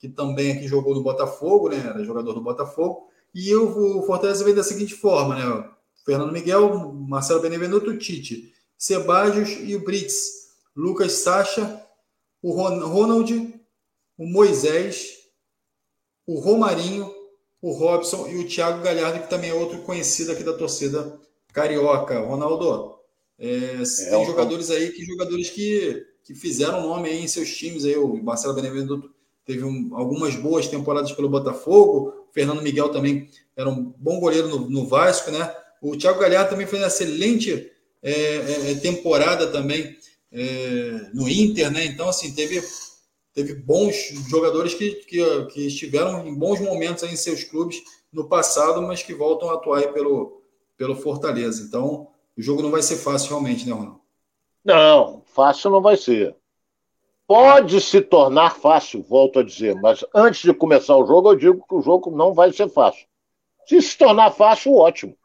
que 0.00 0.08
também 0.08 0.52
aqui 0.52 0.66
jogou 0.66 0.94
no 0.94 1.02
Botafogo, 1.02 1.68
né? 1.68 1.76
Era 1.76 2.02
jogador 2.02 2.32
do 2.32 2.40
Botafogo. 2.40 3.08
E 3.34 3.54
o, 3.54 3.98
o 3.98 4.02
Fortaleza 4.06 4.42
vem 4.44 4.54
da 4.54 4.62
seguinte 4.62 4.94
forma, 4.94 5.34
né? 5.34 5.70
Fernando 6.06 6.32
Miguel, 6.32 6.90
Marcelo 6.92 7.40
Benevenuto, 7.40 7.98
Tite, 7.98 8.52
Sebajos 8.78 9.50
e 9.60 9.76
o 9.76 9.84
Brits, 9.84 10.54
Lucas 10.74 11.12
Sacha, 11.12 11.82
o 12.42 12.50
Ronald, 12.52 13.60
o 14.16 14.26
Moisés, 14.26 15.18
o 16.26 16.40
Romarinho, 16.40 17.13
o 17.64 17.72
Robson 17.72 18.28
e 18.28 18.36
o 18.36 18.46
Thiago 18.46 18.82
Galhardo, 18.82 19.20
que 19.20 19.30
também 19.30 19.48
é 19.48 19.54
outro 19.54 19.78
conhecido 19.78 20.30
aqui 20.30 20.42
da 20.44 20.52
torcida 20.52 21.18
carioca. 21.50 22.20
Ronaldo, 22.20 22.98
é, 23.38 23.80
é, 23.80 24.10
tem 24.10 24.26
jogadores 24.26 24.70
aí 24.70 24.90
que 24.90 25.02
jogadores 25.02 25.48
que, 25.48 26.04
que 26.22 26.34
fizeram 26.34 26.82
nome 26.82 27.08
aí 27.08 27.24
em 27.24 27.26
seus 27.26 27.56
times. 27.56 27.86
Aí, 27.86 27.96
o 27.96 28.22
Marcelo 28.22 28.52
Benevenuto 28.52 29.10
teve 29.46 29.64
um, 29.64 29.96
algumas 29.96 30.36
boas 30.36 30.68
temporadas 30.68 31.12
pelo 31.12 31.30
Botafogo. 31.30 32.26
O 32.28 32.34
Fernando 32.34 32.60
Miguel 32.60 32.90
também 32.90 33.30
era 33.56 33.70
um 33.70 33.94
bom 33.96 34.20
goleiro 34.20 34.46
no, 34.46 34.68
no 34.68 34.86
Vasco, 34.86 35.30
né? 35.30 35.50
O 35.80 35.96
Thiago 35.96 36.20
Galhardo 36.20 36.50
também 36.50 36.66
fez 36.66 36.82
uma 36.82 36.88
excelente 36.88 37.72
é, 38.02 38.12
é, 38.12 38.72
é 38.72 38.74
temporada 38.74 39.46
também 39.46 39.96
é, 40.30 41.08
no 41.14 41.26
Inter, 41.26 41.70
né? 41.70 41.86
Então, 41.86 42.10
assim, 42.10 42.34
teve 42.34 42.62
teve 43.34 43.54
bons 43.54 43.94
jogadores 44.28 44.74
que, 44.74 44.94
que, 45.06 45.44
que 45.46 45.66
estiveram 45.66 46.26
em 46.26 46.34
bons 46.34 46.60
momentos 46.60 47.02
em 47.02 47.16
seus 47.16 47.42
clubes 47.42 47.82
no 48.12 48.28
passado, 48.28 48.80
mas 48.80 49.02
que 49.02 49.12
voltam 49.12 49.50
a 49.50 49.54
atuar 49.54 49.92
pelo, 49.92 50.40
pelo 50.76 50.94
Fortaleza. 50.94 51.64
Então, 51.66 52.08
o 52.36 52.40
jogo 52.40 52.62
não 52.62 52.70
vai 52.70 52.80
ser 52.80 52.96
fácil 52.96 53.30
realmente, 53.30 53.66
né, 53.66 53.72
Ronaldo? 53.72 54.00
Não, 54.64 55.22
fácil 55.26 55.70
não 55.70 55.82
vai 55.82 55.96
ser. 55.96 56.34
Pode 57.26 57.80
se 57.80 58.00
tornar 58.00 58.56
fácil, 58.56 59.02
volto 59.02 59.40
a 59.40 59.42
dizer, 59.42 59.74
mas 59.76 60.04
antes 60.14 60.42
de 60.42 60.54
começar 60.54 60.96
o 60.96 61.06
jogo, 61.06 61.30
eu 61.30 61.36
digo 61.36 61.66
que 61.66 61.74
o 61.74 61.82
jogo 61.82 62.10
não 62.10 62.32
vai 62.32 62.52
ser 62.52 62.68
fácil. 62.68 63.06
Se 63.66 63.80
se 63.80 63.96
tornar 63.96 64.30
fácil, 64.30 64.74
ótimo. 64.74 65.16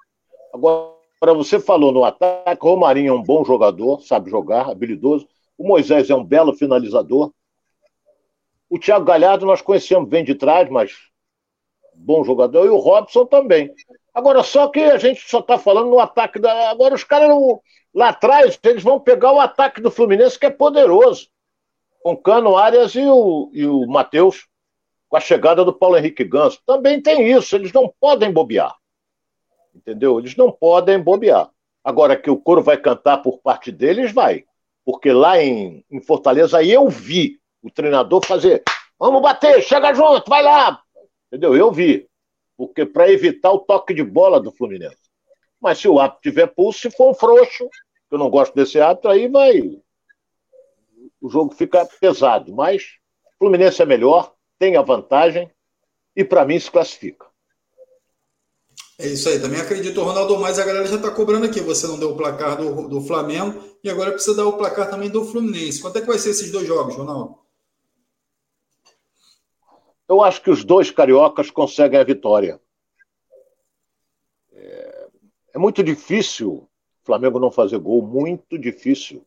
Agora, 0.54 1.34
você 1.36 1.60
falou 1.60 1.92
no 1.92 2.06
ataque, 2.06 2.66
o 2.66 2.70
Romarinho 2.70 3.10
é 3.10 3.14
um 3.14 3.22
bom 3.22 3.44
jogador, 3.44 4.02
sabe 4.02 4.30
jogar, 4.30 4.70
habilidoso. 4.70 5.28
O 5.58 5.68
Moisés 5.68 6.10
é 6.10 6.16
um 6.16 6.24
belo 6.24 6.54
finalizador. 6.54 7.32
O 8.70 8.78
Thiago 8.78 9.06
Galhardo 9.06 9.46
nós 9.46 9.62
conhecemos, 9.62 10.10
vem 10.10 10.24
de 10.24 10.36
trás, 10.36 10.70
mas 10.70 10.92
bom 11.96 12.24
jogador. 12.24 12.66
E 12.66 12.70
o 12.70 12.78
Robson 12.78 13.26
também. 13.26 13.74
Agora, 14.14 14.44
só 14.44 14.68
que 14.68 14.80
a 14.80 14.98
gente 14.98 15.28
só 15.28 15.40
está 15.40 15.58
falando 15.58 15.90
no 15.90 16.00
ataque 16.00 16.40
da. 16.40 16.70
Agora, 16.70 16.96
os 16.96 17.04
caras 17.04 17.30
lá 17.94 18.10
atrás, 18.10 18.60
eles 18.64 18.84
vão 18.84 19.00
pegar 19.00 19.34
o 19.34 19.40
ataque 19.40 19.82
do 19.82 19.92
Fluminense, 19.92 20.40
que 20.40 20.46
é 20.46 20.50
poderoso. 20.50 21.28
Com 22.02 22.16
Cano, 22.16 22.56
Arias 22.56 22.96
e 22.96 23.06
o, 23.06 23.50
e 23.54 23.66
o 23.66 23.86
Matheus, 23.88 24.48
com 25.10 25.18
a 25.18 25.20
chegada 25.20 25.66
do 25.66 25.74
Paulo 25.74 25.98
Henrique 25.98 26.24
Ganso. 26.24 26.62
Também 26.66 27.02
tem 27.02 27.30
isso, 27.32 27.56
eles 27.56 27.74
não 27.74 27.94
podem 28.00 28.32
bobear. 28.32 28.76
Entendeu? 29.76 30.20
Eles 30.20 30.36
não 30.36 30.52
podem 30.52 31.00
bobear. 31.00 31.50
Agora 31.84 32.16
que 32.16 32.30
o 32.30 32.38
coro 32.38 32.62
vai 32.62 32.78
cantar 32.78 33.18
por 33.18 33.40
parte 33.40 33.72
deles, 33.72 34.12
vai. 34.12 34.46
Porque 34.86 35.12
lá 35.12 35.42
em, 35.42 35.84
em 35.90 36.02
Fortaleza, 36.02 36.58
aí 36.58 36.72
eu 36.72 36.88
vi 36.88 37.39
o 37.62 37.70
treinador 37.70 38.26
fazer, 38.26 38.64
vamos 38.98 39.22
bater, 39.22 39.62
chega 39.62 39.94
junto, 39.94 40.30
vai 40.30 40.44
lá. 40.44 40.82
Entendeu? 41.28 41.56
Eu 41.56 41.72
vi. 41.72 42.08
Porque 42.58 42.86
para 42.86 43.12
evitar 43.12 43.52
o 43.52 43.60
toque 43.60 43.94
de 43.94 44.04
bola 44.04 44.40
do 44.40 44.52
Fluminense. 44.52 44.98
Mas 45.62 45.80
se 45.80 45.88
o 45.88 46.00
árbitro 46.00 46.22
tiver 46.24 46.48
pulso, 46.48 46.80
se 46.80 46.92
for 46.92 47.12
um 47.12 47.14
frouxo, 47.14 47.70
eu 48.12 48.18
não 48.18 48.30
gosto 48.30 48.54
desse 48.54 48.80
árbitro, 48.80 49.12
aí 49.12 49.28
vai. 49.28 49.62
O 51.22 51.30
jogo 51.30 51.54
fica 51.54 51.86
pesado. 52.00 52.54
Mas 52.54 52.84
o 53.36 53.38
Fluminense 53.40 53.82
é 53.82 53.86
melhor, 53.86 54.34
tem 54.58 54.76
a 54.76 54.82
vantagem 54.82 55.50
e 56.16 56.24
para 56.24 56.46
mim 56.46 56.60
se 56.60 56.72
classifica. 56.72 57.28
É 58.98 59.08
isso 59.08 59.30
aí, 59.30 59.40
também 59.40 59.62
acredito, 59.62 60.04
Ronaldo, 60.04 60.38
mas 60.38 60.60
a 60.60 60.66
galera 60.66 60.86
já 60.86 60.98
está 60.98 61.10
cobrando 61.10 61.46
aqui. 61.46 61.62
Você 61.62 61.88
não 61.88 61.98
deu 61.98 62.12
o 62.12 62.18
placar 62.18 62.58
do, 62.58 62.90
do 62.90 63.02
Flamengo 63.02 63.64
e 63.82 63.90
agora 63.90 64.12
precisa 64.12 64.36
dar 64.36 64.46
o 64.46 64.58
placar 64.58 64.90
também 64.90 65.10
do 65.10 65.24
Fluminense. 65.24 65.82
Quanto 65.82 65.98
é 65.98 66.02
que 66.02 66.08
vai 66.08 66.20
ser 66.20 66.32
esses 66.32 66.52
dois 66.52 66.68
jogos, 66.68 66.96
Ronaldo? 66.96 67.38
Eu 70.10 70.24
acho 70.24 70.42
que 70.42 70.50
os 70.50 70.64
dois 70.64 70.90
cariocas 70.90 71.52
conseguem 71.52 72.00
a 72.00 72.04
vitória. 72.04 72.60
É, 74.52 75.08
é 75.54 75.60
muito 75.60 75.84
difícil 75.84 76.68
o 77.02 77.06
Flamengo 77.06 77.40
não 77.40 77.52
fazer 77.52 77.78
gol, 77.78 78.02
muito 78.02 78.58
difícil. 78.58 79.24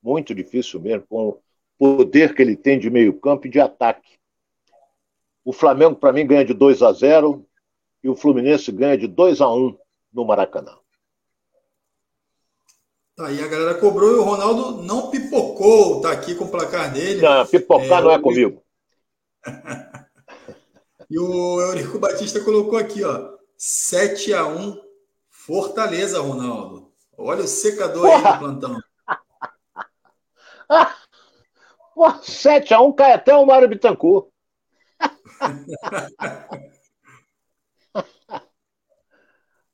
Muito 0.00 0.32
difícil 0.32 0.80
mesmo, 0.80 1.04
com 1.08 1.28
o 1.30 1.42
poder 1.76 2.32
que 2.32 2.40
ele 2.40 2.56
tem 2.56 2.78
de 2.78 2.88
meio-campo 2.88 3.48
e 3.48 3.50
de 3.50 3.58
ataque. 3.58 4.20
O 5.44 5.52
Flamengo, 5.52 5.96
para 5.96 6.12
mim, 6.12 6.26
ganha 6.26 6.44
de 6.44 6.54
2 6.54 6.80
a 6.80 6.92
0 6.92 7.44
e 8.02 8.08
o 8.08 8.14
Fluminense 8.14 8.70
ganha 8.70 8.96
de 8.96 9.08
2 9.08 9.40
a 9.40 9.52
1 9.52 9.76
no 10.12 10.24
Maracanã. 10.24 10.78
Tá 13.16 13.26
aí, 13.26 13.42
a 13.42 13.48
galera 13.48 13.78
cobrou 13.78 14.12
e 14.12 14.18
o 14.18 14.22
Ronaldo 14.22 14.82
não 14.82 15.10
pipocou, 15.10 16.00
tá 16.00 16.12
aqui 16.12 16.36
com 16.36 16.44
o 16.44 16.50
placar 16.50 16.92
dele. 16.92 17.20
Não, 17.20 17.44
pipocar 17.46 17.98
é, 17.98 18.02
não 18.02 18.10
é 18.12 18.18
comigo. 18.18 18.62
E 21.10 21.18
o 21.18 21.60
Eurico 21.60 21.98
Batista 21.98 22.40
colocou 22.40 22.78
aqui, 22.78 23.02
ó, 23.02 23.32
7 23.58 24.32
a 24.32 24.46
1 24.46 24.80
Fortaleza, 25.28 26.20
Ronaldo. 26.20 26.92
Olha 27.18 27.42
o 27.42 27.48
secador 27.48 28.02
Porra. 28.02 28.28
aí 28.28 28.32
do 28.34 28.38
plantão. 28.38 28.80
Pô, 31.94 32.12
7 32.22 32.72
a 32.72 32.80
1 32.80 32.92
cai 32.92 33.12
até 33.12 33.34
o 33.34 33.44
Mário 33.44 33.68
Bittencourt. 33.68 34.28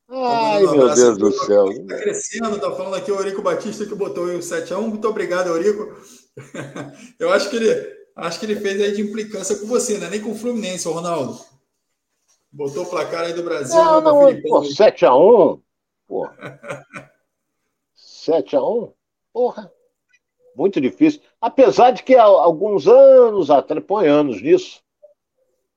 Ai, 0.09 0.63
meu 0.63 0.95
Deus 0.95 1.19
do 1.19 1.33
céu. 1.33 1.69
Está 1.71 1.97
crescendo, 1.99 2.61
tá 2.61 2.71
falando 2.71 2.95
aqui 2.95 3.11
o 3.11 3.17
Eurico 3.17 3.43
Batista 3.43 3.85
que 3.85 3.95
botou 3.95 4.25
o 4.25 4.39
7x1. 4.39 4.81
Muito 4.81 5.09
obrigado, 5.09 5.49
Eurico. 5.49 5.97
Eu 7.19 7.33
acho 7.33 7.51
que 7.51 7.57
ele 7.57 7.96
Acho 8.17 8.41
que 8.41 8.47
ele 8.47 8.57
fez 8.57 8.81
aí 8.81 8.93
de 8.93 9.03
implicância 9.03 9.59
com 9.59 9.67
você, 9.67 9.99
né? 9.99 10.09
Nem 10.09 10.23
com 10.23 10.31
o 10.31 10.35
Fluminense, 10.35 10.89
Ronaldo. 10.89 11.39
Botou 12.51 12.85
o 12.85 12.89
placar 12.89 13.25
aí 13.25 13.35
do 13.35 13.43
Brasil. 13.43 13.77
Não, 13.77 14.01
não, 14.01 14.41
pô, 14.41 14.63
7x1. 14.63 15.61
Pô. 16.09 16.27
7x1? 17.95 18.95
Porra. 19.35 19.71
Muito 20.55 20.81
difícil. 20.81 21.21
Apesar 21.39 21.91
de 21.91 22.03
que 22.03 22.15
há 22.15 22.23
alguns 22.23 22.89
anos 22.89 23.51
atrás, 23.51 23.85
põe 23.85 24.09
anos 24.09 24.41
nisso, 24.41 24.83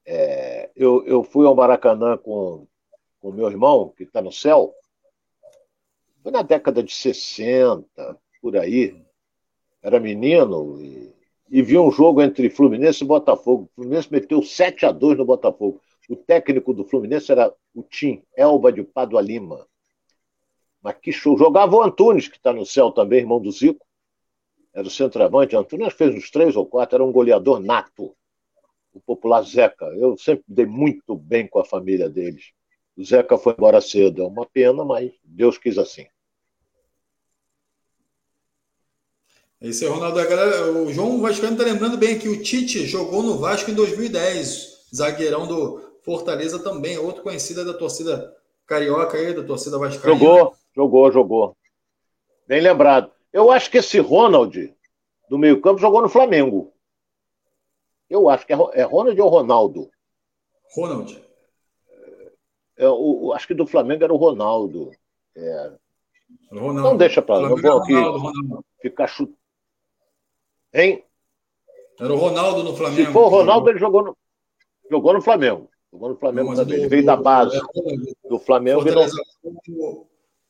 é, 0.05 0.69
eu, 0.73 1.05
eu 1.05 1.21
fui 1.21 1.45
ao 1.45 1.53
Maracanã 1.53 2.17
com 2.17 2.65
o 3.21 3.31
meu 3.33 3.49
irmão, 3.49 3.93
que 3.97 4.03
está 4.03 4.21
no 4.21 4.31
céu. 4.31 4.73
Foi 6.23 6.31
na 6.31 6.41
década 6.41 6.81
de 6.81 6.93
60, 6.93 8.17
por 8.41 8.55
aí. 8.55 9.03
Era 9.81 9.99
menino 9.99 10.81
e 10.81 11.08
e 11.51 11.61
vi 11.61 11.77
um 11.77 11.91
jogo 11.91 12.21
entre 12.21 12.49
Fluminense 12.49 13.03
e 13.03 13.07
Botafogo. 13.07 13.63
O 13.63 13.75
Fluminense 13.75 14.11
meteu 14.11 14.43
7 14.43 14.85
a 14.85 14.91
2 14.91 15.17
no 15.17 15.25
Botafogo. 15.25 15.81
O 16.09 16.15
técnico 16.15 16.73
do 16.73 16.83
Fluminense 16.83 17.31
era 17.31 17.53
o 17.73 17.83
Tim 17.83 18.21
Elba 18.35 18.71
de 18.71 18.83
Padua 18.83 19.21
Lima. 19.21 19.67
Mas 20.81 20.95
que 21.01 21.11
show. 21.11 21.37
Jogava 21.37 21.75
o 21.75 21.81
Antunes, 21.81 22.27
que 22.27 22.37
está 22.37 22.53
no 22.53 22.65
céu 22.65 22.91
também, 22.91 23.19
irmão 23.19 23.39
do 23.39 23.51
Zico. 23.51 23.85
era 24.73 24.87
o 24.87 24.91
centroavante. 24.91 25.55
Antônio 25.55 25.89
fez 25.91 26.15
uns 26.15 26.29
três 26.31 26.55
ou 26.55 26.65
quatro, 26.65 26.95
era 26.95 27.03
um 27.03 27.11
goleador 27.11 27.59
nato. 27.59 28.15
O 28.93 28.99
popular 28.99 29.43
Zeca. 29.43 29.85
Eu 29.85 30.17
sempre 30.17 30.43
dei 30.47 30.65
muito 30.65 31.15
bem 31.15 31.47
com 31.47 31.59
a 31.59 31.65
família 31.65 32.09
deles. 32.09 32.51
O 32.97 33.03
Zeca 33.03 33.37
foi 33.37 33.53
embora 33.53 33.81
cedo. 33.81 34.21
É 34.21 34.25
uma 34.25 34.45
pena, 34.45 34.83
mas 34.83 35.11
Deus 35.23 35.57
quis 35.57 35.77
assim. 35.77 36.07
Esse 39.61 39.85
é 39.85 39.89
o 39.89 39.93
Ronaldo. 39.93 40.15
Galera, 40.15 40.71
o 40.71 40.91
João 40.93 41.19
Vascaíno 41.19 41.53
está 41.53 41.65
lembrando 41.65 41.97
bem 41.97 42.17
que 42.17 42.29
o 42.29 42.41
Tite 42.41 42.85
jogou 42.85 43.21
no 43.21 43.37
Vasco 43.37 43.69
em 43.69 43.73
2010. 43.73 44.87
Zagueirão 44.95 45.45
do 45.45 45.81
Fortaleza 46.01 46.63
também. 46.63 46.97
Outro 46.97 47.23
conhecido 47.23 47.65
da 47.65 47.73
torcida 47.73 48.33
carioca 48.65 49.17
aí, 49.17 49.33
da 49.33 49.43
torcida 49.43 49.77
vascaína. 49.77 50.17
Jogou, 50.17 50.55
jogou, 50.73 51.11
jogou. 51.11 51.57
Bem 52.47 52.61
lembrado. 52.61 53.11
Eu 53.33 53.51
acho 53.51 53.69
que 53.69 53.79
esse 53.79 53.99
Ronald, 53.99 54.73
do 55.29 55.37
meio-campo, 55.37 55.79
jogou 55.79 56.01
no 56.01 56.09
Flamengo. 56.09 56.73
Eu 58.09 58.29
acho 58.29 58.47
que 58.47 58.53
é, 58.53 58.57
é 58.73 58.83
Ronald 58.83 59.19
ou 59.19 59.29
Ronaldo? 59.29 59.89
Ronald. 60.73 61.21
É, 62.77 62.87
o, 62.87 63.33
acho 63.33 63.45
que 63.45 63.53
do 63.53 63.67
Flamengo 63.67 64.05
era 64.05 64.13
o 64.13 64.17
Ronaldo. 64.17 64.91
É. 65.35 65.73
Ronaldo. 66.49 66.81
Não 66.81 66.97
deixa 66.97 67.21
para 67.21 67.39
lá. 67.39 67.49
Não 67.49 67.57
vou 67.57 67.77
aqui 67.81 67.93
Ronaldo, 67.93 68.19
Ronaldo. 68.19 68.65
ficar 68.81 69.07
chutando. 69.07 69.37
Hein? 70.73 71.03
Era 71.99 72.13
o 72.13 72.17
Ronaldo 72.17 72.63
no 72.63 72.75
Flamengo. 72.75 73.07
Se 73.07 73.13
for 73.13 73.25
o 73.25 73.29
Ronaldo, 73.29 73.67
jogou. 73.67 73.69
ele 73.71 73.79
jogou 73.79 74.03
no, 74.03 74.17
jogou 74.89 75.13
no 75.13 75.21
Flamengo. 75.21 75.69
Jogou 75.91 76.09
no 76.09 76.15
Flamengo 76.15 76.55
também. 76.55 76.77
ele 76.77 76.87
veio 76.87 77.05
da 77.05 77.15
base 77.15 77.57
é, 77.57 78.29
do 78.29 78.39
Flamengo. 78.39 78.81
Virou... 78.81 79.05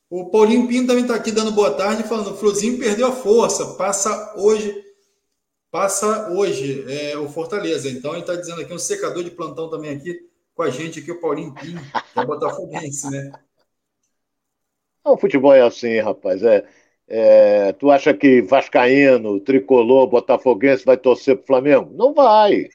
O 0.09 0.29
Paulinho 0.31 0.67
Pinto 0.67 0.87
também 0.87 1.03
está 1.03 1.15
aqui 1.15 1.31
dando 1.31 1.51
boa 1.51 1.71
tarde, 1.71 2.03
falando: 2.03 2.31
o 2.31 2.37
Fluzinho 2.37 2.79
perdeu 2.79 3.07
a 3.07 3.11
força, 3.11 3.75
passa 3.75 4.33
hoje, 4.37 4.83
passa 5.71 6.31
hoje 6.31 6.83
é, 6.91 7.17
o 7.17 7.29
Fortaleza. 7.29 7.89
Então 7.89 8.11
ele 8.11 8.21
está 8.21 8.35
dizendo 8.35 8.61
aqui 8.61 8.73
um 8.73 8.79
secador 8.79 9.23
de 9.23 9.31
plantão 9.31 9.69
também 9.69 9.95
aqui 9.95 10.27
com 10.55 10.63
a 10.63 10.69
gente 10.69 10.99
aqui, 10.99 11.11
o 11.11 11.21
Paulinho 11.21 11.53
Pinto, 11.53 11.81
que 12.13 12.19
é 12.19 12.25
botafoguense, 12.25 13.09
né? 13.09 13.31
O 15.05 15.17
futebol 15.17 15.53
é 15.53 15.61
assim, 15.61 15.99
rapaz. 15.99 16.43
É, 16.43 16.67
é, 17.09 17.73
tu 17.73 17.89
acha 17.89 18.13
que 18.13 18.41
Vascaíno, 18.43 19.39
Tricolor, 19.39 20.05
Botafoguense 20.07 20.85
vai 20.85 20.95
torcer 20.95 21.35
pro 21.37 21.47
Flamengo? 21.47 21.91
Não 21.95 22.13
vai. 22.13 22.69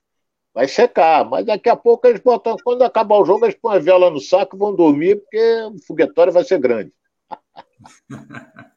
Vai 0.53 0.67
secar, 0.67 1.25
mas 1.29 1.47
daqui 1.47 1.69
a 1.69 1.77
pouco 1.77 2.07
eles 2.07 2.21
botam. 2.21 2.57
Quando 2.65 2.83
acabar 2.83 3.17
o 3.17 3.25
jogo, 3.25 3.45
eles 3.45 3.57
põem 3.61 3.77
a 3.77 3.81
vela 3.81 4.11
no 4.11 4.21
saco 4.21 4.57
e 4.57 4.59
vão 4.59 4.75
dormir, 4.75 5.17
porque 5.17 5.39
o 5.73 5.79
foguetório 5.87 6.33
vai 6.33 6.45
ser 6.45 6.59
grande. 6.59 6.93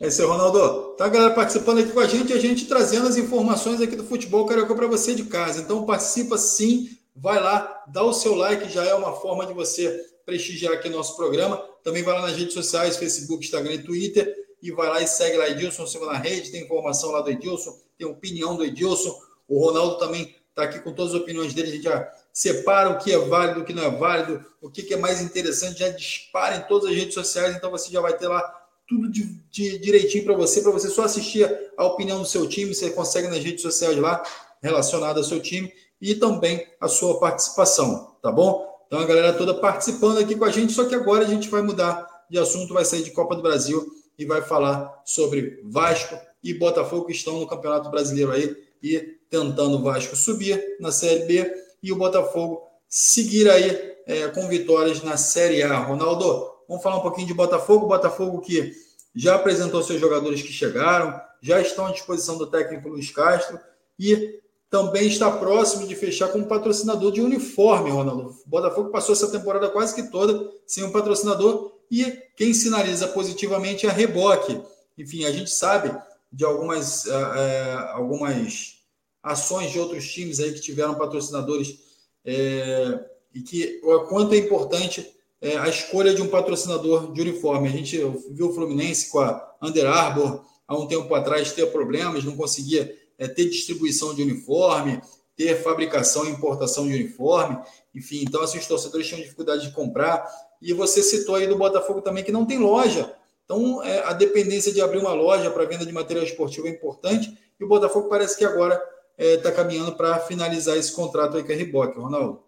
É 0.00 0.08
isso 0.08 0.20
aí, 0.20 0.28
Ronaldo. 0.28 0.96
Tá, 0.96 1.08
galera, 1.08 1.32
participando 1.32 1.78
aqui 1.78 1.92
com 1.92 2.00
a 2.00 2.06
gente, 2.06 2.32
a 2.32 2.38
gente 2.38 2.66
trazendo 2.66 3.06
as 3.06 3.16
informações 3.16 3.80
aqui 3.80 3.96
do 3.96 4.04
futebol 4.04 4.44
carioca 4.44 4.74
para 4.74 4.88
você 4.88 5.14
de 5.14 5.24
casa. 5.24 5.62
Então 5.62 5.86
participa 5.86 6.36
sim, 6.36 6.90
vai 7.16 7.40
lá, 7.40 7.84
dá 7.86 8.02
o 8.02 8.12
seu 8.12 8.34
like, 8.34 8.68
já 8.68 8.84
é 8.84 8.92
uma 8.94 9.12
forma 9.12 9.46
de 9.46 9.54
você 9.54 10.04
prestigiar 10.24 10.74
aqui 10.74 10.88
nosso 10.88 11.16
programa. 11.16 11.56
Também 11.82 12.02
vai 12.02 12.14
lá 12.14 12.22
nas 12.22 12.36
redes 12.36 12.54
sociais, 12.54 12.96
Facebook, 12.96 13.44
Instagram 13.44 13.74
e 13.74 13.82
Twitter, 13.82 14.34
e 14.62 14.70
vai 14.70 14.88
lá 14.88 15.02
e 15.02 15.06
segue 15.06 15.36
lá 15.36 15.48
Edilson 15.48 15.86
Silva 15.86 16.06
na 16.06 16.18
rede, 16.18 16.50
tem 16.50 16.64
informação 16.64 17.10
lá 17.10 17.20
do 17.20 17.30
Edilson, 17.30 17.78
tem 17.98 18.06
opinião 18.06 18.56
do 18.56 18.64
Edilson. 18.64 19.14
O 19.46 19.58
Ronaldo 19.58 19.98
também 19.98 20.34
está 20.48 20.62
aqui 20.62 20.78
com 20.80 20.92
todas 20.92 21.14
as 21.14 21.20
opiniões 21.20 21.52
dele, 21.52 21.68
a 21.68 21.72
gente 21.72 21.82
já 21.82 22.12
separa 22.32 22.90
o 22.90 22.98
que 22.98 23.12
é 23.12 23.18
válido, 23.18 23.60
o 23.60 23.64
que 23.64 23.72
não 23.72 23.84
é 23.84 23.90
válido, 23.90 24.44
o 24.62 24.70
que, 24.70 24.94
é 24.94 24.96
mais 24.96 25.20
interessante, 25.20 25.80
já 25.80 25.88
dispara 25.88 26.56
em 26.56 26.62
todas 26.62 26.88
as 26.88 26.96
redes 26.96 27.14
sociais, 27.14 27.54
então 27.54 27.70
você 27.70 27.90
já 27.90 28.00
vai 28.00 28.16
ter 28.16 28.28
lá 28.28 28.42
tudo 28.88 29.10
de, 29.10 29.24
de 29.50 29.78
direitinho 29.78 30.24
para 30.24 30.34
você, 30.34 30.62
para 30.62 30.70
você 30.70 30.88
só 30.88 31.04
assistir 31.04 31.48
a 31.76 31.84
opinião 31.84 32.20
do 32.20 32.26
seu 32.26 32.48
time, 32.48 32.74
você 32.74 32.90
consegue 32.90 33.28
nas 33.28 33.42
redes 33.42 33.62
sociais 33.62 33.96
lá, 33.98 34.22
relacionado 34.62 35.18
ao 35.18 35.24
seu 35.24 35.40
time, 35.40 35.72
e 36.00 36.14
também 36.14 36.66
a 36.80 36.88
sua 36.88 37.18
participação, 37.18 38.16
tá 38.22 38.30
bom? 38.30 38.73
Então 38.86 39.00
a 39.00 39.06
galera 39.06 39.32
toda 39.32 39.54
participando 39.54 40.18
aqui 40.18 40.34
com 40.36 40.44
a 40.44 40.50
gente, 40.50 40.72
só 40.72 40.84
que 40.84 40.94
agora 40.94 41.24
a 41.24 41.28
gente 41.28 41.48
vai 41.48 41.62
mudar 41.62 42.06
de 42.30 42.38
assunto, 42.38 42.74
vai 42.74 42.84
sair 42.84 43.02
de 43.02 43.10
Copa 43.10 43.34
do 43.34 43.42
Brasil 43.42 43.86
e 44.18 44.24
vai 44.24 44.42
falar 44.42 45.02
sobre 45.04 45.60
Vasco 45.64 46.16
e 46.42 46.54
Botafogo 46.54 47.06
que 47.06 47.12
estão 47.12 47.40
no 47.40 47.46
Campeonato 47.46 47.90
Brasileiro 47.90 48.32
aí 48.32 48.56
e 48.82 48.98
tentando 49.30 49.78
o 49.78 49.82
Vasco 49.82 50.14
subir 50.14 50.76
na 50.78 50.92
Série 50.92 51.24
B 51.24 51.54
e 51.82 51.90
o 51.92 51.96
Botafogo 51.96 52.62
seguir 52.88 53.50
aí 53.50 53.94
é, 54.06 54.28
com 54.28 54.46
vitórias 54.48 55.02
na 55.02 55.16
Série 55.16 55.62
A. 55.62 55.78
Ronaldo, 55.78 56.50
vamos 56.68 56.82
falar 56.82 56.98
um 56.98 57.02
pouquinho 57.02 57.26
de 57.26 57.34
Botafogo. 57.34 57.86
Botafogo 57.86 58.40
que 58.40 58.72
já 59.14 59.36
apresentou 59.36 59.82
seus 59.82 60.00
jogadores 60.00 60.42
que 60.42 60.52
chegaram, 60.52 61.20
já 61.40 61.60
estão 61.60 61.86
à 61.86 61.92
disposição 61.92 62.36
do 62.36 62.46
técnico 62.46 62.88
Luiz 62.88 63.10
Castro 63.10 63.58
e 63.98 64.40
também 64.74 65.06
está 65.06 65.30
próximo 65.30 65.86
de 65.86 65.94
fechar 65.94 66.32
com 66.32 66.40
um 66.40 66.48
patrocinador 66.48 67.12
de 67.12 67.20
uniforme, 67.20 67.90
Ronaldo. 67.90 68.34
O 68.44 68.50
Botafogo 68.50 68.90
passou 68.90 69.12
essa 69.12 69.30
temporada 69.30 69.68
quase 69.68 69.94
que 69.94 70.10
toda 70.10 70.50
sem 70.66 70.82
um 70.82 70.90
patrocinador 70.90 71.70
e 71.88 72.04
quem 72.36 72.52
sinaliza 72.52 73.06
positivamente 73.06 73.86
é 73.86 73.88
a 73.88 73.92
Reboque. 73.92 74.60
Enfim, 74.98 75.26
a 75.26 75.30
gente 75.30 75.48
sabe 75.48 75.96
de 76.32 76.44
algumas, 76.44 77.06
é, 77.06 77.74
algumas 77.92 78.80
ações 79.22 79.70
de 79.70 79.78
outros 79.78 80.12
times 80.12 80.40
aí 80.40 80.52
que 80.52 80.60
tiveram 80.60 80.96
patrocinadores 80.96 81.78
é, 82.24 82.98
e 83.32 83.42
que 83.42 83.80
o 83.84 84.00
quanto 84.08 84.34
é 84.34 84.38
importante 84.38 85.08
é, 85.40 85.56
a 85.56 85.68
escolha 85.68 86.12
de 86.12 86.20
um 86.20 86.26
patrocinador 86.26 87.12
de 87.12 87.20
uniforme. 87.20 87.68
A 87.68 87.70
gente 87.70 87.96
viu 88.28 88.48
o 88.48 88.52
Fluminense 88.52 89.08
com 89.08 89.20
a 89.20 89.54
Under 89.62 89.86
Armour 89.86 90.44
há 90.66 90.76
um 90.76 90.88
tempo 90.88 91.14
atrás 91.14 91.52
ter 91.52 91.66
problemas, 91.66 92.24
não 92.24 92.36
conseguia 92.36 93.03
é, 93.24 93.28
ter 93.28 93.48
distribuição 93.48 94.14
de 94.14 94.22
uniforme, 94.22 95.00
ter 95.36 95.56
fabricação 95.62 96.26
e 96.26 96.30
importação 96.30 96.86
de 96.86 96.94
uniforme, 96.94 97.58
enfim, 97.94 98.22
então 98.22 98.42
assim, 98.42 98.58
os 98.58 98.66
torcedores 98.66 99.06
tinham 99.06 99.20
dificuldade 99.20 99.66
de 99.66 99.74
comprar. 99.74 100.28
E 100.60 100.72
você 100.72 101.02
citou 101.02 101.34
aí 101.34 101.46
do 101.46 101.56
Botafogo 101.56 102.00
também 102.02 102.24
que 102.24 102.32
não 102.32 102.46
tem 102.46 102.58
loja. 102.58 103.14
Então, 103.44 103.82
é, 103.82 104.04
a 104.04 104.12
dependência 104.12 104.72
de 104.72 104.80
abrir 104.80 104.98
uma 104.98 105.12
loja 105.12 105.50
para 105.50 105.64
venda 105.64 105.84
de 105.84 105.92
material 105.92 106.24
esportivo 106.24 106.66
é 106.66 106.70
importante. 106.70 107.36
E 107.58 107.64
o 107.64 107.68
Botafogo 107.68 108.08
parece 108.08 108.38
que 108.38 108.44
agora 108.44 108.82
está 109.18 109.50
é, 109.50 109.52
caminhando 109.52 109.96
para 109.96 110.18
finalizar 110.20 110.76
esse 110.76 110.92
contrato 110.92 111.36
aí 111.36 111.44
com 111.44 111.52
a 111.52 111.54
Reebok, 111.54 111.98
Ronaldo? 111.98 112.42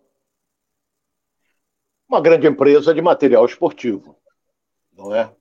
Uma 2.09 2.21
grande 2.21 2.47
empresa 2.47 2.95
de 2.95 3.03
material 3.03 3.45
esportivo, 3.45 4.17
não 4.93 5.15
é? 5.15 5.33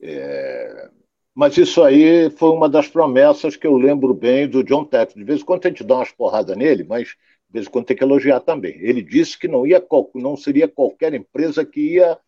é? 0.00 0.90
Mas 1.34 1.56
isso 1.56 1.82
aí 1.82 2.30
foi 2.30 2.50
uma 2.50 2.68
das 2.68 2.88
promessas 2.88 3.56
que 3.56 3.66
eu 3.66 3.76
lembro 3.76 4.12
bem 4.12 4.46
do 4.46 4.62
John 4.62 4.84
Tex. 4.84 5.14
De 5.14 5.24
vez 5.24 5.40
em 5.40 5.44
quando 5.44 5.64
a 5.64 5.68
gente 5.68 5.84
dá 5.84 5.96
umas 5.96 6.12
porradas 6.12 6.56
nele, 6.56 6.84
mas 6.84 7.08
de 7.08 7.52
vez 7.52 7.66
em 7.66 7.70
quando 7.70 7.86
tem 7.86 7.96
que 7.96 8.04
elogiar 8.04 8.40
também. 8.40 8.76
Ele 8.80 9.02
disse 9.02 9.38
que 9.38 9.48
não, 9.48 9.66
ia, 9.66 9.82
não 10.14 10.36
seria 10.36 10.68
qualquer 10.68 11.14
empresa 11.14 11.64
que 11.64 11.94
ia 11.94 12.18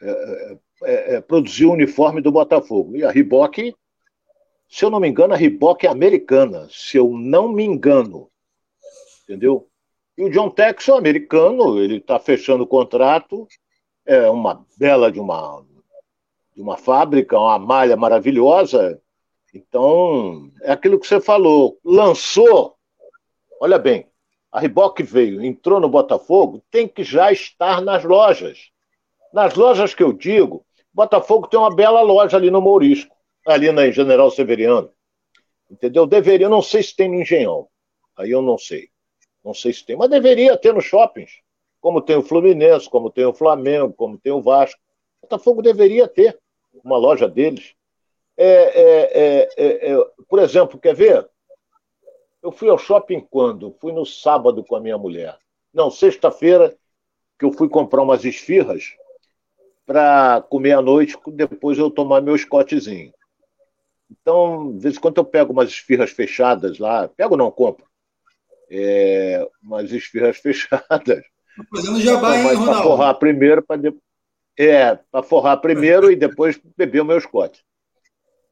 é, 0.00 0.10
é, 0.10 0.58
é, 0.84 1.14
é 1.16 1.20
produzir 1.20 1.66
o 1.66 1.72
uniforme 1.72 2.20
do 2.20 2.32
Botafogo. 2.32 2.96
E 2.96 3.04
a 3.04 3.10
Reebok 3.10 3.74
se 4.68 4.84
eu 4.84 4.90
não 4.90 5.00
me 5.00 5.08
engano, 5.08 5.34
a 5.34 5.36
Reebok 5.36 5.86
é 5.86 5.90
americana, 5.90 6.68
se 6.70 6.96
eu 6.96 7.10
não 7.10 7.48
me 7.48 7.64
engano. 7.64 8.30
Entendeu? 9.24 9.68
E 10.16 10.24
o 10.24 10.30
John 10.30 10.50
Texon 10.50 10.94
é 10.96 10.98
americano, 10.98 11.78
ele 11.78 11.96
está 11.98 12.18
fechando 12.18 12.64
o 12.64 12.66
contrato, 12.66 13.46
é 14.04 14.28
uma 14.30 14.64
bela 14.78 15.10
de 15.10 15.20
uma, 15.20 15.64
de 16.56 16.62
uma 16.62 16.78
fábrica, 16.78 17.38
uma 17.38 17.58
malha 17.58 17.96
maravilhosa. 17.96 19.00
Então, 19.54 20.50
é 20.62 20.72
aquilo 20.72 20.98
que 20.98 21.06
você 21.06 21.20
falou, 21.20 21.78
lançou, 21.84 22.74
olha 23.60 23.78
bem, 23.78 24.08
a 24.50 24.58
Reebok 24.58 25.02
veio, 25.02 25.44
entrou 25.44 25.78
no 25.78 25.88
Botafogo, 25.88 26.64
tem 26.70 26.88
que 26.88 27.04
já 27.04 27.30
estar 27.30 27.82
nas 27.82 28.04
lojas. 28.04 28.70
Nas 29.32 29.54
lojas 29.54 29.94
que 29.94 30.02
eu 30.02 30.12
digo, 30.12 30.64
Botafogo 30.92 31.46
tem 31.46 31.60
uma 31.60 31.74
bela 31.74 32.00
loja 32.00 32.38
ali 32.38 32.50
no 32.50 32.60
Mourisco 32.60 33.14
ali 33.46 33.70
na 33.70 33.88
General 33.90 34.30
Severiano. 34.30 34.90
Entendeu? 35.70 36.06
Deveria, 36.06 36.48
não 36.48 36.62
sei 36.62 36.82
se 36.82 36.96
tem 36.96 37.08
no 37.08 37.20
Engenhão. 37.20 37.68
Aí 38.16 38.30
eu 38.30 38.42
não 38.42 38.58
sei. 38.58 38.88
Não 39.44 39.54
sei 39.54 39.72
se 39.72 39.84
tem, 39.84 39.96
mas 39.96 40.10
deveria 40.10 40.56
ter 40.56 40.74
nos 40.74 40.84
shoppings. 40.84 41.30
Como 41.80 42.00
tem 42.00 42.16
o 42.16 42.22
Fluminense, 42.22 42.90
como 42.90 43.10
tem 43.10 43.24
o 43.24 43.32
Flamengo, 43.32 43.92
como 43.92 44.18
tem 44.18 44.32
o 44.32 44.42
Vasco. 44.42 44.80
Botafogo 45.22 45.62
deveria 45.62 46.08
ter 46.08 46.36
uma 46.84 46.96
loja 46.96 47.28
deles. 47.28 47.74
É, 48.36 48.46
é, 48.46 49.00
é, 49.12 49.48
é, 49.56 49.92
é 49.92 50.06
por 50.28 50.38
exemplo, 50.38 50.78
quer 50.78 50.94
ver? 50.94 51.28
Eu 52.42 52.52
fui 52.52 52.68
ao 52.68 52.78
shopping 52.78 53.20
quando? 53.30 53.74
Fui 53.80 53.92
no 53.92 54.06
sábado 54.06 54.64
com 54.64 54.76
a 54.76 54.80
minha 54.80 54.98
mulher. 54.98 55.38
Não, 55.72 55.90
sexta-feira, 55.90 56.76
que 57.38 57.44
eu 57.44 57.52
fui 57.52 57.68
comprar 57.68 58.02
umas 58.02 58.24
esfirras 58.24 58.94
para 59.84 60.42
comer 60.48 60.72
à 60.72 60.82
noite, 60.82 61.16
depois 61.28 61.78
eu 61.78 61.90
tomar 61.90 62.20
meu 62.20 62.34
escotezinho. 62.34 63.12
Então, 64.10 64.72
de 64.72 64.80
vez 64.80 64.96
em 64.96 65.00
quando 65.00 65.18
eu 65.18 65.24
pego 65.24 65.52
umas 65.52 65.70
esfirras 65.70 66.10
fechadas 66.10 66.78
lá, 66.78 67.08
pego 67.08 67.36
não, 67.36 67.50
compro. 67.50 67.86
É, 68.70 69.48
umas 69.62 69.92
esfirras 69.92 70.36
fechadas. 70.38 71.24
Fazendo 71.70 72.00
jabá, 72.00 72.36
hein, 72.36 72.64
Para 72.64 72.82
forrar 72.82 73.14
primeiro, 73.14 73.62
para 73.62 73.80
de... 73.80 73.94
É, 74.58 74.94
para 74.94 75.22
forrar 75.22 75.58
primeiro 75.58 76.10
e 76.10 76.16
depois 76.16 76.58
beber 76.76 77.02
o 77.02 77.04
meu 77.04 77.20
Scott. 77.20 77.64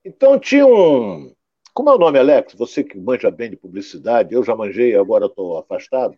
Então 0.05 0.39
tinha 0.39 0.67
um. 0.67 1.35
Como 1.73 1.89
é 1.89 1.95
o 1.95 1.99
nome, 1.99 2.19
Alex? 2.19 2.55
Você 2.55 2.85
que 2.85 2.99
manja 2.99 3.31
bem 3.31 3.51
de 3.51 3.57
publicidade, 3.57 4.35
eu 4.35 4.45
já 4.45 4.55
manjei, 4.55 4.95
agora 4.95 5.27
estou 5.27 5.59
afastado. 5.59 6.17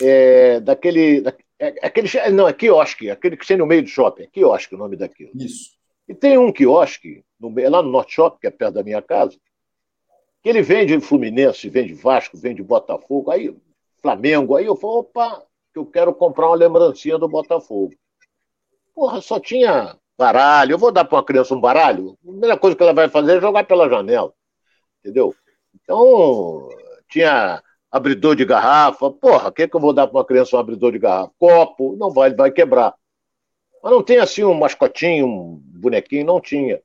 É, 0.00 0.60
daquele. 0.60 1.20
Da, 1.20 1.34
é, 1.58 1.74
aquele 1.86 2.08
não, 2.30 2.48
é 2.48 2.52
quiosque, 2.52 3.10
aquele 3.10 3.36
que 3.36 3.46
tem 3.46 3.56
no 3.56 3.66
meio 3.66 3.82
do 3.82 3.88
shopping. 3.88 4.22
É 4.22 4.26
quiosque 4.26 4.74
o 4.74 4.78
nome 4.78 4.96
daquilo. 4.96 5.32
Isso. 5.34 5.76
E 6.08 6.14
tem 6.14 6.38
um 6.38 6.50
quiosque, 6.50 7.22
no, 7.38 7.52
lá 7.68 7.82
no 7.82 7.90
Norte 7.90 8.14
Shopping, 8.14 8.38
que 8.40 8.46
é 8.46 8.50
perto 8.50 8.74
da 8.74 8.82
minha 8.82 9.02
casa, 9.02 9.38
que 10.42 10.48
ele 10.48 10.62
vende 10.62 10.98
Fluminense, 11.00 11.68
vende 11.68 11.92
Vasco, 11.92 12.38
vende 12.38 12.62
Botafogo, 12.62 13.30
aí 13.30 13.54
Flamengo. 14.00 14.56
Aí 14.56 14.64
eu 14.64 14.74
falo, 14.74 15.00
opa, 15.00 15.44
que 15.78 15.86
eu 15.86 15.86
quero 15.86 16.14
comprar 16.14 16.48
uma 16.48 16.56
lembrancinha 16.56 17.18
do 17.18 17.28
Botafogo. 17.28 17.94
Porra, 18.94 19.20
só 19.20 19.38
tinha 19.38 19.96
baralho. 20.16 20.72
Eu 20.72 20.78
vou 20.78 20.90
dar 20.90 21.04
para 21.04 21.16
uma 21.16 21.24
criança 21.24 21.54
um 21.54 21.60
baralho? 21.60 22.18
A 22.24 22.30
primeira 22.30 22.58
coisa 22.58 22.76
que 22.76 22.82
ela 22.82 22.92
vai 22.92 23.08
fazer 23.08 23.38
é 23.38 23.40
jogar 23.40 23.64
pela 23.64 23.88
janela. 23.88 24.32
Entendeu? 25.00 25.34
Então, 25.74 26.68
tinha 27.08 27.62
abridor 27.90 28.34
de 28.34 28.44
garrafa. 28.44 29.10
Porra, 29.10 29.48
o 29.48 29.52
que, 29.52 29.62
é 29.62 29.68
que 29.68 29.76
eu 29.76 29.80
vou 29.80 29.92
dar 29.92 30.06
para 30.06 30.18
uma 30.18 30.24
criança 30.24 30.56
um 30.56 30.58
abridor 30.58 30.92
de 30.92 30.98
garrafa? 30.98 31.32
Copo, 31.38 31.96
não 31.96 32.10
vai, 32.10 32.34
vai 32.34 32.50
quebrar. 32.50 32.94
Mas 33.82 33.92
não 33.92 34.02
tem 34.02 34.18
assim 34.18 34.42
um 34.42 34.54
mascotinho, 34.54 35.26
um 35.26 35.62
bonequinho, 35.62 36.26
não 36.26 36.40
tinha. 36.40 36.82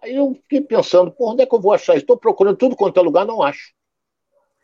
Aí 0.00 0.14
eu 0.14 0.34
fiquei 0.42 0.60
pensando, 0.60 1.10
por 1.10 1.32
onde 1.32 1.42
é 1.42 1.46
que 1.46 1.54
eu 1.54 1.60
vou 1.60 1.72
achar? 1.72 1.96
Estou 1.96 2.16
procurando 2.16 2.56
tudo 2.56 2.76
quanto 2.76 3.00
é 3.00 3.02
lugar, 3.02 3.26
não 3.26 3.42
acho. 3.42 3.72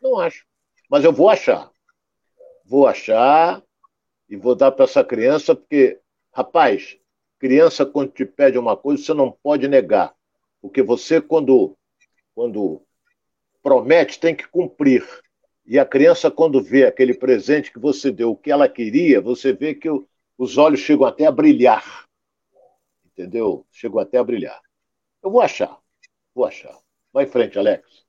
Não 0.01 0.17
acho. 0.19 0.45
Mas 0.89 1.03
eu 1.03 1.11
vou 1.11 1.29
achar. 1.29 1.70
Vou 2.71 2.87
achar 2.87 3.61
e 4.29 4.37
vou 4.37 4.55
dar 4.55 4.71
para 4.71 4.85
essa 4.85 5.03
criança, 5.03 5.53
porque, 5.53 5.99
rapaz, 6.33 6.97
criança, 7.37 7.85
quando 7.85 8.13
te 8.13 8.23
pede 8.23 8.57
uma 8.57 8.77
coisa, 8.77 9.03
você 9.03 9.13
não 9.13 9.29
pode 9.29 9.67
negar. 9.67 10.15
Porque 10.61 10.81
você, 10.81 11.19
quando, 11.19 11.77
quando 12.33 12.81
promete, 13.61 14.17
tem 14.21 14.33
que 14.33 14.47
cumprir. 14.47 15.05
E 15.65 15.77
a 15.77 15.85
criança, 15.85 16.31
quando 16.31 16.63
vê 16.63 16.85
aquele 16.85 17.13
presente 17.13 17.73
que 17.73 17.77
você 17.77 18.09
deu, 18.09 18.31
o 18.31 18.37
que 18.37 18.49
ela 18.49 18.69
queria, 18.69 19.19
você 19.19 19.51
vê 19.51 19.75
que 19.75 19.89
o, 19.89 20.07
os 20.37 20.57
olhos 20.57 20.79
chegam 20.79 21.05
até 21.05 21.25
a 21.25 21.31
brilhar. 21.31 22.07
Entendeu? 23.05 23.65
Chegam 23.69 23.99
até 23.99 24.17
a 24.17 24.23
brilhar. 24.23 24.61
Eu 25.21 25.29
vou 25.29 25.41
achar. 25.41 25.77
Vou 26.33 26.45
achar. 26.45 26.79
Vai 27.11 27.25
em 27.25 27.27
frente, 27.27 27.59
Alex. 27.59 28.05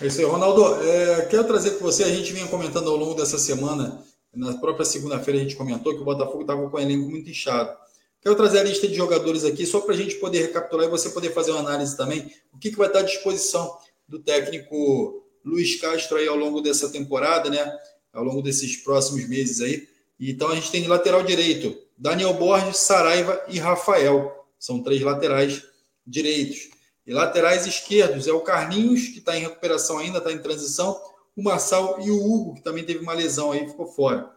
É 0.00 0.06
isso 0.06 0.20
aí, 0.20 0.24
Ronaldo. 0.24 0.80
É, 0.82 1.26
quero 1.26 1.44
trazer 1.44 1.72
com 1.72 1.84
você, 1.84 2.04
a 2.04 2.08
gente 2.08 2.32
vinha 2.32 2.46
comentando 2.46 2.88
ao 2.88 2.96
longo 2.96 3.14
dessa 3.14 3.36
semana, 3.36 4.00
na 4.32 4.54
própria 4.58 4.84
segunda-feira 4.84 5.40
a 5.40 5.42
gente 5.42 5.56
comentou 5.56 5.92
que 5.94 6.00
o 6.00 6.04
Botafogo 6.04 6.42
estava 6.42 6.68
com 6.70 6.76
o 6.76 6.80
elenco 6.80 7.10
muito 7.10 7.28
inchado. 7.28 7.76
Quero 8.20 8.36
trazer 8.36 8.60
a 8.60 8.62
lista 8.62 8.86
de 8.86 8.94
jogadores 8.94 9.44
aqui, 9.44 9.66
só 9.66 9.80
para 9.80 9.94
a 9.94 9.96
gente 9.96 10.16
poder 10.16 10.42
recapitular 10.42 10.86
e 10.86 10.90
você 10.90 11.10
poder 11.10 11.32
fazer 11.32 11.50
uma 11.50 11.60
análise 11.60 11.96
também. 11.96 12.32
O 12.52 12.58
que, 12.58 12.70
que 12.70 12.76
vai 12.76 12.86
estar 12.86 13.00
à 13.00 13.02
disposição 13.02 13.76
do 14.06 14.20
técnico 14.20 15.24
Luiz 15.44 15.80
Castro 15.80 16.16
aí 16.16 16.28
ao 16.28 16.36
longo 16.36 16.60
dessa 16.60 16.88
temporada, 16.90 17.50
né? 17.50 17.76
Ao 18.12 18.22
longo 18.22 18.42
desses 18.42 18.76
próximos 18.76 19.28
meses 19.28 19.60
aí. 19.60 19.88
Então 20.20 20.48
a 20.48 20.54
gente 20.54 20.70
tem 20.70 20.82
de 20.82 20.88
lateral 20.88 21.22
direito 21.22 21.76
Daniel 21.96 22.34
Borges, 22.34 22.76
Saraiva 22.78 23.40
e 23.48 23.58
Rafael. 23.58 24.46
São 24.58 24.82
três 24.82 25.00
laterais 25.02 25.62
direitos. 26.06 26.68
E 27.08 27.12
laterais 27.14 27.66
esquerdos 27.66 28.28
é 28.28 28.32
o 28.32 28.42
Carlinhos, 28.42 29.08
que 29.08 29.18
está 29.18 29.34
em 29.34 29.40
recuperação 29.40 29.96
ainda, 29.96 30.18
está 30.18 30.30
em 30.30 30.42
transição, 30.42 31.00
o 31.34 31.42
Marçal 31.42 31.98
e 32.02 32.10
o 32.10 32.22
Hugo, 32.22 32.56
que 32.56 32.62
também 32.62 32.84
teve 32.84 32.98
uma 32.98 33.14
lesão 33.14 33.50
aí, 33.50 33.66
ficou 33.66 33.86
fora. 33.86 34.30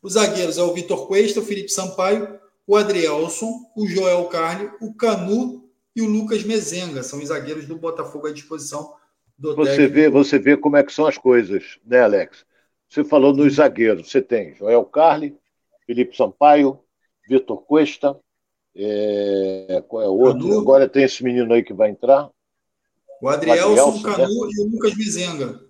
Os 0.00 0.14
zagueiros 0.14 0.56
é 0.56 0.62
o 0.62 0.72
Vitor 0.72 1.06
Cuesta, 1.06 1.40
o 1.40 1.44
Felipe 1.44 1.68
Sampaio, 1.68 2.40
o 2.66 2.74
Adrielson, 2.74 3.70
o 3.76 3.86
Joel 3.86 4.24
Carne, 4.28 4.70
o 4.80 4.94
Canu 4.94 5.68
e 5.94 6.00
o 6.00 6.08
Lucas 6.08 6.42
Mezenga. 6.44 7.02
São 7.02 7.18
os 7.18 7.28
zagueiros 7.28 7.66
do 7.66 7.76
Botafogo 7.76 8.28
à 8.28 8.32
disposição 8.32 8.94
do 9.36 9.54
você 9.54 9.72
técnico. 9.72 9.94
Vê, 9.94 10.08
você 10.08 10.38
vê 10.38 10.56
como 10.56 10.78
é 10.78 10.82
que 10.82 10.94
são 10.94 11.06
as 11.06 11.18
coisas, 11.18 11.78
né, 11.84 12.00
Alex? 12.00 12.46
Você 12.88 13.04
falou 13.04 13.34
dos 13.34 13.56
zagueiros. 13.56 14.10
Você 14.10 14.22
tem 14.22 14.54
Joel 14.54 14.86
Carli, 14.86 15.36
Felipe 15.84 16.16
Sampaio, 16.16 16.80
Vitor 17.28 17.60
Cuesta, 17.60 18.18
é, 18.74 19.82
qual 19.88 20.02
é 20.02 20.08
o 20.08 20.18
outro? 20.18 20.48
Canu. 20.48 20.60
Agora 20.60 20.88
tem 20.88 21.04
esse 21.04 21.22
menino 21.22 21.52
aí 21.52 21.62
que 21.62 21.72
vai 21.72 21.90
entrar. 21.90 22.30
O 23.20 23.28
Adrielson, 23.28 23.98
o 23.98 24.02
Canu 24.02 24.46
né? 24.46 24.52
e 24.56 24.60
o 24.62 24.70
Lucas 24.70 24.96
Mezenga. 24.96 25.60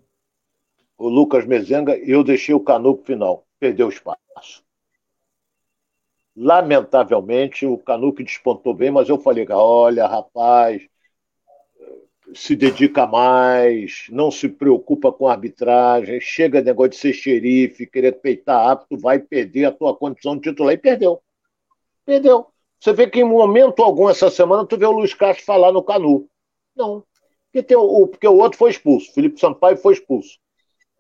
O 0.96 1.08
Lucas 1.08 1.46
Mezenga, 1.46 1.96
e 1.96 2.10
eu 2.10 2.22
deixei 2.22 2.54
o 2.54 2.60
Canu 2.60 2.94
para 2.94 3.02
o 3.02 3.06
final. 3.06 3.46
Perdeu 3.58 3.88
espaço. 3.88 4.62
Lamentavelmente, 6.36 7.66
o 7.66 7.76
Canu 7.76 8.12
que 8.12 8.22
despontou 8.22 8.72
bem, 8.72 8.90
mas 8.90 9.08
eu 9.08 9.18
falei, 9.18 9.46
olha, 9.50 10.06
rapaz, 10.06 10.82
se 12.34 12.54
dedica 12.54 13.06
mais, 13.06 14.06
não 14.10 14.30
se 14.30 14.48
preocupa 14.48 15.12
com 15.12 15.26
arbitragem, 15.26 16.20
chega 16.20 16.62
negócio 16.62 16.90
de 16.90 16.96
ser 16.96 17.12
xerife, 17.12 17.86
querer 17.86 18.12
peitar 18.20 18.68
apto, 18.70 18.96
vai 18.96 19.18
perder 19.18 19.64
a 19.64 19.72
tua 19.72 19.96
condição 19.96 20.36
de 20.36 20.42
titular. 20.42 20.72
E 20.72 20.78
perdeu. 20.78 21.20
Perdeu. 22.04 22.49
Você 22.80 22.94
vê 22.94 23.06
que 23.06 23.20
em 23.20 23.24
momento 23.24 23.82
algum 23.82 24.08
essa 24.08 24.30
semana 24.30 24.66
tu 24.66 24.78
vê 24.78 24.86
o 24.86 24.92
Luiz 24.92 25.12
Castro 25.12 25.44
falar 25.44 25.70
no 25.70 25.82
Canu. 25.82 26.26
Não. 26.74 27.04
Porque, 27.44 27.62
tem 27.62 27.76
o, 27.76 28.06
porque 28.06 28.26
o 28.26 28.36
outro 28.36 28.58
foi 28.58 28.70
expulso. 28.70 29.12
Felipe 29.12 29.38
Sampaio 29.38 29.76
foi 29.76 29.92
expulso. 29.92 30.38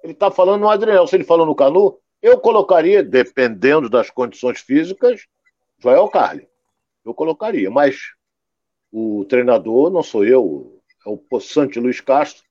Ele 0.02 0.12
está 0.12 0.30
falando 0.30 0.60
no 0.60 0.68
Adriel. 0.68 1.06
Se 1.06 1.16
ele 1.16 1.24
falou 1.24 1.46
no 1.46 1.54
Canu, 1.54 1.98
eu 2.20 2.38
colocaria, 2.38 3.02
dependendo 3.02 3.88
das 3.88 4.10
condições 4.10 4.60
físicas, 4.60 5.26
Joel 5.78 6.08
Carli. 6.08 6.46
Eu 7.04 7.14
colocaria. 7.14 7.70
Mas 7.70 7.96
o 8.92 9.24
treinador 9.24 9.90
não 9.90 10.02
sou 10.02 10.24
eu, 10.24 10.82
é 11.06 11.08
o 11.08 11.16
possante 11.16 11.80
Luiz 11.80 12.00
Castro. 12.00 12.44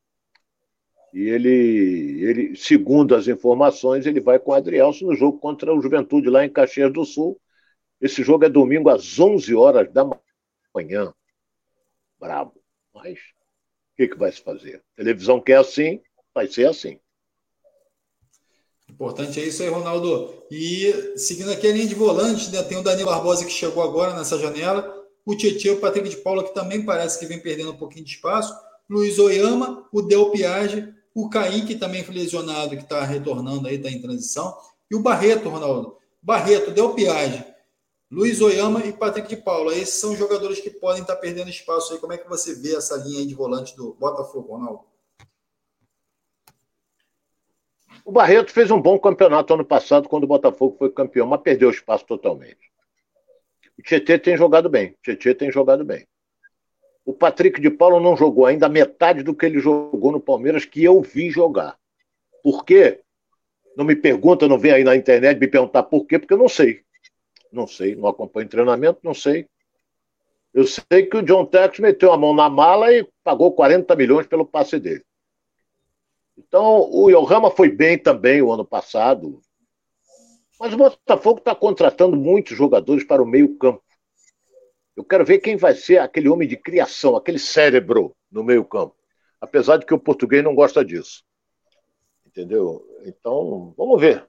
E 1.14 1.22
ele, 1.22 2.24
ele, 2.24 2.56
segundo 2.56 3.16
as 3.16 3.28
informações, 3.28 4.06
ele 4.06 4.22
vai 4.22 4.40
com 4.40 4.52
o 4.52 4.54
Adrielson 4.56 5.06
no 5.08 5.16
jogo 5.16 5.40
contra 5.40 5.74
o 5.74 5.82
Juventude 5.82 6.30
lá 6.30 6.46
em 6.46 6.50
Caxias 6.50 6.92
do 6.92 7.04
Sul, 7.04 7.40
esse 8.02 8.24
jogo 8.24 8.46
é 8.46 8.50
domingo 8.50 8.90
às 8.90 9.20
11 9.20 9.54
horas 9.56 9.92
da 9.92 10.10
manhã. 10.74 11.14
Bravo. 12.20 12.54
Mas 12.94 13.20
o 13.20 13.96
que, 13.98 14.08
que 14.08 14.18
vai 14.18 14.32
se 14.32 14.42
fazer? 14.42 14.78
A 14.94 14.98
televisão 14.98 15.42
quer 15.42 15.58
assim, 15.58 16.02
vai 16.34 16.48
ser 16.48 16.68
assim. 16.68 17.00
Importante 18.90 19.40
é 19.40 19.46
isso 19.46 19.62
aí, 19.62 19.70
Ronaldo. 19.70 20.44
E 20.50 21.14
seguindo 21.16 21.52
aqui 21.52 21.68
a 21.68 21.72
linha 21.72 21.88
de 21.88 21.96
volante, 21.96 22.50
né, 22.52 22.64
tem 22.64 22.78
o 22.78 22.84
Danilo 22.84 23.10
Barbosa 23.10 23.46
que 23.46 23.52
chegou 23.52 23.84
agora 23.84 24.16
nessa 24.16 24.38
janela, 24.38 24.96
o 25.26 25.36
Tietchan, 25.36 25.74
o 25.74 25.80
Patrick 25.80 26.10
de 26.10 26.18
Paula, 26.18 26.44
que 26.44 26.54
também 26.54 26.84
parece 26.84 27.20
que 27.20 27.26
vem 27.26 27.40
perdendo 27.40 27.72
um 27.72 27.78
pouquinho 27.78 28.04
de 28.04 28.12
espaço, 28.12 28.54
Luiz 28.90 29.20
Oyama, 29.20 29.88
o 29.94 30.02
Del 30.02 30.32
Piage, 30.32 30.92
o 31.14 31.30
Kaique 31.30 31.76
também 31.76 32.04
foi 32.04 32.16
lesionado, 32.16 32.76
que 32.76 32.84
está 32.84 33.04
retornando 33.04 33.68
aí, 33.68 33.76
está 33.76 33.90
em 33.90 34.02
transição, 34.02 34.56
e 34.90 34.96
o 34.96 35.02
Barreto, 35.02 35.50
Ronaldo. 35.50 35.98
Barreto, 36.22 36.72
Del 36.72 36.94
Piage, 36.94 37.46
Luiz 38.12 38.42
Oyama 38.42 38.84
e 38.86 38.92
Patrick 38.92 39.30
de 39.30 39.38
Paula. 39.38 39.76
Esses 39.76 40.00
são 40.00 40.16
jogadores 40.16 40.60
que 40.60 40.72
podem 40.72 41.04
estar 41.04 41.16
perdendo 41.18 41.50
espaço 41.50 41.94
aí. 41.94 42.00
Como 42.00 42.12
é 42.12 42.18
que 42.18 42.28
você 42.28 42.56
vê 42.56 42.76
essa 42.76 42.98
linha 42.98 43.26
de 43.26 43.36
volante 43.36 43.76
do 43.76 43.94
Botafogo, 43.94 44.56
Ronaldo? 44.56 44.84
O 48.04 48.12
Barreto 48.12 48.52
fez 48.52 48.72
um 48.72 48.82
bom 48.82 48.98
campeonato 48.98 49.54
ano 49.54 49.64
passado, 49.64 50.10
quando 50.10 50.24
o 50.24 50.28
Botafogo 50.28 50.76
foi 50.80 50.92
campeão, 50.92 51.28
mas 51.28 51.42
perdeu 51.42 51.70
espaço 51.70 52.04
totalmente. 52.06 52.72
O 53.78 53.84
Tietê 53.84 54.18
tem 54.18 54.36
jogado 54.36 54.68
bem. 54.68 54.90
O 54.90 55.02
Tietê 55.04 55.36
tem 55.36 55.52
jogado 55.52 55.86
bem. 55.86 56.08
O 57.06 57.14
Patrick 57.14 57.62
de 57.62 57.70
Paula 57.70 58.00
não 58.00 58.18
jogou 58.18 58.48
ainda 58.48 58.68
metade 58.68 59.22
do 59.22 59.36
que 59.36 59.46
ele 59.46 59.60
jogou 59.60 60.12
no 60.12 60.20
Palmeiras, 60.20 60.66
que 60.66 60.84
eu 60.84 61.00
vi 61.02 61.30
jogar. 61.30 61.78
Por 62.42 62.66
quê? 62.66 63.02
Não 63.78 63.86
me 63.86 63.96
pergunta, 63.96 64.48
não 64.48 64.58
vem 64.58 64.72
aí 64.72 64.84
na 64.84 64.96
internet 64.96 65.40
me 65.40 65.48
perguntar 65.48 65.84
por 65.84 66.08
quê, 66.08 66.18
porque 66.18 66.34
eu 66.34 66.38
não 66.38 66.50
sei. 66.50 66.84
Não 67.52 67.66
sei, 67.68 67.96
não 67.96 68.08
acompanho 68.08 68.48
treinamento, 68.48 69.00
não 69.04 69.14
sei. 69.14 69.48
Eu 70.54 70.66
sei 70.66 71.06
que 71.06 71.18
o 71.18 71.24
John 71.24 71.46
Tex 71.46 71.80
meteu 71.80 72.12
a 72.12 72.18
mão 72.18 72.34
na 72.34 72.50
mala 72.50 72.92
e 72.92 73.08
pagou 73.24 73.52
40 73.54 73.96
milhões 73.96 74.28
pelo 74.28 74.46
passe 74.46 74.80
dele. 74.80 75.04
Então, 76.38 76.90
o 76.92 77.10
Yohama 77.10 77.52
foi 77.52 77.70
bem 77.70 77.98
também 77.98 78.42
o 78.42 78.52
ano 78.52 78.66
passado. 78.66 79.42
Mas 80.60 80.74
o 80.74 80.78
Botafogo 80.78 81.40
está 81.40 81.54
contratando 81.54 82.16
muitos 82.16 82.58
jogadores 82.58 83.04
para 83.04 83.22
o 83.22 83.26
meio-campo. 83.26 83.84
Eu 84.96 85.04
quero 85.04 85.26
ver 85.26 85.40
quem 85.40 85.56
vai 85.56 85.74
ser 85.74 86.00
aquele 86.00 86.28
homem 86.28 86.48
de 86.48 86.58
criação, 86.58 87.16
aquele 87.16 87.40
cérebro 87.40 88.16
no 88.32 88.44
meio-campo. 88.44 88.96
Apesar 89.40 89.78
de 89.78 89.86
que 89.86 89.94
o 89.94 90.00
português 90.00 90.44
não 90.44 90.54
gosta 90.56 90.84
disso. 90.84 91.24
Entendeu? 92.26 92.86
Então, 93.06 93.74
vamos 93.78 94.00
ver. 94.00 94.29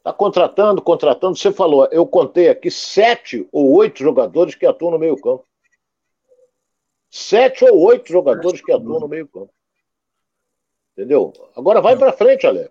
Está 0.00 0.14
contratando, 0.14 0.80
contratando. 0.80 1.36
Você 1.36 1.52
falou, 1.52 1.86
eu 1.92 2.06
contei 2.06 2.48
aqui 2.48 2.70
sete 2.70 3.46
ou 3.52 3.70
oito 3.76 3.98
jogadores 3.98 4.54
que 4.54 4.64
atuam 4.64 4.92
no 4.92 4.98
meio-campo. 4.98 5.44
Sete 7.10 7.66
ou 7.66 7.78
oito 7.80 8.10
jogadores 8.10 8.62
que 8.62 8.72
atuam 8.72 8.98
no 8.98 9.08
meio-campo. 9.08 9.52
Entendeu? 10.96 11.32
Agora 11.54 11.82
vai 11.82 11.98
para 11.98 12.14
frente, 12.14 12.46
Alex. 12.46 12.70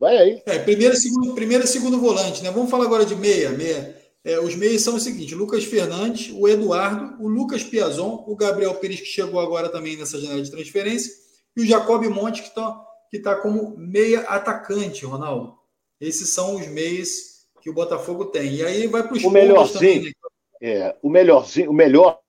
Vai 0.00 0.16
aí. 0.16 0.42
É, 0.46 0.58
primeiro 0.60 0.96
segundo, 0.96 1.34
primeiro 1.34 1.66
segundo 1.66 2.00
volante, 2.00 2.42
né? 2.42 2.50
Vamos 2.50 2.70
falar 2.70 2.86
agora 2.86 3.04
de 3.04 3.14
meia, 3.14 3.50
meia. 3.50 3.96
É, 4.24 4.40
os 4.40 4.54
meios 4.54 4.82
são 4.82 4.96
o 4.96 5.00
seguinte: 5.00 5.34
Lucas 5.34 5.64
Fernandes, 5.64 6.34
o 6.34 6.48
Eduardo, 6.48 7.22
o 7.22 7.28
Lucas 7.28 7.62
Piazon, 7.62 8.24
o 8.26 8.34
Gabriel 8.34 8.74
Pires, 8.76 9.00
que 9.00 9.06
chegou 9.06 9.38
agora 9.38 9.68
também 9.68 9.96
nessa 9.96 10.18
janela 10.18 10.42
de 10.42 10.50
transferência, 10.50 11.12
e 11.54 11.60
o 11.60 11.66
Jacob 11.66 12.02
Monte, 12.06 12.42
que 12.42 12.48
está 12.48 12.82
que 13.10 13.18
tá 13.18 13.36
como 13.36 13.76
meia 13.76 14.20
atacante, 14.20 15.04
Ronaldo. 15.04 15.61
Esses 16.02 16.30
são 16.30 16.56
os 16.56 16.66
meios 16.66 17.46
que 17.60 17.70
o 17.70 17.72
Botafogo 17.72 18.24
tem. 18.24 18.56
E 18.56 18.64
aí 18.64 18.88
vai 18.88 19.04
para 19.04 19.16
os 19.16 19.22
o 19.22 19.30
melhorzinho, 19.30 19.78
também, 19.80 20.14
né? 20.60 20.68
é, 20.68 20.98
o 21.00 21.08
melhorzinho, 21.08 21.70
o 21.70 21.72
melhor 21.72 22.20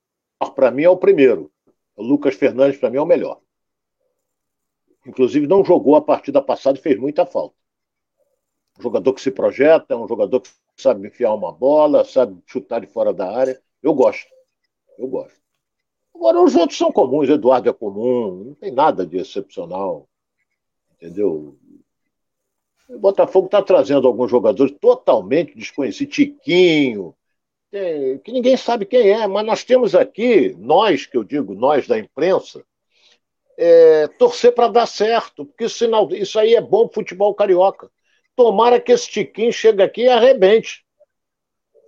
para 0.54 0.70
mim 0.70 0.84
é 0.84 0.88
o 0.88 0.96
primeiro. 0.96 1.50
O 1.96 2.02
Lucas 2.04 2.36
Fernandes 2.36 2.78
para 2.78 2.88
mim 2.88 2.98
é 2.98 3.00
o 3.00 3.06
melhor. 3.06 3.40
Inclusive 5.04 5.48
não 5.48 5.64
jogou 5.64 5.96
a 5.96 6.00
partida 6.00 6.40
passada 6.40 6.78
e 6.78 6.80
fez 6.80 7.00
muita 7.00 7.26
falta. 7.26 7.56
Um 8.78 8.82
jogador 8.82 9.12
que 9.12 9.20
se 9.20 9.32
projeta, 9.32 9.96
um 9.96 10.06
jogador 10.06 10.40
que 10.40 10.50
sabe 10.76 11.08
enfiar 11.08 11.34
uma 11.34 11.50
bola, 11.50 12.04
sabe 12.04 12.40
chutar 12.46 12.80
de 12.80 12.86
fora 12.86 13.12
da 13.12 13.36
área. 13.36 13.60
Eu 13.82 13.92
gosto. 13.92 14.30
Eu 14.96 15.08
gosto. 15.08 15.36
Agora, 16.14 16.40
os 16.40 16.54
outros 16.54 16.78
são 16.78 16.92
comuns. 16.92 17.28
Eduardo 17.28 17.68
é 17.68 17.72
comum, 17.72 18.44
não 18.44 18.54
tem 18.54 18.70
nada 18.70 19.04
de 19.04 19.16
excepcional. 19.16 20.08
Entendeu? 20.92 21.58
O 22.88 22.98
Botafogo 22.98 23.46
está 23.46 23.62
trazendo 23.62 24.06
alguns 24.06 24.30
jogadores 24.30 24.74
totalmente 24.80 25.56
desconhecidos. 25.56 26.14
Tiquinho, 26.14 27.14
que 28.22 28.30
ninguém 28.30 28.56
sabe 28.56 28.84
quem 28.84 29.10
é, 29.10 29.26
mas 29.26 29.44
nós 29.44 29.64
temos 29.64 29.94
aqui, 29.94 30.54
nós, 30.58 31.06
que 31.06 31.16
eu 31.16 31.24
digo, 31.24 31.54
nós 31.54 31.86
da 31.88 31.98
imprensa, 31.98 32.64
é, 33.56 34.06
torcer 34.18 34.52
para 34.52 34.68
dar 34.68 34.86
certo, 34.86 35.44
porque 35.46 35.68
sinal, 35.68 36.08
isso 36.12 36.38
aí 36.38 36.54
é 36.54 36.60
bom 36.60 36.86
pro 36.86 37.00
futebol 37.00 37.34
carioca. 37.34 37.90
Tomara 38.36 38.80
que 38.80 38.92
esse 38.92 39.08
Tiquinho 39.08 39.52
chegue 39.52 39.82
aqui 39.82 40.02
e 40.02 40.08
arrebente. 40.08 40.84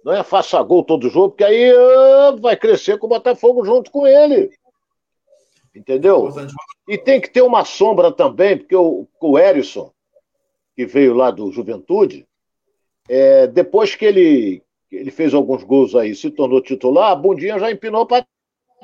Não 0.05 0.13
é 0.13 0.23
faça 0.23 0.63
gol 0.63 0.85
todo 0.85 1.11
jogo, 1.11 1.31
porque 1.31 1.43
aí 1.43 1.73
uh, 1.73 2.37
vai 2.41 2.57
crescer 2.57 2.97
com 2.99 3.07
o 3.07 3.11
Botafogo 3.11 3.65
junto 3.65 3.91
com 3.91 4.07
ele. 4.07 4.51
Entendeu? 5.75 6.31
E 6.89 6.97
tem 6.97 7.21
que 7.21 7.29
ter 7.29 7.43
uma 7.43 7.65
sombra 7.65 8.13
também, 8.13 8.57
porque 8.57 8.77
o, 8.77 9.09
o 9.21 9.39
Erisson, 9.39 9.93
que 10.77 10.87
veio 10.87 11.15
lá 11.15 11.31
do 11.31 11.51
Juventude, 11.51 12.29
é, 13.09 13.47
depois 13.47 13.95
que 13.95 14.05
ele, 14.05 14.63
ele 14.93 15.11
fez 15.11 15.35
alguns 15.35 15.65
gols 15.65 15.95
aí, 15.95 16.15
se 16.15 16.31
tornou 16.31 16.61
titular, 16.61 17.11
a 17.11 17.17
bundinha 17.17 17.59
já 17.59 17.71
empinou 17.71 18.07
para 18.07 18.27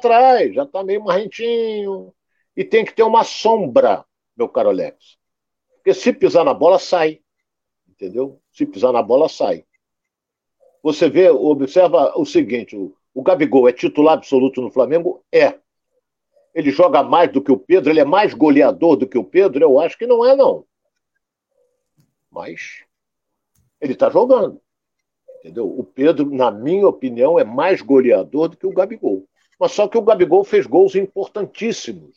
trás, 0.00 0.54
já 0.54 0.64
está 0.64 0.82
meio 0.82 1.04
marrentinho. 1.04 2.12
E 2.56 2.64
tem 2.64 2.84
que 2.84 2.94
ter 2.94 3.02
uma 3.02 3.22
sombra, 3.22 4.04
meu 4.36 4.48
caro 4.48 4.70
Alex. 4.70 5.16
Porque 5.76 5.94
se 5.94 6.12
pisar 6.12 6.44
na 6.44 6.54
bola, 6.54 6.78
sai 6.78 7.22
entendeu? 8.02 8.40
Se 8.52 8.66
pisar 8.66 8.92
na 8.92 9.02
bola, 9.02 9.28
sai. 9.28 9.64
Você 10.82 11.08
vê, 11.08 11.30
observa 11.30 12.12
o 12.16 12.24
seguinte: 12.24 12.76
o, 12.76 12.94
o 13.14 13.22
Gabigol 13.22 13.68
é 13.68 13.72
titular 13.72 14.14
absoluto 14.14 14.60
no 14.60 14.70
Flamengo? 14.70 15.24
É. 15.30 15.58
Ele 16.54 16.70
joga 16.70 17.02
mais 17.02 17.32
do 17.32 17.40
que 17.40 17.52
o 17.52 17.56
Pedro, 17.56 17.90
ele 17.90 18.00
é 18.00 18.04
mais 18.04 18.34
goleador 18.34 18.96
do 18.96 19.06
que 19.06 19.16
o 19.16 19.24
Pedro? 19.24 19.62
Eu 19.62 19.80
acho 19.80 19.96
que 19.96 20.06
não 20.06 20.26
é, 20.26 20.36
não. 20.36 20.66
Mas 22.32 22.84
ele 23.80 23.92
está 23.92 24.10
jogando. 24.10 24.60
Entendeu? 25.38 25.68
O 25.68 25.84
Pedro, 25.84 26.30
na 26.30 26.50
minha 26.50 26.88
opinião, 26.88 27.38
é 27.38 27.44
mais 27.44 27.82
goleador 27.82 28.48
do 28.48 28.56
que 28.56 28.66
o 28.66 28.72
Gabigol. 28.72 29.28
Mas 29.60 29.72
só 29.72 29.86
que 29.86 29.98
o 29.98 30.02
Gabigol 30.02 30.42
fez 30.42 30.66
gols 30.66 30.94
importantíssimos 30.94 32.16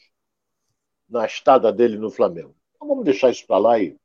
na 1.10 1.26
estada 1.26 1.72
dele 1.72 1.98
no 1.98 2.10
Flamengo. 2.10 2.56
Então 2.76 2.88
vamos 2.88 3.04
deixar 3.04 3.30
isso 3.30 3.46
para 3.46 3.58
lá 3.58 3.80
e 3.80 3.98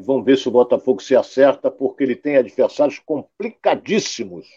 e 0.00 0.02
vamos 0.02 0.24
ver 0.24 0.38
se 0.38 0.48
o 0.48 0.50
Botafogo 0.50 1.02
se 1.02 1.14
acerta, 1.14 1.70
porque 1.70 2.02
ele 2.02 2.16
tem 2.16 2.36
adversários 2.36 2.98
complicadíssimos 2.98 4.48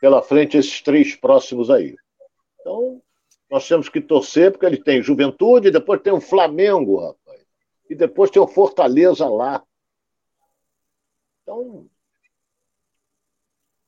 pela 0.00 0.20
frente, 0.20 0.58
esses 0.58 0.82
três 0.82 1.16
próximos 1.16 1.70
aí. 1.70 1.96
Então, 2.60 3.00
nós 3.50 3.66
temos 3.66 3.88
que 3.88 4.02
torcer, 4.02 4.52
porque 4.52 4.66
ele 4.66 4.76
tem 4.76 5.02
Juventude, 5.02 5.70
depois 5.70 6.02
tem 6.02 6.12
o 6.12 6.20
Flamengo, 6.20 6.96
rapaz. 6.96 7.40
E 7.88 7.94
depois 7.94 8.30
tem 8.30 8.42
o 8.42 8.46
Fortaleza 8.46 9.26
lá. 9.26 9.62
Então, 11.44 11.60
o 11.60 11.90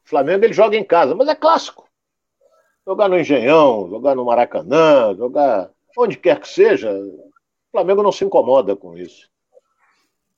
Flamengo 0.05 0.45
ele 0.45 0.53
joga 0.53 0.77
em 0.77 0.85
casa, 0.85 1.15
mas 1.15 1.27
é 1.27 1.35
clássico. 1.35 1.89
Jogar 2.87 3.09
no 3.09 3.19
Engenhão, 3.19 3.89
jogar 3.89 4.15
no 4.15 4.25
Maracanã, 4.25 5.17
jogar 5.17 5.71
onde 5.99 6.17
quer 6.17 6.39
que 6.39 6.47
seja, 6.47 6.93
o 6.93 7.33
Flamengo 7.73 8.03
não 8.03 8.13
se 8.13 8.25
incomoda 8.25 8.77
com 8.77 8.97
isso. 8.97 9.29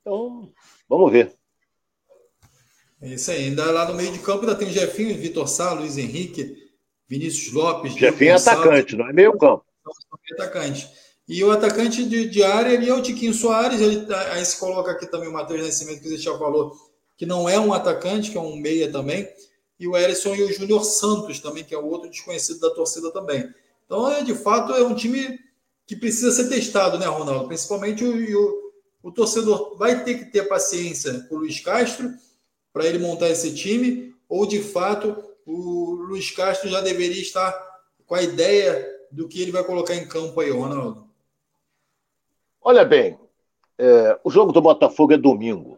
Então, 0.00 0.50
vamos 0.88 1.10
ver. 1.12 1.36
É 3.02 3.08
isso 3.08 3.30
aí. 3.30 3.46
Ainda 3.46 3.70
lá 3.70 3.86
no 3.86 3.94
meio 3.94 4.12
de 4.12 4.20
campo 4.20 4.40
ainda 4.40 4.54
tem 4.54 4.68
o 4.68 4.72
Jefinho, 4.72 5.18
Vitor 5.18 5.48
Sá, 5.48 5.72
Luiz 5.72 5.98
Henrique, 5.98 6.56
Vinícius 7.08 7.52
Lopes. 7.52 7.94
Jefinho 7.94 8.30
é 8.30 8.34
atacante, 8.34 8.96
não 8.96 9.08
é 9.08 9.12
meio 9.12 9.36
campo. 9.36 9.64
Atacante. 10.32 10.88
E 11.28 11.44
o 11.44 11.50
atacante 11.50 12.08
de, 12.08 12.28
de 12.28 12.42
área 12.42 12.74
ali 12.74 12.88
é 12.88 12.94
o 12.94 13.02
Tiquinho 13.02 13.34
Soares. 13.34 13.80
Ele, 13.80 14.06
aí 14.14 14.44
se 14.44 14.58
coloca 14.58 14.92
aqui 14.92 15.06
também 15.06 15.28
o 15.28 15.32
Matheus 15.32 15.60
Nascimento, 15.60 16.00
que 16.00 16.08
você 16.08 16.16
já 16.16 16.36
falou, 16.38 16.74
que 17.18 17.26
não 17.26 17.46
é 17.46 17.60
um 17.60 17.74
atacante, 17.74 18.30
que 18.30 18.38
é 18.38 18.40
um 18.40 18.56
meia 18.56 18.90
também. 18.90 19.28
E 19.78 19.86
o 19.86 19.94
Erisson 19.94 20.34
e 20.34 20.42
o 20.42 20.52
Júnior 20.52 20.82
Santos 20.84 21.38
também, 21.38 21.64
que 21.64 21.74
é 21.74 21.78
outro 21.78 22.08
desconhecido 22.08 22.60
da 22.60 22.70
torcida 22.70 23.12
também. 23.12 23.52
Então, 23.84 24.10
é, 24.10 24.22
de 24.22 24.34
fato, 24.34 24.72
é 24.72 24.82
um 24.82 24.94
time 24.94 25.38
que 25.86 25.94
precisa 25.94 26.32
ser 26.32 26.48
testado, 26.48 26.98
né, 26.98 27.06
Ronaldo? 27.06 27.48
Principalmente 27.48 28.02
o, 28.02 28.14
o 28.38 28.68
o 29.02 29.12
torcedor 29.12 29.76
vai 29.76 30.04
ter 30.04 30.18
que 30.18 30.24
ter 30.26 30.48
paciência 30.48 31.20
com 31.28 31.36
o 31.36 31.38
Luiz 31.38 31.60
Castro 31.60 32.10
para 32.72 32.86
ele 32.86 32.98
montar 32.98 33.28
esse 33.28 33.54
time, 33.54 34.14
ou 34.28 34.46
de 34.46 34.62
fato 34.62 35.16
o 35.46 35.94
Luiz 36.08 36.30
Castro 36.30 36.68
já 36.68 36.80
deveria 36.80 37.22
estar 37.22 37.52
com 38.06 38.14
a 38.14 38.22
ideia 38.22 38.86
do 39.10 39.26
que 39.26 39.40
ele 39.40 39.52
vai 39.52 39.64
colocar 39.64 39.94
em 39.94 40.06
campo 40.06 40.38
aí, 40.40 40.50
Ronaldo? 40.50 41.08
Olha 42.60 42.84
bem, 42.84 43.18
é, 43.78 44.18
o 44.22 44.30
jogo 44.30 44.52
do 44.52 44.60
Botafogo 44.60 45.12
é 45.12 45.16
domingo. 45.16 45.78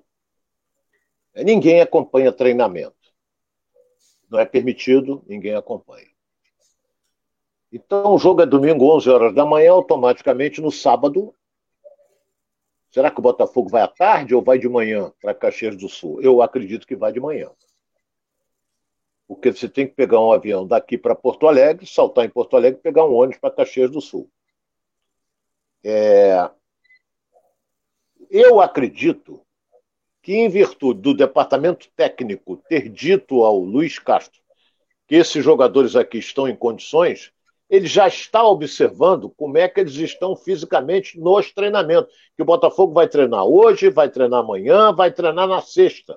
Ninguém 1.44 1.80
acompanha 1.80 2.32
treinamento. 2.32 2.94
Não 4.30 4.38
é 4.38 4.44
permitido, 4.44 5.22
ninguém 5.26 5.54
acompanha. 5.54 6.08
Então, 7.72 8.14
o 8.14 8.18
jogo 8.18 8.42
é 8.42 8.46
domingo, 8.46 8.96
11 8.96 9.10
horas 9.10 9.34
da 9.34 9.44
manhã, 9.44 9.72
automaticamente 9.72 10.60
no 10.60 10.70
sábado 10.70 11.34
Será 12.90 13.10
que 13.10 13.20
o 13.20 13.22
Botafogo 13.22 13.68
vai 13.68 13.82
à 13.82 13.88
tarde 13.88 14.34
ou 14.34 14.42
vai 14.42 14.58
de 14.58 14.68
manhã 14.68 15.12
para 15.20 15.34
Caxias 15.34 15.76
do 15.76 15.88
Sul? 15.88 16.20
Eu 16.20 16.42
acredito 16.42 16.86
que 16.86 16.96
vai 16.96 17.12
de 17.12 17.20
manhã. 17.20 17.48
Porque 19.28 19.52
você 19.52 19.68
tem 19.68 19.86
que 19.86 19.94
pegar 19.94 20.20
um 20.20 20.32
avião 20.32 20.66
daqui 20.66 20.98
para 20.98 21.14
Porto 21.14 21.46
Alegre, 21.46 21.86
saltar 21.86 22.24
em 22.24 22.30
Porto 22.30 22.56
Alegre 22.56 22.80
e 22.80 22.82
pegar 22.82 23.04
um 23.04 23.14
ônibus 23.14 23.38
para 23.38 23.54
Caxias 23.54 23.90
do 23.90 24.00
Sul. 24.00 24.28
É... 25.84 26.50
Eu 28.28 28.60
acredito 28.60 29.46
que, 30.30 30.36
em 30.36 30.48
virtude 30.48 31.00
do 31.00 31.12
departamento 31.12 31.88
técnico 31.96 32.62
ter 32.68 32.88
dito 32.88 33.42
ao 33.42 33.58
Luiz 33.58 33.98
Castro 33.98 34.40
que 35.08 35.16
esses 35.16 35.44
jogadores 35.44 35.96
aqui 35.96 36.18
estão 36.18 36.46
em 36.46 36.54
condições, 36.54 37.32
ele 37.68 37.88
já 37.88 38.06
está 38.06 38.44
observando 38.44 39.28
como 39.30 39.58
é 39.58 39.68
que 39.68 39.80
eles 39.80 39.96
estão 39.96 40.36
fisicamente 40.36 41.18
nos 41.18 41.52
treinamentos. 41.52 42.14
Que 42.36 42.42
o 42.42 42.44
Botafogo 42.44 42.92
vai 42.92 43.08
treinar 43.08 43.44
hoje, 43.44 43.90
vai 43.90 44.08
treinar 44.08 44.38
amanhã, 44.38 44.92
vai 44.92 45.10
treinar 45.10 45.48
na 45.48 45.60
sexta. 45.60 46.16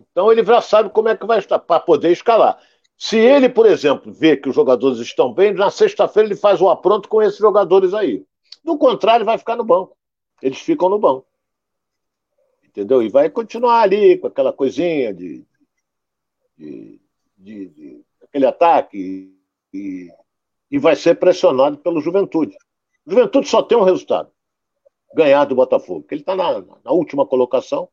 Então 0.00 0.32
ele 0.32 0.42
já 0.42 0.62
sabe 0.62 0.88
como 0.88 1.10
é 1.10 1.16
que 1.16 1.26
vai 1.26 1.40
estar, 1.40 1.58
para 1.58 1.78
poder 1.78 2.10
escalar. 2.10 2.58
Se 2.96 3.18
ele, 3.18 3.50
por 3.50 3.66
exemplo, 3.66 4.10
vê 4.14 4.34
que 4.34 4.48
os 4.48 4.54
jogadores 4.54 4.98
estão 4.98 5.30
bem, 5.30 5.52
na 5.52 5.70
sexta-feira 5.70 6.26
ele 6.26 6.36
faz 6.36 6.58
o 6.58 6.70
apronto 6.70 7.06
com 7.06 7.20
esses 7.20 7.38
jogadores 7.38 7.92
aí. 7.92 8.24
Do 8.64 8.78
contrário, 8.78 9.26
vai 9.26 9.36
ficar 9.36 9.56
no 9.56 9.64
banco. 9.64 9.94
Eles 10.40 10.58
ficam 10.58 10.88
no 10.88 10.98
banco. 10.98 11.26
Entendeu? 12.76 13.02
E 13.02 13.08
vai 13.08 13.30
continuar 13.30 13.80
ali 13.80 14.18
com 14.18 14.26
aquela 14.26 14.52
coisinha 14.52 15.14
de, 15.14 15.42
de, 16.58 17.00
de, 17.38 17.68
de 17.70 18.04
aquele 18.22 18.44
ataque 18.44 19.34
e, 19.72 20.12
e 20.70 20.78
vai 20.78 20.94
ser 20.94 21.14
pressionado 21.14 21.78
pelo 21.78 22.02
Juventude. 22.02 22.54
O 23.06 23.10
Juventude 23.10 23.48
só 23.48 23.62
tem 23.62 23.78
um 23.78 23.82
resultado: 23.82 24.30
ganhar 25.14 25.46
do 25.46 25.54
Botafogo. 25.54 26.06
Ele 26.10 26.20
está 26.20 26.36
na, 26.36 26.60
na 26.60 26.92
última 26.92 27.26
colocação 27.26 27.88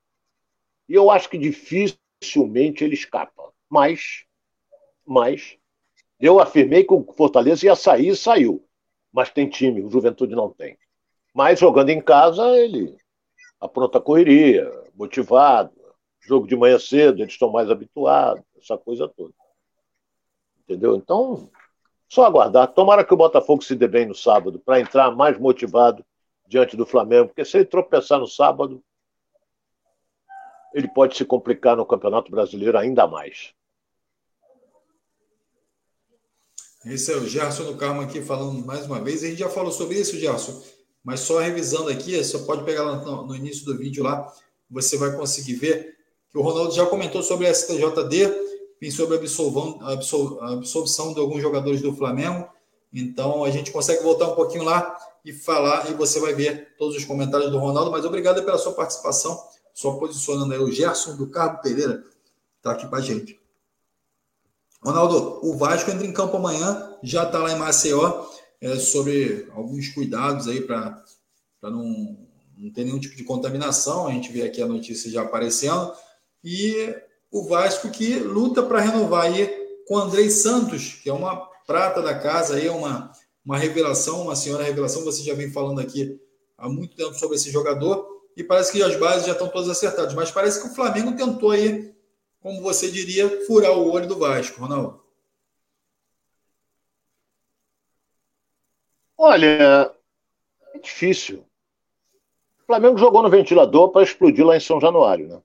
e 0.90 0.94
eu 0.94 1.10
acho 1.10 1.30
que 1.30 1.38
dificilmente 1.38 2.84
ele 2.84 2.96
escapa. 2.96 3.54
Mas, 3.70 4.26
mas 5.06 5.58
eu 6.20 6.42
afirmei 6.42 6.84
que 6.84 6.94
o 6.94 7.06
Fortaleza 7.14 7.66
ia 7.66 7.76
sair 7.78 8.10
e 8.10 8.16
saiu. 8.18 8.68
Mas 9.14 9.30
tem 9.30 9.48
time, 9.48 9.82
o 9.82 9.90
Juventude 9.90 10.36
não 10.36 10.50
tem. 10.50 10.78
Mas 11.34 11.58
jogando 11.58 11.90
em 11.90 12.02
casa, 12.02 12.44
ele 12.58 13.02
a 13.64 14.02
correria, 14.02 14.70
motivado. 14.96 15.72
Jogo 16.20 16.48
de 16.48 16.56
manhã 16.56 16.80
cedo, 16.80 17.22
eles 17.22 17.34
estão 17.34 17.50
mais 17.50 17.70
habituados, 17.70 18.44
essa 18.58 18.78
coisa 18.78 19.08
toda. 19.08 19.34
Entendeu? 20.60 20.96
Então, 20.96 21.50
só 22.08 22.26
aguardar. 22.26 22.68
Tomara 22.74 23.04
que 23.04 23.14
o 23.14 23.18
Botafogo 23.18 23.64
se 23.64 23.76
dê 23.76 23.88
bem 23.88 24.06
no 24.06 24.16
sábado, 24.16 24.60
para 24.60 24.80
entrar 24.80 25.12
mais 25.16 25.38
motivado 25.38 26.06
diante 26.48 26.78
do 26.78 26.86
Flamengo, 26.86 27.28
porque 27.28 27.44
se 27.44 27.58
ele 27.58 27.66
tropeçar 27.66 28.20
no 28.20 28.28
sábado, 28.28 28.84
ele 30.74 30.88
pode 30.88 31.16
se 31.18 31.26
complicar 31.26 31.76
no 31.76 31.86
Campeonato 31.86 32.32
Brasileiro 32.32 32.78
ainda 32.78 33.08
mais. 33.08 33.54
Esse 36.86 37.14
é 37.14 37.16
o 37.16 37.26
Gerson 37.26 37.64
do 37.64 37.78
Carmo 37.78 38.02
aqui 38.02 38.22
falando 38.22 38.66
mais 38.66 38.86
uma 38.86 39.02
vez. 39.02 39.24
A 39.24 39.28
gente 39.28 39.40
já 39.40 39.50
falou 39.50 39.72
sobre 39.72 40.00
isso, 40.00 40.18
Gerson, 40.18 40.62
mas 41.04 41.22
só 41.22 41.40
revisando 41.40 41.90
aqui, 41.90 42.22
você 42.22 42.38
pode 42.40 42.64
pegar 42.64 42.84
no, 42.84 43.28
no 43.28 43.36
início 43.36 43.66
do 43.66 43.78
vídeo 43.78 44.04
lá, 44.04 44.32
você 44.70 44.98
vai 44.98 45.16
conseguir 45.16 45.56
ver 45.56 45.98
que 46.32 46.38
o 46.38 46.42
Ronaldo 46.42 46.74
já 46.74 46.86
comentou 46.86 47.22
sobre 47.22 47.48
a 47.48 47.54
STJD, 47.54 48.44
e 48.84 48.92
sobre 48.92 49.16
a, 49.16 50.52
absorção 50.52 51.14
de 51.14 51.20
alguns 51.20 51.42
jogadores 51.42 51.82
do 51.82 51.96
Flamengo. 51.96 52.50
Então 52.94 53.44
a 53.46 53.50
gente 53.50 53.72
consegue 53.72 54.04
voltar 54.04 54.28
um 54.28 54.36
pouquinho 54.36 54.64
lá 54.64 54.98
e 55.24 55.32
falar, 55.32 55.90
e 55.90 55.94
você 55.94 56.20
vai 56.20 56.34
ver 56.34 56.76
todos 56.78 56.98
os 56.98 57.06
comentários 57.06 57.50
do 57.50 57.58
Ronaldo. 57.58 57.90
Mas 57.90 58.04
obrigado 58.04 58.44
pela 58.44 58.58
sua 58.58 58.74
participação, 58.74 59.42
só 59.74 59.94
posicionando 59.94 60.54
aí 60.54 60.60
o 60.60 60.70
Gerson 60.70 61.16
do 61.16 61.28
Carmo 61.28 61.62
Pereira, 61.62 62.04
está 62.58 62.72
aqui 62.72 62.86
com 62.86 62.96
a 62.96 63.02
gente. 63.02 63.40
Ronaldo, 64.84 65.40
o 65.42 65.56
Vasco 65.56 65.90
entra 65.90 66.06
em 66.06 66.12
campo 66.12 66.36
amanhã, 66.36 66.98
já 67.02 67.24
está 67.24 67.40
lá 67.40 67.54
em 67.54 67.58
Maceió, 67.58 68.26
é, 68.64 68.80
sobre 68.80 69.48
alguns 69.52 69.90
cuidados 69.90 70.48
aí 70.48 70.62
para 70.62 71.04
não, 71.62 72.18
não 72.58 72.72
ter 72.72 72.86
nenhum 72.86 73.00
tipo 73.00 73.16
de 73.16 73.24
contaminação. 73.24 74.08
A 74.08 74.12
gente 74.12 74.32
vê 74.32 74.44
aqui 74.44 74.62
a 74.62 74.68
notícia 74.68 75.12
já 75.12 75.22
aparecendo. 75.22 75.94
E 76.42 76.96
o 77.30 77.44
Vasco 77.44 77.90
que 77.90 78.16
luta 78.16 78.64
para 78.64 78.80
renovar 78.80 79.26
aí 79.26 79.48
com 79.86 79.96
o 79.96 80.00
Andrei 80.00 80.30
Santos, 80.30 80.94
que 81.04 81.10
é 81.10 81.14
uma 81.14 81.36
prata 81.68 82.02
da 82.02 82.18
casa, 82.18 82.56
aí, 82.56 82.70
uma, 82.70 83.12
uma 83.46 83.58
revelação, 83.58 84.22
uma 84.22 84.36
senhora 84.36 84.64
revelação. 84.64 85.04
Você 85.04 85.24
já 85.24 85.34
vem 85.34 85.52
falando 85.52 85.80
aqui 85.80 86.18
há 86.58 86.70
muito 86.70 86.96
tempo 86.96 87.14
sobre 87.16 87.36
esse 87.36 87.52
jogador. 87.52 88.08
E 88.36 88.44
parece 88.44 88.72
que 88.72 88.82
as 88.82 88.96
bases 88.96 89.28
já 89.28 89.34
estão 89.34 89.50
todas 89.50 89.70
acertadas. 89.70 90.14
Mas 90.14 90.32
parece 90.32 90.62
que 90.62 90.68
o 90.68 90.74
Flamengo 90.74 91.16
tentou 91.16 91.52
aí 91.52 91.94
como 92.44 92.62
você 92.62 92.92
diria, 92.92 93.46
furar 93.46 93.72
o 93.72 93.90
olho 93.90 94.06
do 94.06 94.20
Vasco, 94.20 94.60
Ronaldo? 94.60 95.02
Olha, 99.26 99.94
é 100.74 100.80
difícil. 100.80 101.46
O 102.62 102.66
Flamengo 102.66 102.98
jogou 102.98 103.24
no 103.24 103.30
ventilador 103.30 103.90
para 103.90 104.04
explodir 104.04 104.46
lá 104.46 104.58
em 104.58 104.60
São 104.60 104.82
Januário, 104.82 105.30
né? 105.30 105.42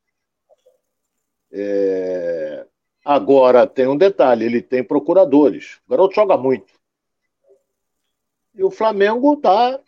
É... 1.53 2.67
Agora 3.05 3.69
tem 3.69 3.87
um 3.87 3.97
detalhe: 3.97 4.45
ele 4.45 4.61
tem 4.61 4.83
procuradores. 4.83 5.81
O 5.87 5.91
garoto 5.91 6.17
joga 6.17 6.37
muito. 6.37 6.73
E 8.53 8.65
o 8.65 8.71
Flamengo 8.71 9.35
está 9.35 9.79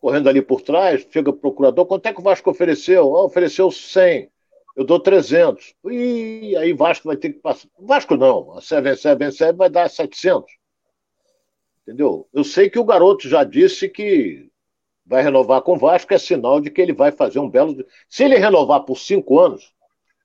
correndo 0.00 0.28
ali 0.28 0.42
por 0.42 0.60
trás, 0.62 1.06
chega 1.08 1.30
o 1.30 1.32
procurador. 1.32 1.86
Quanto 1.86 2.06
é 2.06 2.12
que 2.12 2.18
o 2.18 2.24
Vasco 2.24 2.50
ofereceu? 2.50 3.16
Ah, 3.16 3.22
ofereceu 3.22 3.70
100 3.70 4.28
eu 4.74 4.84
dou 4.84 4.98
300. 4.98 5.76
E 5.84 6.56
aí 6.56 6.72
Vasco 6.72 7.06
vai 7.06 7.16
ter 7.16 7.34
que 7.34 7.38
passar. 7.38 7.68
Vasco 7.78 8.16
não, 8.16 8.58
a 8.58 8.60
777 8.60 9.56
vai 9.56 9.70
dar 9.70 9.88
700. 9.88 10.52
Entendeu? 11.86 12.28
Eu 12.32 12.42
sei 12.42 12.68
que 12.68 12.80
o 12.80 12.84
garoto 12.84 13.28
já 13.28 13.44
disse 13.44 13.88
que 13.88 14.50
vai 15.04 15.22
renovar 15.22 15.62
com 15.62 15.74
o 15.74 15.78
Vasco, 15.78 16.12
é 16.12 16.18
sinal 16.18 16.60
de 16.60 16.68
que 16.68 16.82
ele 16.82 16.92
vai 16.92 17.12
fazer 17.12 17.38
um 17.38 17.48
belo. 17.48 17.86
Se 18.08 18.24
ele 18.24 18.36
renovar 18.36 18.84
por 18.84 18.98
cinco 18.98 19.38
anos, 19.38 19.72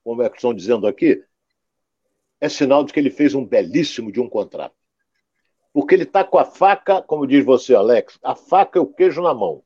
como 0.02 0.22
é 0.22 0.28
que 0.28 0.34
estão 0.34 0.52
dizendo 0.52 0.88
aqui, 0.88 1.24
é 2.40 2.48
sinal 2.48 2.82
de 2.82 2.92
que 2.92 2.98
ele 2.98 3.10
fez 3.10 3.32
um 3.32 3.46
belíssimo 3.46 4.10
de 4.10 4.20
um 4.20 4.28
contrato. 4.28 4.74
Porque 5.72 5.94
ele 5.94 6.02
está 6.02 6.24
com 6.24 6.36
a 6.36 6.44
faca, 6.44 7.00
como 7.00 7.28
diz 7.28 7.44
você, 7.44 7.76
Alex, 7.76 8.18
a 8.24 8.34
faca 8.34 8.80
e 8.80 8.82
o 8.82 8.86
queijo 8.86 9.22
na 9.22 9.32
mão. 9.32 9.62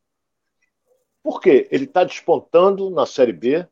Por 1.23 1.41
quê? 1.41 1.67
Ele 1.71 1.85
está 1.85 2.05
despontando 2.05 2.91
na 2.91 3.07
Série 3.07 3.33
B, 3.33 3.67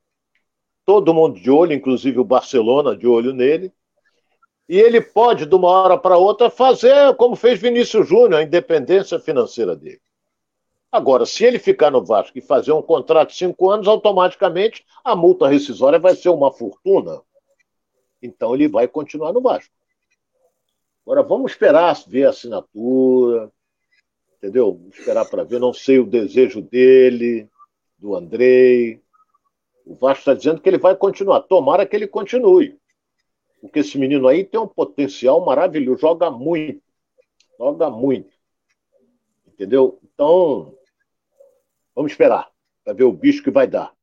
todo 0.86 1.12
mundo 1.12 1.38
de 1.38 1.50
olho, 1.50 1.74
inclusive 1.74 2.18
o 2.18 2.24
Barcelona 2.24 2.96
de 2.96 3.06
olho 3.06 3.34
nele. 3.34 3.70
E 4.68 4.78
ele 4.78 5.00
pode, 5.00 5.46
de 5.46 5.54
uma 5.54 5.68
hora 5.68 5.98
para 5.98 6.16
outra, 6.16 6.48
fazer 6.48 7.14
como 7.16 7.36
fez 7.36 7.60
Vinícius 7.60 8.08
Júnior, 8.08 8.40
a 8.40 8.42
independência 8.42 9.18
financeira 9.18 9.76
dele. 9.76 10.00
Agora, 10.90 11.26
se 11.26 11.44
ele 11.44 11.58
ficar 11.58 11.90
no 11.90 12.04
Vasco 12.04 12.38
e 12.38 12.40
fazer 12.40 12.72
um 12.72 12.80
contrato 12.80 13.30
de 13.30 13.36
cinco 13.36 13.68
anos, 13.68 13.88
automaticamente 13.88 14.84
a 15.04 15.16
multa 15.16 15.48
rescisória 15.48 15.98
vai 15.98 16.14
ser 16.14 16.28
uma 16.28 16.52
fortuna. 16.52 17.20
Então 18.22 18.54
ele 18.54 18.68
vai 18.68 18.86
continuar 18.86 19.32
no 19.32 19.40
Vasco. 19.40 19.74
Agora 21.04 21.22
vamos 21.22 21.52
esperar 21.52 21.94
ver 22.06 22.26
a 22.26 22.30
assinatura, 22.30 23.50
entendeu? 24.38 24.72
Vamos 24.72 24.96
esperar 24.96 25.28
para 25.28 25.44
ver. 25.44 25.58
Não 25.58 25.74
sei 25.74 25.98
o 25.98 26.06
desejo 26.06 26.62
dele, 26.62 27.50
do 27.98 28.14
Andrei, 28.14 29.02
o 29.84 29.94
Vasco 29.94 30.20
está 30.20 30.34
dizendo 30.34 30.60
que 30.60 30.68
ele 30.68 30.78
vai 30.78 30.96
continuar. 30.96 31.40
Tomara 31.40 31.84
que 31.84 31.94
ele 31.94 32.06
continue. 32.06 32.78
Porque 33.64 33.78
esse 33.78 33.96
menino 33.96 34.28
aí 34.28 34.44
tem 34.44 34.60
um 34.60 34.68
potencial 34.68 35.42
maravilhoso. 35.42 36.02
Joga 36.02 36.30
muito. 36.30 36.82
Joga 37.58 37.88
muito. 37.88 38.30
Entendeu? 39.48 39.98
Então, 40.04 40.74
vamos 41.94 42.12
esperar 42.12 42.50
para 42.84 42.92
ver 42.92 43.04
o 43.04 43.12
bicho 43.12 43.42
que 43.42 43.50
vai 43.50 43.66
dar. 43.66 43.94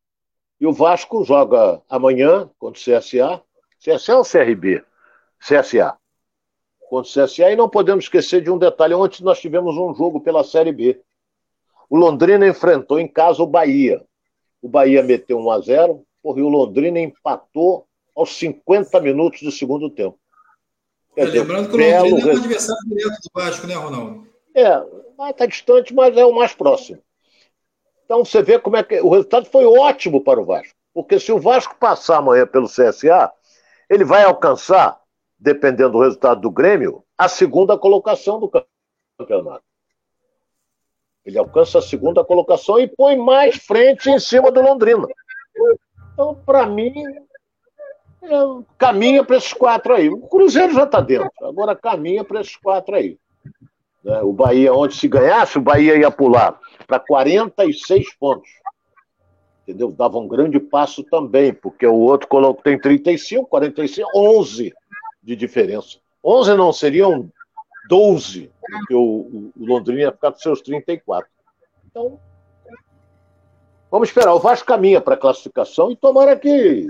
E 0.59 0.65
o 0.65 0.73
Vasco 0.73 1.23
joga 1.23 1.79
amanhã 1.87 2.49
contra 2.57 2.79
o 2.79 2.99
CSA. 2.99 3.43
CSA 3.79 4.17
ou 4.17 4.23
CRB? 4.23 4.83
CSA. 5.37 5.95
Contra 6.89 7.23
o 7.23 7.25
CSA. 7.27 7.51
E 7.51 7.55
não 7.55 7.69
podemos 7.69 8.05
esquecer 8.05 8.41
de 8.41 8.49
um 8.49 8.57
detalhe. 8.57 8.95
Ontem 8.95 9.23
nós 9.23 9.39
tivemos 9.39 9.77
um 9.77 9.93
jogo 9.93 10.21
pela 10.21 10.43
Série 10.43 10.71
B. 10.71 10.99
O 11.87 11.95
Londrina 11.95 12.47
enfrentou 12.47 12.99
em 12.99 13.07
casa 13.07 13.43
o 13.43 13.47
Bahia. 13.47 14.03
O 14.59 14.67
Bahia 14.67 15.03
meteu 15.03 15.37
1 15.37 15.51
a 15.51 15.59
0 15.59 16.03
porra, 16.23 16.39
e 16.39 16.43
o 16.43 16.49
Londrina 16.49 16.99
empatou 16.99 17.87
aos 18.15 18.35
50 18.37 18.99
minutos 18.99 19.41
do 19.41 19.51
segundo 19.51 19.89
tempo. 19.89 20.19
É, 21.15 21.25
lembrando 21.25 21.69
que 21.69 21.75
o 21.75 21.77
Londrina 21.77 22.31
é 22.31 22.33
um 22.33 22.37
adversário 22.37 22.81
direto 22.87 23.17
do 23.21 23.29
Vasco, 23.33 23.67
né, 23.67 23.75
Ronaldo? 23.75 24.27
É, 24.55 25.29
está 25.29 25.45
distante, 25.45 25.93
mas 25.93 26.15
é 26.15 26.25
o 26.25 26.33
mais 26.33 26.53
próximo. 26.53 27.01
Então 28.05 28.23
você 28.25 28.41
vê 28.41 28.59
como 28.59 28.77
é 28.77 28.83
que 28.83 28.99
o 29.01 29.09
resultado 29.09 29.45
foi 29.45 29.65
ótimo 29.65 30.23
para 30.23 30.39
o 30.39 30.45
Vasco. 30.45 30.75
Porque 30.93 31.19
se 31.19 31.31
o 31.31 31.39
Vasco 31.39 31.75
passar 31.77 32.17
amanhã 32.17 32.45
pelo 32.45 32.67
CSA, 32.67 33.31
ele 33.89 34.03
vai 34.03 34.23
alcançar, 34.23 34.99
dependendo 35.39 35.91
do 35.91 36.01
resultado 36.01 36.41
do 36.41 36.51
Grêmio, 36.51 37.03
a 37.17 37.27
segunda 37.27 37.77
colocação 37.77 38.39
do 38.39 38.51
campeonato. 39.17 39.63
Ele 41.25 41.37
alcança 41.37 41.79
a 41.79 41.81
segunda 41.81 42.23
colocação 42.23 42.79
e 42.79 42.87
põe 42.87 43.15
mais 43.15 43.55
frente 43.57 44.09
em 44.09 44.19
cima 44.19 44.51
do 44.51 44.61
Londrina. 44.61 45.07
Então, 46.13 46.35
para 46.45 46.65
mim, 46.65 46.93
caminha 48.77 49.23
para 49.23 49.37
esses 49.37 49.53
quatro 49.53 49.93
aí. 49.93 50.09
O 50.09 50.19
Cruzeiro 50.19 50.73
já 50.73 50.83
está 50.83 50.99
dentro, 50.99 51.31
agora 51.41 51.75
caminha 51.75 52.23
para 52.23 52.41
esses 52.41 52.55
quatro 52.55 52.95
aí. 52.95 53.17
Né? 54.03 54.21
O 54.21 54.31
Bahia, 54.31 54.73
onde 54.73 54.95
se 54.95 55.07
ganhasse, 55.07 55.57
o 55.57 55.61
Bahia 55.61 55.97
ia 55.97 56.11
pular 56.11 56.59
para 56.87 56.99
46 56.99 58.13
pontos. 58.15 58.49
Entendeu? 59.63 59.91
Dava 59.91 60.17
um 60.17 60.27
grande 60.27 60.59
passo 60.59 61.03
também, 61.03 61.53
porque 61.53 61.85
o 61.85 61.95
outro 61.95 62.27
tem 62.63 62.79
35, 62.79 63.47
45, 63.47 64.09
11 64.15 64.73
de 65.21 65.35
diferença. 65.35 65.99
11 66.23 66.55
não 66.55 66.73
seriam 66.73 67.31
12, 67.87 68.51
porque 68.69 68.93
o, 68.93 69.51
o 69.55 69.65
Londrina 69.65 70.01
ia 70.01 70.11
ficar 70.11 70.31
com 70.31 70.39
seus 70.39 70.61
34. 70.61 71.29
Então, 71.89 72.19
vamos 73.89 74.09
esperar. 74.09 74.33
O 74.33 74.39
Vasco 74.39 74.67
caminha 74.67 74.99
para 74.99 75.13
a 75.13 75.17
classificação 75.17 75.91
e 75.91 75.95
tomara 75.95 76.35
que, 76.35 76.87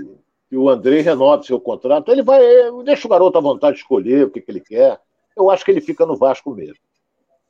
que 0.52 0.56
o 0.58 0.68
André 0.68 1.00
renove 1.00 1.46
seu 1.46 1.58
contrato. 1.58 2.12
Ele 2.12 2.22
vai, 2.22 2.42
deixa 2.84 3.06
o 3.06 3.10
garoto 3.10 3.38
à 3.38 3.40
vontade 3.40 3.76
de 3.76 3.80
escolher 3.80 4.26
o 4.26 4.30
que, 4.30 4.38
que 4.38 4.50
ele 4.50 4.60
quer. 4.60 5.00
Eu 5.34 5.48
acho 5.48 5.64
que 5.64 5.70
ele 5.70 5.80
fica 5.80 6.04
no 6.04 6.14
Vasco 6.14 6.54
mesmo. 6.54 6.76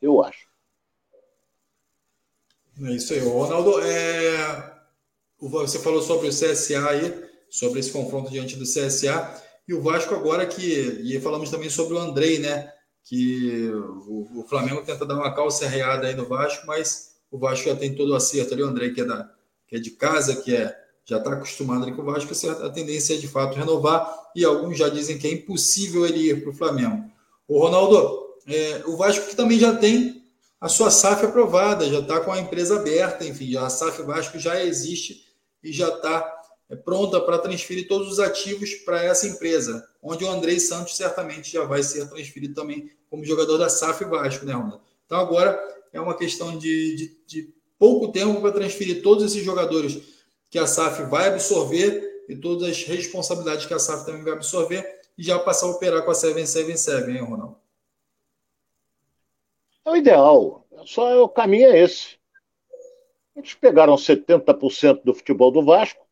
Eu 0.01 0.23
acho. 0.23 0.47
É 2.81 2.93
isso 2.93 3.13
aí. 3.13 3.19
Ronaldo, 3.19 3.81
é... 3.81 4.73
você 5.41 5.81
falou 5.81 6.01
sobre 6.01 6.29
o 6.29 6.31
CSA 6.31 6.89
aí, 6.91 7.29
sobre 7.51 7.81
esse 7.81 7.91
confronto 7.91 8.31
diante 8.31 8.55
do 8.55 8.63
CSA. 8.63 9.43
E 9.67 9.75
o 9.75 9.83
Vasco 9.83 10.15
agora 10.15 10.47
que. 10.47 10.63
E 11.03 11.21
falamos 11.21 11.51
também 11.51 11.71
sobre 11.71 11.95
o 11.95 11.99
Andrei, 11.99 12.39
né? 12.39 12.73
que 13.03 13.69
o, 14.07 14.43
o, 14.43 14.47
Flamengo 14.49 14.85
tenta 14.85 15.05
dar 15.05 15.17
uma 15.17 15.35
calça 15.35 15.67
reada 15.67 16.07
aí 16.07 16.15
no 16.15 16.25
Vasco, 16.25 16.65
mas 16.69 17.17
o 17.33 17.37
Vasco 17.37 17.69
já 17.69 17.75
tem 17.75 17.97
todo 17.97 18.13
o 18.13 18.15
acerto 18.15 18.55
ali, 18.55 18.63
o 18.63 18.69
André 18.69 18.91
que 18.91 19.01
é, 19.01 19.05
da, 19.05 19.29
que 19.67 19.75
é 19.75 19.81
de 19.81 19.91
casa, 19.91 20.37
que 20.37 20.55
é 20.55 20.82
já 21.05 21.19
está 21.19 21.33
acostumado 21.33 21.83
ali 21.83 21.93
com 21.93 22.03
o 22.03 22.05
Vasco, 22.05 22.33
a 22.65 22.71
tendência 22.71 23.15
é 23.15 23.19
de 23.19 23.29
fato 23.29 23.57
renovar, 23.57 24.31
e 24.35 24.45
alguns 24.45 24.79
já 24.79 24.89
dizem 24.89 25.19
que 25.19 25.27
é 25.27 25.33
impossível 25.33 26.07
ele 26.07 26.31
ir 26.31 26.43
para 26.43 26.51
o 26.51 26.55
Flamengo. 26.55 27.11
O 27.49 27.59
Ronaldo, 27.59 28.37
é, 28.47 28.83
o 28.87 28.97
Vasco 28.97 29.29
que 29.29 29.37
também 29.37 29.59
já 29.59 29.75
tem 29.75 30.23
a 30.61 30.69
sua 30.69 30.91
SAF 30.91 31.27
aprovada, 31.27 31.89
já 31.91 31.99
está 31.99 32.21
com 32.21 32.33
a 32.33 32.39
empresa 32.39 32.77
aberta, 32.77 33.25
enfim, 33.25 33.57
a 33.57 33.69
SAF 33.69 34.03
Vasco 34.03 34.39
já 34.39 34.63
existe 34.63 35.27
e 35.63 35.73
já 35.73 35.89
está 35.89 36.41
é, 36.71 36.77
pronta 36.77 37.21
para 37.21 37.39
transferir 37.39 37.89
todos 37.89 38.13
os 38.13 38.21
ativos 38.21 38.75
para 38.75 39.03
essa 39.03 39.27
empresa, 39.27 39.85
onde 40.01 40.25
o 40.25 40.31
Andrei 40.31 40.61
Santos 40.61 40.97
certamente 40.97 41.53
já 41.53 41.65
vai 41.65 41.83
ser 41.83 42.09
transferido 42.09 42.55
também 42.55 42.91
como 43.11 43.25
jogador 43.25 43.59
da 43.59 43.69
SAF 43.69 44.05
Vasco, 44.05 44.47
né, 44.47 44.53
Ronaldo? 44.53 44.81
Então 45.05 45.19
agora 45.19 45.61
é 45.93 46.01
uma 46.01 46.17
questão 46.17 46.57
de, 46.57 46.95
de, 46.95 47.17
de 47.27 47.55
pouco 47.77 48.13
tempo 48.13 48.41
para 48.41 48.53
transferir 48.53 49.03
todos 49.03 49.25
esses 49.25 49.45
jogadores 49.45 50.12
que 50.53 50.59
a 50.59 50.67
SAF 50.67 51.05
vai 51.05 51.29
absorver 51.29 52.27
e 52.29 52.37
todas 52.37 52.69
as 52.69 52.83
responsabilidades 52.85 53.65
que 53.65 53.73
a 53.73 53.79
SAF 53.79 54.05
também 54.05 54.23
vai 54.23 54.35
absorver 54.35 55.01
e 55.17 55.23
já 55.23 55.39
passar 55.39 55.67
a 55.67 55.71
operar 55.71 56.05
com 56.05 56.11
a 56.11 56.15
777, 56.15 57.11
hein, 57.11 57.25
Ronaldo? 57.25 57.57
É 59.83 59.91
o 59.91 59.97
ideal. 59.97 60.67
Só 60.85 61.25
o 61.25 61.29
caminho 61.29 61.71
é 61.71 61.79
esse. 61.79 62.19
Eles 63.35 63.55
pegaram 63.55 63.95
70% 63.95 65.03
do 65.03 65.15
futebol 65.15 65.51
do 65.51 65.65
Vasco 65.65 66.07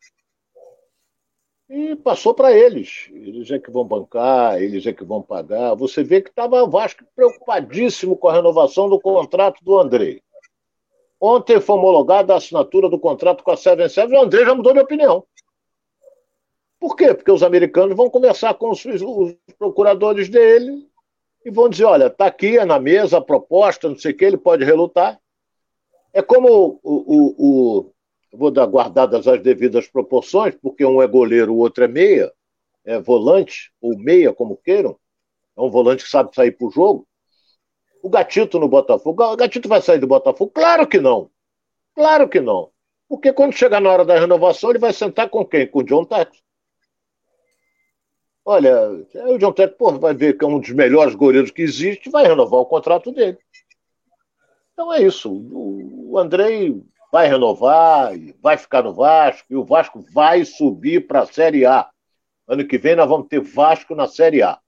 e 1.68 1.95
passou 1.97 2.32
para 2.32 2.51
eles. 2.51 3.11
Eles 3.12 3.51
é 3.51 3.59
que 3.59 3.70
vão 3.70 3.84
bancar, 3.84 4.61
eles 4.61 4.86
é 4.86 4.93
que 4.95 5.05
vão 5.05 5.20
pagar. 5.20 5.74
Você 5.74 6.03
vê 6.03 6.22
que 6.22 6.30
estava 6.30 6.62
o 6.62 6.70
Vasco 6.70 7.05
preocupadíssimo 7.14 8.16
com 8.16 8.28
a 8.28 8.32
renovação 8.32 8.88
do 8.88 8.99
contrato 8.99 9.62
do 9.62 9.78
Andrei. 9.78 10.22
Ontem 11.21 11.61
foi 11.61 11.77
homologada 11.77 12.33
a 12.33 12.39
assinatura 12.39 12.89
do 12.89 12.99
contrato 12.99 13.45
com 13.45 13.51
a 13.51 13.57
77 13.57 14.11
e 14.11 14.16
o 14.16 14.23
André 14.23 14.45
já 14.45 14.55
mudou 14.55 14.73
de 14.73 14.81
opinião. 14.81 15.25
Por 16.79 16.97
quê? 16.97 17.12
Porque 17.12 17.31
os 17.31 17.43
americanos 17.43 17.95
vão 17.95 18.09
conversar 18.09 18.55
com 18.55 18.71
os, 18.71 18.83
os 18.87 19.37
procuradores 19.59 20.31
dele 20.31 20.89
e 21.45 21.51
vão 21.51 21.68
dizer: 21.68 21.85
olha, 21.85 22.07
está 22.07 22.27
aqui, 22.27 22.57
é 22.57 22.64
na 22.64 22.81
mesa 22.81 23.18
a 23.18 23.21
proposta, 23.21 23.89
não 23.89 23.99
sei 23.99 24.12
o 24.12 24.16
que, 24.16 24.25
ele 24.25 24.39
pode 24.39 24.64
relutar. 24.64 25.21
É 26.12 26.23
como 26.23 26.81
o, 26.83 26.91
o, 26.93 27.35
o 27.39 27.93
vou 28.33 28.51
dar 28.51 28.66
guardadas 28.66 29.29
as 29.29 29.43
devidas 29.43 29.87
proporções, 29.89 30.55
porque 30.55 30.85
um 30.85 31.03
é 31.03 31.07
goleiro, 31.07 31.53
o 31.53 31.59
outro 31.59 31.85
é 31.85 31.89
meia, 31.89 32.33
é 32.85 32.99
volante, 32.99 33.73
ou 33.81 33.97
meia, 33.99 34.33
como 34.33 34.57
queiram. 34.57 34.99
É 35.57 35.61
um 35.61 35.71
volante 35.71 36.05
que 36.05 36.11
sabe 36.11 36.35
sair 36.35 36.53
para 36.53 36.66
o 36.66 36.71
jogo. 36.71 37.07
O 38.03 38.09
Gatito 38.09 38.59
no 38.59 38.68
Botafogo. 38.68 39.22
O 39.22 39.36
Gatito 39.36 39.68
vai 39.68 39.82
sair 39.82 39.98
do 39.98 40.07
Botafogo? 40.07 40.51
Claro 40.53 40.86
que 40.86 40.98
não. 40.98 41.30
Claro 41.94 42.28
que 42.28 42.40
não. 42.40 42.70
Porque 43.09 43.32
quando 43.32 43.53
chegar 43.53 43.80
na 43.80 43.90
hora 43.90 44.05
da 44.05 44.18
renovação, 44.18 44.70
ele 44.70 44.78
vai 44.78 44.92
sentar 44.92 45.28
com 45.28 45.44
quem? 45.44 45.66
Com 45.66 45.80
o 45.80 45.84
John 45.84 46.05
Tex. 46.05 46.42
Olha, 48.44 48.90
o 49.28 49.38
John 49.38 49.53
Tex 49.53 49.74
vai 50.01 50.14
ver 50.14 50.38
que 50.38 50.44
é 50.44 50.48
um 50.48 50.59
dos 50.59 50.70
melhores 50.70 51.14
goleiros 51.14 51.51
que 51.51 51.62
existe 51.62 52.09
vai 52.09 52.26
renovar 52.26 52.61
o 52.61 52.66
contrato 52.66 53.12
dele. 53.12 53.38
Então 54.72 54.92
é 54.92 55.03
isso. 55.03 55.30
O 55.30 56.18
Andrei 56.18 56.82
vai 57.12 57.28
renovar, 57.28 58.12
vai 58.40 58.57
ficar 58.57 58.82
no 58.82 58.94
Vasco, 58.94 59.46
e 59.51 59.57
o 59.57 59.64
Vasco 59.64 60.05
vai 60.12 60.44
subir 60.44 61.07
para 61.07 61.22
a 61.22 61.26
Série 61.26 61.66
A. 61.66 61.90
Ano 62.48 62.66
que 62.66 62.78
vem 62.78 62.96
nós 62.96 63.09
vamos 63.09 63.28
ter 63.28 63.40
Vasco 63.40 63.94
na 63.94 64.07
Série 64.07 64.42
A. 64.42 64.59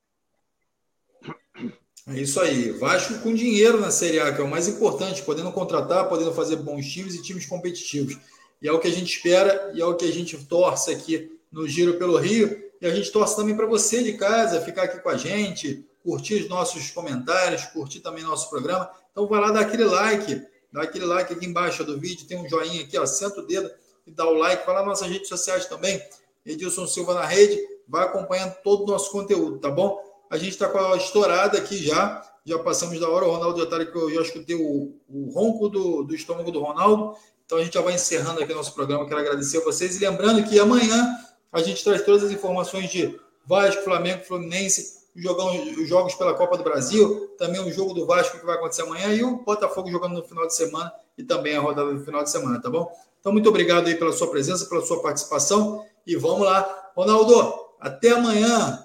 É 2.08 2.20
isso 2.20 2.40
aí. 2.40 2.70
Vasco 2.72 3.18
com 3.20 3.32
dinheiro 3.32 3.80
na 3.80 3.90
Série 3.90 4.18
A, 4.18 4.32
que 4.32 4.40
é 4.40 4.44
o 4.44 4.50
mais 4.50 4.66
importante, 4.66 5.22
podendo 5.22 5.52
contratar, 5.52 6.08
podendo 6.08 6.32
fazer 6.32 6.56
bons 6.56 6.86
times 6.86 7.14
e 7.14 7.22
times 7.22 7.46
competitivos. 7.46 8.18
E 8.60 8.68
é 8.68 8.72
o 8.72 8.78
que 8.78 8.88
a 8.88 8.92
gente 8.92 9.16
espera 9.16 9.72
e 9.74 9.80
é 9.80 9.84
o 9.84 9.94
que 9.94 10.04
a 10.04 10.12
gente 10.12 10.36
torce 10.46 10.90
aqui 10.90 11.38
no 11.50 11.66
Giro 11.68 11.98
pelo 11.98 12.16
Rio. 12.16 12.60
E 12.80 12.86
a 12.86 12.94
gente 12.94 13.12
torce 13.12 13.36
também 13.36 13.56
para 13.56 13.66
você 13.66 14.02
de 14.02 14.14
casa 14.14 14.60
ficar 14.60 14.84
aqui 14.84 14.98
com 14.98 15.08
a 15.08 15.16
gente, 15.16 15.86
curtir 16.02 16.34
os 16.34 16.48
nossos 16.48 16.90
comentários, 16.90 17.64
curtir 17.66 18.00
também 18.00 18.24
nosso 18.24 18.50
programa. 18.50 18.90
Então 19.12 19.28
vai 19.28 19.40
lá 19.40 19.52
dar 19.52 19.60
aquele 19.60 19.84
like, 19.84 20.42
dá 20.72 20.82
aquele 20.82 21.04
like 21.04 21.32
aqui 21.32 21.46
embaixo 21.46 21.84
do 21.84 22.00
vídeo, 22.00 22.26
tem 22.26 22.36
um 22.36 22.48
joinha 22.48 22.82
aqui, 22.82 22.98
ó, 22.98 23.06
senta 23.06 23.40
o 23.40 23.46
dedo 23.46 23.70
e 24.04 24.10
dá 24.10 24.26
o 24.26 24.34
like. 24.34 24.66
Vai 24.66 24.74
lá 24.74 24.80
nas 24.80 24.88
nossas 24.88 25.08
redes 25.08 25.28
sociais 25.28 25.66
também, 25.66 26.02
Edilson 26.44 26.86
Silva 26.88 27.14
na 27.14 27.24
rede, 27.24 27.56
vai 27.86 28.04
acompanhando 28.04 28.54
todo 28.64 28.82
o 28.82 28.86
nosso 28.86 29.12
conteúdo, 29.12 29.60
tá 29.60 29.70
bom? 29.70 30.11
A 30.32 30.38
gente 30.38 30.52
está 30.52 30.66
com 30.66 30.78
a 30.78 30.96
estourada 30.96 31.58
aqui 31.58 31.76
já. 31.76 32.22
Já 32.42 32.58
passamos 32.58 32.98
da 32.98 33.06
hora. 33.06 33.26
O 33.26 33.32
Ronaldo 33.32 33.58
já 33.58 33.64
está 33.64 33.84
que 33.84 33.94
eu 33.94 34.14
já 34.14 34.22
escutei 34.22 34.56
o, 34.56 34.98
o 35.06 35.30
ronco 35.30 35.68
do, 35.68 36.04
do 36.04 36.14
estômago 36.14 36.50
do 36.50 36.58
Ronaldo. 36.58 37.14
Então 37.44 37.58
a 37.58 37.62
gente 37.62 37.74
já 37.74 37.82
vai 37.82 37.92
encerrando 37.92 38.42
aqui 38.42 38.54
nosso 38.54 38.72
programa. 38.72 39.06
Quero 39.06 39.20
agradecer 39.20 39.58
a 39.58 39.60
vocês. 39.60 39.94
E 39.94 40.00
lembrando 40.02 40.42
que 40.48 40.58
amanhã 40.58 41.06
a 41.52 41.62
gente 41.62 41.84
traz 41.84 42.00
todas 42.02 42.24
as 42.24 42.30
informações 42.30 42.90
de 42.90 43.14
Vasco, 43.44 43.82
Flamengo, 43.82 44.24
Fluminense, 44.24 45.02
os 45.14 45.86
jogos 45.86 46.14
pela 46.14 46.32
Copa 46.32 46.56
do 46.56 46.64
Brasil, 46.64 47.34
também 47.36 47.60
o 47.60 47.70
jogo 47.70 47.92
do 47.92 48.06
Vasco 48.06 48.38
que 48.38 48.46
vai 48.46 48.56
acontecer 48.56 48.82
amanhã 48.82 49.08
e 49.08 49.22
o 49.22 49.44
Botafogo 49.44 49.90
jogando 49.90 50.14
no 50.14 50.24
final 50.24 50.46
de 50.46 50.56
semana 50.56 50.90
e 51.18 51.22
também 51.22 51.56
a 51.56 51.60
rodada 51.60 51.92
do 51.92 52.02
final 52.02 52.24
de 52.24 52.30
semana, 52.30 52.58
tá 52.58 52.70
bom? 52.70 52.90
Então, 53.20 53.32
muito 53.32 53.50
obrigado 53.50 53.86
aí 53.86 53.96
pela 53.96 54.12
sua 54.12 54.30
presença, 54.30 54.64
pela 54.64 54.80
sua 54.80 55.02
participação 55.02 55.84
e 56.06 56.16
vamos 56.16 56.46
lá. 56.46 56.90
Ronaldo, 56.96 57.54
até 57.78 58.12
amanhã. 58.12 58.82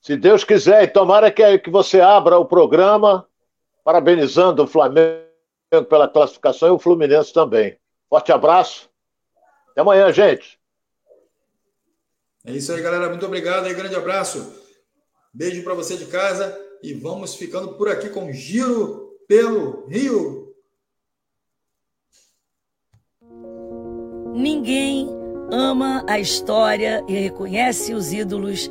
Se 0.00 0.16
Deus 0.16 0.44
quiser, 0.44 0.84
e 0.84 0.88
tomara 0.88 1.30
que, 1.30 1.58
que 1.58 1.70
você 1.70 2.00
abra 2.00 2.38
o 2.38 2.44
programa 2.44 3.26
parabenizando 3.84 4.62
o 4.62 4.66
Flamengo 4.66 5.24
pela 5.88 6.08
classificação 6.08 6.68
e 6.68 6.72
o 6.72 6.78
Fluminense 6.78 7.32
também. 7.32 7.78
Forte 8.08 8.32
abraço. 8.32 8.88
Até 9.70 9.80
amanhã, 9.80 10.12
gente. 10.12 10.58
É 12.44 12.52
isso 12.52 12.72
aí, 12.72 12.80
galera. 12.80 13.08
Muito 13.08 13.26
obrigado 13.26 13.66
aí. 13.66 13.74
Grande 13.74 13.94
abraço. 13.94 14.54
Beijo 15.32 15.62
para 15.62 15.74
você 15.74 15.96
de 15.96 16.06
casa 16.06 16.58
e 16.82 16.94
vamos 16.94 17.34
ficando 17.34 17.74
por 17.74 17.88
aqui 17.88 18.08
com 18.08 18.32
Giro 18.32 19.18
pelo 19.26 19.86
Rio. 19.86 20.54
Ninguém 24.34 25.08
ama 25.50 26.04
a 26.08 26.18
história 26.18 27.04
e 27.08 27.12
reconhece 27.12 27.92
os 27.92 28.12
ídolos 28.12 28.70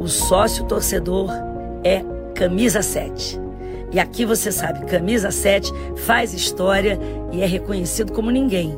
o 0.00 0.08
sócio 0.08 0.64
torcedor 0.64 1.30
é 1.84 2.02
Camisa 2.34 2.80
7. 2.80 3.38
E 3.92 4.00
aqui 4.00 4.24
você 4.24 4.50
sabe, 4.50 4.86
Camisa 4.86 5.30
7 5.30 5.70
faz 6.06 6.32
história 6.32 6.98
e 7.30 7.42
é 7.42 7.46
reconhecido 7.46 8.10
como 8.10 8.30
ninguém. 8.30 8.74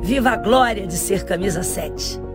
Viva 0.00 0.30
a 0.30 0.36
glória 0.36 0.86
de 0.86 0.96
ser 0.96 1.24
Camisa 1.24 1.62
7! 1.62 2.31